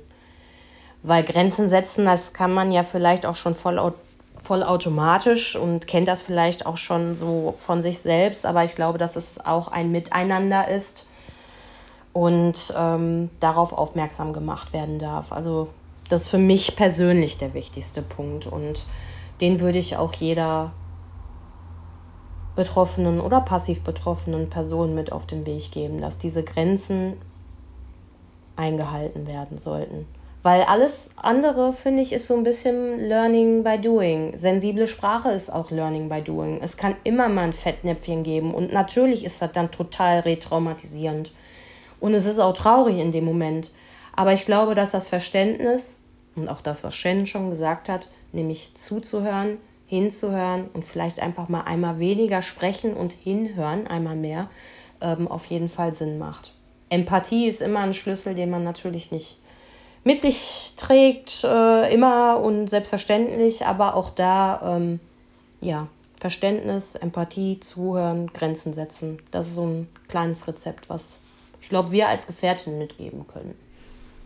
Weil 1.01 1.23
Grenzen 1.23 1.69
setzen, 1.69 2.05
das 2.05 2.33
kann 2.33 2.53
man 2.53 2.71
ja 2.71 2.83
vielleicht 2.83 3.25
auch 3.25 3.35
schon 3.35 3.55
voll 3.55 3.93
vollautomatisch 4.41 5.55
und 5.57 5.85
kennt 5.85 6.07
das 6.07 6.21
vielleicht 6.21 6.65
auch 6.65 6.77
schon 6.77 7.13
so 7.13 7.55
von 7.59 7.81
sich 7.81 7.99
selbst, 7.99 8.45
aber 8.45 8.63
ich 8.63 8.73
glaube, 8.73 8.97
dass 8.97 9.17
es 9.17 9.45
auch 9.45 9.67
ein 9.67 9.91
Miteinander 9.91 10.69
ist 10.69 11.07
und 12.13 12.73
ähm, 12.75 13.29
darauf 13.39 13.73
aufmerksam 13.73 14.33
gemacht 14.33 14.73
werden 14.73 14.97
darf. 14.97 15.31
Also 15.31 15.67
das 16.07 16.23
ist 16.23 16.29
für 16.29 16.37
mich 16.37 16.75
persönlich 16.75 17.37
der 17.37 17.53
wichtigste 17.53 18.01
Punkt 18.01 18.47
und 18.47 18.83
den 19.41 19.59
würde 19.59 19.77
ich 19.77 19.97
auch 19.97 20.13
jeder 20.13 20.71
betroffenen 22.55 23.21
oder 23.21 23.41
passiv 23.41 23.81
betroffenen 23.81 24.49
Person 24.49 24.95
mit 24.95 25.11
auf 25.11 25.25
den 25.25 25.45
Weg 25.45 25.71
geben, 25.71 26.01
dass 26.01 26.17
diese 26.17 26.43
Grenzen 26.43 27.13
eingehalten 28.55 29.27
werden 29.27 29.57
sollten. 29.57 30.07
Weil 30.41 30.61
alles 30.61 31.11
andere, 31.17 31.73
finde 31.73 32.01
ich, 32.01 32.13
ist 32.13 32.27
so 32.27 32.35
ein 32.37 32.45
bisschen 32.45 32.99
Learning 32.99 33.63
by 33.63 33.77
Doing. 33.77 34.37
Sensible 34.37 34.87
Sprache 34.87 35.31
ist 35.31 35.49
auch 35.49 35.69
Learning 35.69 36.07
by 36.07 36.21
Doing. 36.21 36.61
Es 36.61 36.77
kann 36.77 36.95
immer 37.03 37.27
mal 37.27 37.43
ein 37.43 37.53
Fettnäpfchen 37.53 38.23
geben 38.23 38.53
und 38.53 38.71
natürlich 38.71 39.25
ist 39.25 39.41
das 39.41 39.51
dann 39.51 39.69
total 39.69 40.19
retraumatisierend. 40.19 41.33
Und 41.99 42.13
es 42.13 42.25
ist 42.25 42.39
auch 42.39 42.53
traurig 42.53 42.97
in 42.97 43.11
dem 43.11 43.25
Moment. 43.25 43.71
Aber 44.15 44.31
ich 44.31 44.45
glaube, 44.45 44.75
dass 44.75 44.91
das 44.91 45.09
Verständnis 45.09 46.03
und 46.35 46.47
auch 46.47 46.61
das, 46.61 46.85
was 46.85 46.95
Shen 46.95 47.25
schon 47.25 47.49
gesagt 47.49 47.89
hat, 47.89 48.07
nämlich 48.31 48.71
zuzuhören, 48.75 49.57
hinzuhören 49.87 50.69
und 50.73 50.85
vielleicht 50.85 51.19
einfach 51.19 51.49
mal 51.49 51.61
einmal 51.61 51.99
weniger 51.99 52.41
sprechen 52.41 52.93
und 52.93 53.11
hinhören, 53.11 53.87
einmal 53.87 54.15
mehr, 54.15 54.49
ähm, 55.01 55.27
auf 55.27 55.45
jeden 55.47 55.67
Fall 55.67 55.93
Sinn 55.93 56.17
macht. 56.17 56.53
Empathie 56.89 57.47
ist 57.47 57.61
immer 57.61 57.81
ein 57.81 57.93
Schlüssel, 57.93 58.35
den 58.35 58.49
man 58.49 58.63
natürlich 58.63 59.11
nicht 59.11 59.39
mit 60.03 60.21
sich 60.21 60.73
trägt, 60.75 61.43
äh, 61.43 61.93
immer 61.93 62.39
und 62.41 62.67
selbstverständlich, 62.67 63.65
aber 63.65 63.95
auch 63.95 64.09
da, 64.09 64.77
ähm, 64.77 64.99
ja, 65.61 65.87
Verständnis, 66.19 66.95
Empathie, 66.95 67.59
Zuhören, 67.59 68.27
Grenzen 68.33 68.73
setzen. 68.73 69.17
Das 69.31 69.47
ist 69.47 69.55
so 69.55 69.65
ein 69.65 69.87
kleines 70.07 70.47
Rezept, 70.47 70.89
was 70.89 71.19
ich 71.61 71.69
glaube, 71.69 71.91
wir 71.91 72.07
als 72.07 72.25
Gefährtin 72.25 72.77
mitgeben 72.77 73.27
können. 73.27 73.55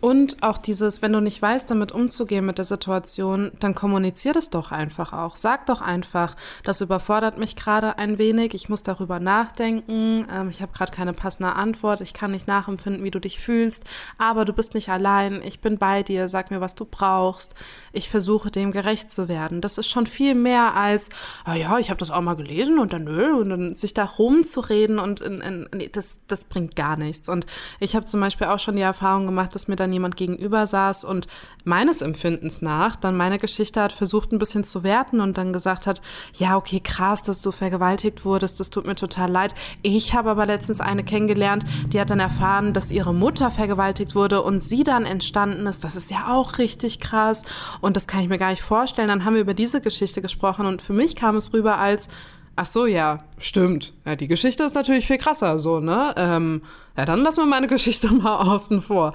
Und 0.04 0.42
auch 0.42 0.58
dieses, 0.58 1.00
wenn 1.00 1.14
du 1.14 1.20
nicht 1.20 1.40
weißt, 1.40 1.70
damit 1.70 1.92
umzugehen 1.92 2.44
mit 2.44 2.58
der 2.58 2.66
Situation, 2.66 3.52
dann 3.58 3.74
kommunizier 3.74 4.34
das 4.34 4.50
doch 4.50 4.70
einfach 4.70 5.14
auch. 5.14 5.36
Sag 5.36 5.64
doch 5.64 5.80
einfach, 5.80 6.36
das 6.62 6.82
überfordert 6.82 7.38
mich 7.38 7.56
gerade 7.56 7.96
ein 7.96 8.18
wenig, 8.18 8.52
ich 8.52 8.68
muss 8.68 8.82
darüber 8.82 9.18
nachdenken, 9.18 10.26
ähm, 10.30 10.50
ich 10.50 10.60
habe 10.60 10.72
gerade 10.72 10.92
keine 10.92 11.14
passende 11.14 11.54
Antwort, 11.54 12.02
ich 12.02 12.12
kann 12.12 12.32
nicht 12.32 12.46
nachempfinden, 12.46 13.02
wie 13.02 13.10
du 13.10 13.18
dich 13.18 13.40
fühlst, 13.40 13.84
aber 14.18 14.44
du 14.44 14.52
bist 14.52 14.74
nicht 14.74 14.90
allein, 14.90 15.40
ich 15.42 15.60
bin 15.60 15.78
bei 15.78 16.02
dir, 16.02 16.28
sag 16.28 16.50
mir, 16.50 16.60
was 16.60 16.74
du 16.74 16.84
brauchst, 16.84 17.54
ich 17.94 18.10
versuche 18.10 18.50
dem 18.50 18.72
gerecht 18.72 19.10
zu 19.10 19.26
werden. 19.26 19.62
Das 19.62 19.78
ist 19.78 19.88
schon 19.88 20.06
viel 20.06 20.34
mehr 20.34 20.74
als, 20.74 21.08
ah 21.46 21.54
ja, 21.54 21.78
ich 21.78 21.88
habe 21.88 21.98
das 21.98 22.10
auch 22.10 22.20
mal 22.20 22.36
gelesen 22.36 22.78
und 22.78 22.92
dann 22.92 23.04
nö, 23.04 23.36
und 23.36 23.48
dann 23.48 23.74
sich 23.74 23.94
da 23.94 24.04
rumzureden 24.04 24.98
und 24.98 25.22
in, 25.22 25.40
in, 25.40 25.66
nee, 25.74 25.88
das, 25.90 26.20
das 26.26 26.44
bringt 26.44 26.76
gar 26.76 26.98
nichts. 26.98 27.30
Und 27.30 27.46
ich 27.80 27.96
habe 27.96 28.04
zum 28.04 28.20
Beispiel 28.20 28.48
auch 28.48 28.58
schon 28.58 28.76
die 28.76 28.82
Erfahrung 28.82 29.24
gemacht, 29.24 29.54
dass 29.54 29.66
mir 29.66 29.76
dann 29.76 29.93
jemand 29.94 30.16
gegenüber 30.16 30.66
saß 30.66 31.04
und 31.04 31.26
meines 31.64 32.02
Empfindens 32.02 32.60
nach 32.60 32.96
dann 32.96 33.16
meine 33.16 33.38
Geschichte 33.38 33.80
hat 33.80 33.92
versucht 33.92 34.32
ein 34.32 34.38
bisschen 34.38 34.64
zu 34.64 34.82
werten 34.82 35.20
und 35.20 35.38
dann 35.38 35.52
gesagt 35.52 35.86
hat, 35.86 36.02
ja, 36.34 36.56
okay, 36.56 36.80
krass, 36.80 37.22
dass 37.22 37.40
du 37.40 37.52
vergewaltigt 37.52 38.24
wurdest, 38.24 38.60
das 38.60 38.68
tut 38.68 38.86
mir 38.86 38.94
total 38.94 39.30
leid. 39.30 39.54
Ich 39.82 40.14
habe 40.14 40.30
aber 40.30 40.44
letztens 40.44 40.80
eine 40.80 41.04
kennengelernt, 41.04 41.64
die 41.88 42.00
hat 42.00 42.10
dann 42.10 42.20
erfahren, 42.20 42.72
dass 42.72 42.90
ihre 42.90 43.14
Mutter 43.14 43.50
vergewaltigt 43.50 44.14
wurde 44.14 44.42
und 44.42 44.60
sie 44.60 44.82
dann 44.82 45.06
entstanden 45.06 45.66
ist. 45.66 45.84
Das 45.84 45.96
ist 45.96 46.10
ja 46.10 46.34
auch 46.34 46.58
richtig 46.58 47.00
krass 47.00 47.44
und 47.80 47.96
das 47.96 48.06
kann 48.06 48.20
ich 48.20 48.28
mir 48.28 48.38
gar 48.38 48.50
nicht 48.50 48.62
vorstellen. 48.62 49.08
Dann 49.08 49.24
haben 49.24 49.34
wir 49.34 49.40
über 49.40 49.54
diese 49.54 49.80
Geschichte 49.80 50.20
gesprochen 50.20 50.66
und 50.66 50.82
für 50.82 50.92
mich 50.92 51.16
kam 51.16 51.36
es 51.36 51.52
rüber 51.52 51.78
als, 51.78 52.08
Ach 52.56 52.66
so, 52.66 52.86
ja, 52.86 53.24
stimmt. 53.38 53.94
Ja, 54.06 54.14
die 54.14 54.28
Geschichte 54.28 54.62
ist 54.62 54.74
natürlich 54.74 55.06
viel 55.06 55.18
krasser, 55.18 55.58
so, 55.58 55.80
ne? 55.80 56.14
Ähm, 56.16 56.62
ja, 56.96 57.04
dann 57.04 57.20
lassen 57.20 57.40
wir 57.40 57.46
meine 57.46 57.66
Geschichte 57.68 58.12
mal 58.12 58.36
außen 58.36 58.80
vor. 58.80 59.12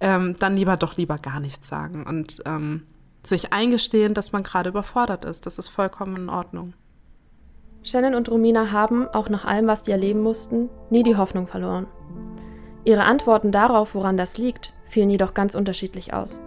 Ähm, 0.00 0.36
dann 0.38 0.56
lieber 0.56 0.76
doch 0.76 0.96
lieber 0.96 1.16
gar 1.16 1.40
nichts 1.40 1.68
sagen 1.68 2.04
und 2.06 2.42
ähm, 2.44 2.86
sich 3.22 3.52
eingestehen, 3.52 4.14
dass 4.14 4.32
man 4.32 4.42
gerade 4.42 4.68
überfordert 4.68 5.24
ist. 5.24 5.46
Das 5.46 5.58
ist 5.58 5.68
vollkommen 5.68 6.16
in 6.16 6.28
Ordnung. 6.28 6.74
Shannon 7.82 8.14
und 8.14 8.28
Romina 8.30 8.70
haben, 8.70 9.08
auch 9.08 9.28
nach 9.28 9.44
allem, 9.44 9.66
was 9.66 9.84
sie 9.84 9.92
erleben 9.92 10.20
mussten, 10.20 10.68
nie 10.90 11.02
die 11.02 11.16
Hoffnung 11.16 11.46
verloren. 11.46 11.86
Ihre 12.84 13.04
Antworten 13.04 13.52
darauf, 13.52 13.94
woran 13.94 14.16
das 14.16 14.38
liegt, 14.38 14.72
fielen 14.88 15.10
jedoch 15.10 15.34
ganz 15.34 15.54
unterschiedlich 15.54 16.12
aus. 16.12 16.40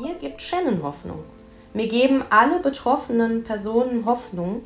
Mir 0.00 0.14
gibt 0.14 0.40
Shannon 0.40 0.82
Hoffnung. 0.82 1.20
Mir 1.74 1.86
geben 1.86 2.24
alle 2.30 2.60
betroffenen 2.60 3.44
Personen 3.44 4.06
Hoffnung, 4.06 4.62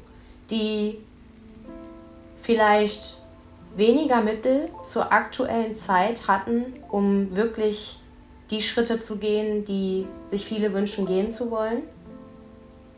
die 0.50 0.98
vielleicht 2.40 3.16
weniger 3.76 4.20
Mittel 4.20 4.68
zur 4.84 5.12
aktuellen 5.12 5.74
Zeit 5.74 6.28
hatten, 6.28 6.64
um 6.90 7.34
wirklich 7.34 7.98
die 8.50 8.62
Schritte 8.62 9.00
zu 9.00 9.18
gehen, 9.18 9.64
die 9.64 10.06
sich 10.26 10.44
viele 10.44 10.72
wünschen, 10.72 11.06
gehen 11.06 11.30
zu 11.30 11.50
wollen. 11.50 11.82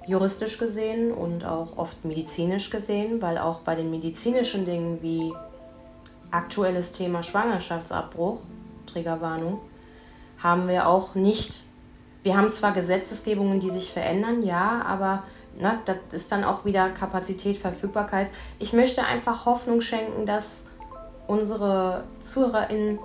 Juristisch 0.07 0.59
gesehen 0.59 1.13
und 1.13 1.45
auch 1.45 1.77
oft 1.77 2.05
medizinisch 2.05 2.71
gesehen, 2.71 3.23
weil 3.23 3.39
auch 3.39 3.61
bei 3.61 3.75
den 3.75 3.91
medizinischen 3.91 4.65
Dingen 4.65 4.99
wie 5.03 5.33
aktuelles 6.31 6.93
Thema 6.93 7.23
Schwangerschaftsabbruch, 7.23 8.39
Trägerwarnung, 8.87 9.61
haben 10.43 10.69
wir 10.69 10.89
auch 10.89 11.15
nicht, 11.15 11.63
wir 12.23 12.37
haben 12.37 12.51
zwar 12.51 12.73
Gesetzesgebungen, 12.73 13.61
die 13.61 13.71
sich 13.71 13.93
verändern, 13.93 14.43
ja, 14.43 14.83
aber 14.87 15.23
ne, 15.59 15.79
das 15.85 15.97
ist 16.13 16.33
dann 16.33 16.45
auch 16.45 16.65
wieder 16.65 16.91
Kapazität, 16.91 17.59
Verfügbarkeit. 17.59 18.31
Ich 18.59 18.73
möchte 18.73 19.05
einfach 19.05 19.47
Hoffnung 19.47 19.81
schenken, 19.81 20.27
dass 20.27 20.69
unsere 21.27 22.05
ZuhörerInnen 22.21 22.99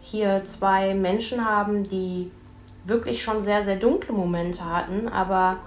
hier 0.00 0.44
zwei 0.44 0.94
Menschen 0.94 1.44
haben, 1.44 1.84
die 1.84 2.30
wirklich 2.84 3.22
schon 3.22 3.42
sehr, 3.42 3.62
sehr 3.62 3.76
dunkle 3.76 4.12
Momente 4.12 4.64
hatten, 4.64 5.08
aber 5.08 5.58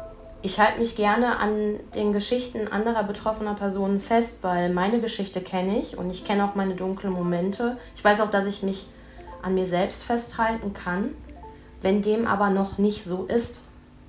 ich 0.42 0.60
halte 0.60 0.80
mich 0.80 0.96
gerne 0.96 1.40
an 1.40 1.80
den 1.96 2.14
Geschichten 2.14 2.68
anderer 2.68 3.04
betroffener 3.04 3.56
Personen 3.56 4.00
fest, 4.00 4.40
weil 4.44 4.72
meine 4.72 5.00
Geschichte 5.00 5.42
kenne 5.42 5.80
ich 5.80 5.98
und 5.98 6.12
ich 6.12 6.24
kenne 6.24 6.46
auch 6.46 6.54
meine 6.54 6.76
dunklen 6.76 7.12
Momente. 7.12 7.78
Ich 7.96 8.04
weiß 8.04 8.22
auch, 8.22 8.30
dass 8.30 8.46
ich 8.46 8.62
mich 8.62 8.86
an 9.42 9.56
mir 9.56 9.66
selbst 9.66 10.04
festhalten 10.04 10.74
kann. 10.74 11.16
Wenn 11.82 12.02
dem 12.02 12.28
aber 12.28 12.52
noch 12.52 12.78
nicht 12.78 13.04
so 13.04 13.26
ist, 13.26 13.62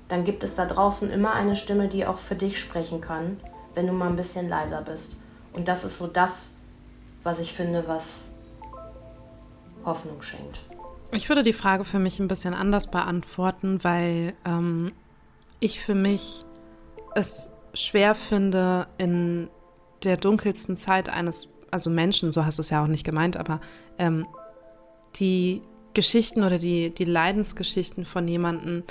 dann 0.09 0.25
gibt 0.25 0.45
es 0.45 0.55
da 0.55 0.67
draußen 0.67 1.11
immer 1.11 1.33
eine 1.33 1.57
Stimme, 1.57 1.89
die 1.89 2.07
auch 2.07 2.19
für 2.19 2.37
dich 2.37 2.61
sprechen 2.61 3.01
kann, 3.01 3.41
wenn 3.75 3.87
du 3.87 3.93
mal 3.93 4.09
ein 4.09 4.17
bisschen 4.17 4.49
leiser 4.49 4.83
bist. 4.83 5.17
Und 5.53 5.69
das 5.69 5.85
ist 5.85 5.99
so 5.99 6.07
das, 6.07 6.57
was 7.23 7.41
ich 7.41 7.53
finde, 7.53 7.89
was 7.89 8.35
Hoffnung 9.85 10.23
schenkt. 10.23 10.61
Ich 11.13 11.29
würde 11.29 11.43
die 11.43 11.53
Frage 11.53 11.85
für 11.85 11.99
mich 11.99 12.21
ein 12.21 12.29
bisschen 12.29 12.55
anders 12.55 12.91
beantworten, 12.91 13.83
weil 13.83 14.35
ähm, 14.45 14.93
ich 15.61 15.81
für 15.81 15.95
mich 15.95 16.45
es 17.15 17.51
schwer 17.75 18.15
finde, 18.15 18.89
in 18.99 19.49
der 20.05 20.17
dunkelsten 20.17 20.77
Zeit 20.77 21.09
eines, 21.09 21.55
also 21.71 21.91
Menschen, 21.91 22.33
so 22.33 22.45
hast 22.45 22.59
du 22.59 22.63
es 22.63 22.71
ja 22.71 22.83
auch 22.83 22.89
nicht 22.89 23.05
gemeint, 23.05 23.37
aber 23.37 23.61
ähm, 23.99 24.27
die 25.17 25.63
Geschichten 25.95 26.43
oder 26.43 26.59
die, 26.59 26.91
die 26.91 27.05
Leidensgeschichten 27.05 28.05
von 28.05 28.29
jemandem 28.29 28.85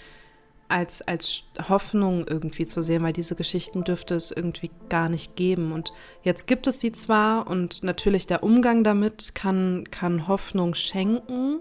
als, 0.68 1.02
als 1.02 1.44
Hoffnung 1.70 2.26
irgendwie 2.28 2.66
zu 2.66 2.82
sehen, 2.82 3.04
weil 3.04 3.14
diese 3.14 3.36
Geschichten 3.36 3.84
dürfte 3.84 4.16
es 4.16 4.32
irgendwie 4.32 4.72
gar 4.90 5.10
nicht 5.10 5.36
geben. 5.36 5.72
Und 5.72 5.94
jetzt 6.24 6.48
gibt 6.48 6.68
es 6.68 6.80
sie 6.80 6.92
zwar 6.92 7.48
und 7.48 7.84
natürlich 7.84 8.28
der 8.28 8.44
Umgang 8.44 8.84
damit 8.84 9.36
kann, 9.36 9.86
kann 9.92 10.28
Hoffnung 10.28 10.74
schenken, 10.76 11.60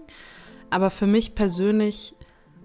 aber 0.69 0.89
für 0.89 1.07
mich 1.07 1.35
persönlich 1.35 2.15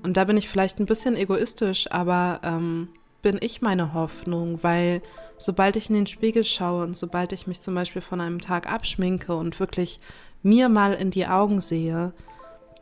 und 0.03 0.17
da 0.17 0.25
bin 0.25 0.37
ich 0.37 0.49
vielleicht 0.49 0.79
ein 0.79 0.87
bisschen 0.87 1.17
egoistisch, 1.17 1.91
aber 1.91 2.41
ähm, 2.43 2.89
bin 3.23 3.39
ich 3.41 3.61
meine 3.61 3.93
Hoffnung, 3.93 4.63
weil 4.63 5.03
sobald 5.37 5.77
ich 5.77 5.91
in 5.91 5.95
den 5.95 6.07
Spiegel 6.07 6.45
schaue 6.45 6.85
und 6.85 6.97
sobald 6.97 7.33
ich 7.33 7.47
mich 7.47 7.61
zum 7.61 7.75
Beispiel 7.75 8.03
von 8.03 8.21
einem 8.21 8.41
Tag 8.41 8.71
abschminke 8.71 9.35
und 9.35 9.61
wirklich 9.61 10.01
mir 10.43 10.69
mal 10.69 10.95
in 10.95 11.11
die 11.11 11.27
Augen 11.27 11.61
sehe, 11.61 12.13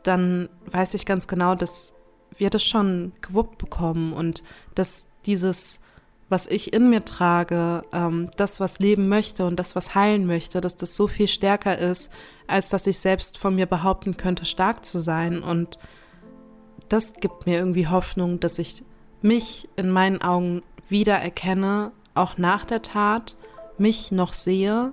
dann 0.03 0.47
weiß 0.67 0.93
ich 0.93 1.05
ganz 1.05 1.27
genau, 1.27 1.55
dass 1.55 1.93
wir 2.39 2.49
das 2.49 2.63
schon 2.63 3.11
gewuppt 3.21 3.57
bekommen 3.57 4.13
und 4.13 4.43
dass 4.75 5.07
dieses, 5.25 5.81
was 6.29 6.47
ich 6.47 6.73
in 6.73 6.89
mir 6.89 7.05
trage, 7.05 7.83
ähm, 7.91 8.29
das, 8.37 8.59
was 8.59 8.79
leben 8.79 9.09
möchte 9.09 9.45
und 9.45 9.57
das, 9.57 9.75
was 9.75 9.95
heilen 9.95 10.25
möchte, 10.25 10.61
dass 10.61 10.75
das 10.75 10.95
so 10.95 11.07
viel 11.07 11.27
stärker 11.27 11.77
ist, 11.77 12.11
als 12.47 12.69
dass 12.69 12.87
ich 12.87 12.99
selbst 12.99 13.37
von 13.37 13.55
mir 13.55 13.65
behaupten 13.65 14.17
könnte, 14.17 14.45
stark 14.45 14.85
zu 14.85 14.99
sein 14.99 15.41
und 15.43 15.79
das 16.89 17.13
gibt 17.13 17.45
mir 17.45 17.59
irgendwie 17.59 17.87
Hoffnung, 17.87 18.39
dass 18.39 18.59
ich 18.59 18.83
mich 19.21 19.69
in 19.75 19.89
meinen 19.91 20.21
Augen 20.21 20.63
wiedererkenne, 20.89 21.91
auch 22.15 22.37
nach 22.37 22.65
der 22.65 22.81
Tat, 22.81 23.35
mich 23.77 24.11
noch 24.11 24.33
sehe 24.33 24.91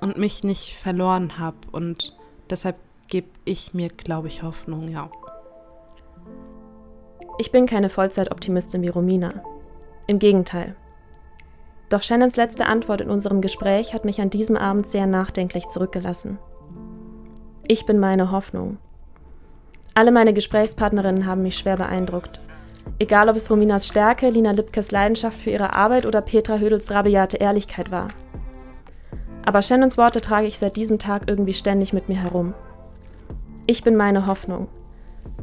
und 0.00 0.18
mich 0.18 0.44
nicht 0.44 0.74
verloren 0.74 1.38
habe. 1.38 1.56
Und 1.72 2.16
deshalb 2.50 2.76
gebe 3.08 3.28
ich 3.44 3.74
mir, 3.74 3.88
glaube 3.88 4.28
ich, 4.28 4.42
Hoffnung, 4.42 4.88
ja. 4.88 5.10
Ich 7.38 7.50
bin 7.50 7.66
keine 7.66 7.88
Vollzeitoptimistin 7.88 8.82
wie 8.82 8.88
Romina. 8.88 9.32
Im 10.06 10.18
Gegenteil. 10.18 10.76
Doch 11.88 12.02
Shannons 12.02 12.36
letzte 12.36 12.66
Antwort 12.66 13.00
in 13.00 13.10
unserem 13.10 13.40
Gespräch 13.40 13.94
hat 13.94 14.04
mich 14.04 14.20
an 14.20 14.30
diesem 14.30 14.56
Abend 14.56 14.86
sehr 14.86 15.06
nachdenklich 15.06 15.68
zurückgelassen. 15.68 16.38
Ich 17.68 17.86
bin 17.86 17.98
meine 17.98 18.32
Hoffnung. 18.32 18.78
Alle 19.94 20.10
meine 20.10 20.32
Gesprächspartnerinnen 20.34 21.26
haben 21.26 21.42
mich 21.42 21.56
schwer 21.56 21.76
beeindruckt. 21.76 22.40
Egal, 22.98 23.28
ob 23.28 23.36
es 23.36 23.50
Rominas 23.50 23.86
Stärke, 23.86 24.28
Lina 24.28 24.50
Lipkes 24.50 24.90
Leidenschaft 24.90 25.38
für 25.38 25.50
ihre 25.50 25.74
Arbeit 25.74 26.06
oder 26.06 26.20
Petra 26.20 26.58
Hödels 26.58 26.90
rabiate 26.90 27.38
Ehrlichkeit 27.38 27.90
war. 27.90 28.08
Aber 29.44 29.62
Shannons 29.62 29.98
Worte 29.98 30.20
trage 30.20 30.46
ich 30.46 30.58
seit 30.58 30.76
diesem 30.76 30.98
Tag 30.98 31.28
irgendwie 31.28 31.54
ständig 31.54 31.92
mit 31.92 32.08
mir 32.08 32.22
herum. 32.22 32.54
Ich 33.66 33.82
bin 33.82 33.96
meine 33.96 34.26
Hoffnung. 34.26 34.68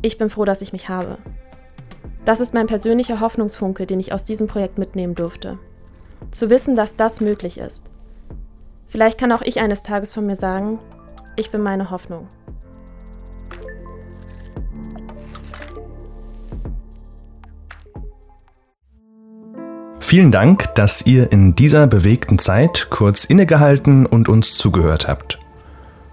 Ich 0.02 0.18
bin 0.18 0.30
froh, 0.30 0.46
dass 0.46 0.62
ich 0.62 0.74
mich 0.74 0.90
habe. 0.90 1.18
Das 2.30 2.42
ist 2.42 2.54
mein 2.54 2.68
persönlicher 2.68 3.22
Hoffnungsfunke, 3.22 3.88
den 3.88 4.00
ich 4.00 4.14
aus 4.14 4.24
diesem 4.24 4.46
Projekt 4.46 4.78
mitnehmen 4.78 5.16
durfte. 5.16 5.58
Zu 6.30 6.52
wissen, 6.52 6.76
dass 6.76 6.96
das 6.96 7.22
möglich 7.22 7.58
ist. 7.58 7.86
Vielleicht 8.88 9.18
kann 9.18 9.32
auch 9.32 9.42
ich 9.42 9.60
eines 9.60 9.82
Tages 9.82 10.14
von 10.14 10.28
mir 10.28 10.36
sagen, 10.36 10.78
ich 11.38 11.50
bin 11.50 11.64
meine 11.64 11.90
Hoffnung. 11.90 12.28
Vielen 20.00 20.32
Dank, 20.32 20.76
dass 20.76 21.08
ihr 21.08 21.32
in 21.32 21.56
dieser 21.56 21.88
bewegten 21.88 22.38
Zeit 22.38 22.92
kurz 22.92 23.26
innegehalten 23.26 24.06
und 24.06 24.30
uns 24.30 24.56
zugehört 24.56 25.08
habt. 25.08 25.40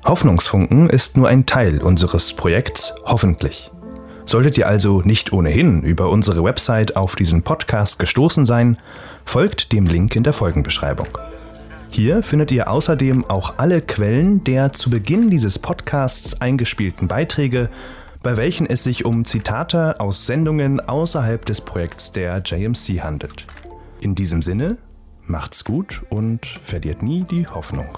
Hoffnungsfunken 0.07 0.89
ist 0.89 1.19
nur 1.19 1.29
ein 1.29 1.45
Teil 1.45 1.83
unseres 1.83 2.33
Projekts 2.33 2.95
Hoffentlich. 3.05 3.71
Solltet 4.29 4.59
ihr 4.59 4.67
also 4.67 5.03
nicht 5.03 5.33
ohnehin 5.33 5.83
über 5.83 6.11
unsere 6.11 6.43
Website 6.43 6.97
auf 6.97 7.15
diesen 7.15 7.43
Podcast 7.43 8.01
gestoßen 8.01 8.45
sein, 8.45 8.77
folgt 9.25 9.71
dem 9.71 9.87
Link 9.87 10.17
in 10.17 10.25
der 10.25 10.33
Folgenbeschreibung. 10.33 11.07
Hier 11.91 12.25
findet 12.25 12.51
ihr 12.51 12.69
außerdem 12.69 13.25
auch 13.25 13.55
alle 13.59 13.81
Quellen 13.81 14.43
der 14.43 14.73
zu 14.73 14.91
Beginn 14.91 15.31
dieses 15.31 15.61
Podcasts 15.61 16.41
eingespielten 16.41 17.07
Beiträge, 17.07 17.71
bei 18.23 18.37
welchen 18.37 18.67
es 18.67 18.83
sich 18.83 19.05
um 19.05 19.25
Zitate 19.25 20.01
aus 20.01 20.27
Sendungen 20.27 20.81
außerhalb 20.81 21.47
des 21.47 21.61
Projekts 21.61 22.11
der 22.11 22.43
JMC 22.45 23.03
handelt. 23.03 23.47
In 24.01 24.17
diesem 24.17 24.43
Sinne, 24.43 24.77
macht's 25.27 25.63
gut 25.63 26.03
und 26.11 26.45
verliert 26.65 27.01
nie 27.01 27.23
die 27.23 27.47
Hoffnung. 27.47 27.97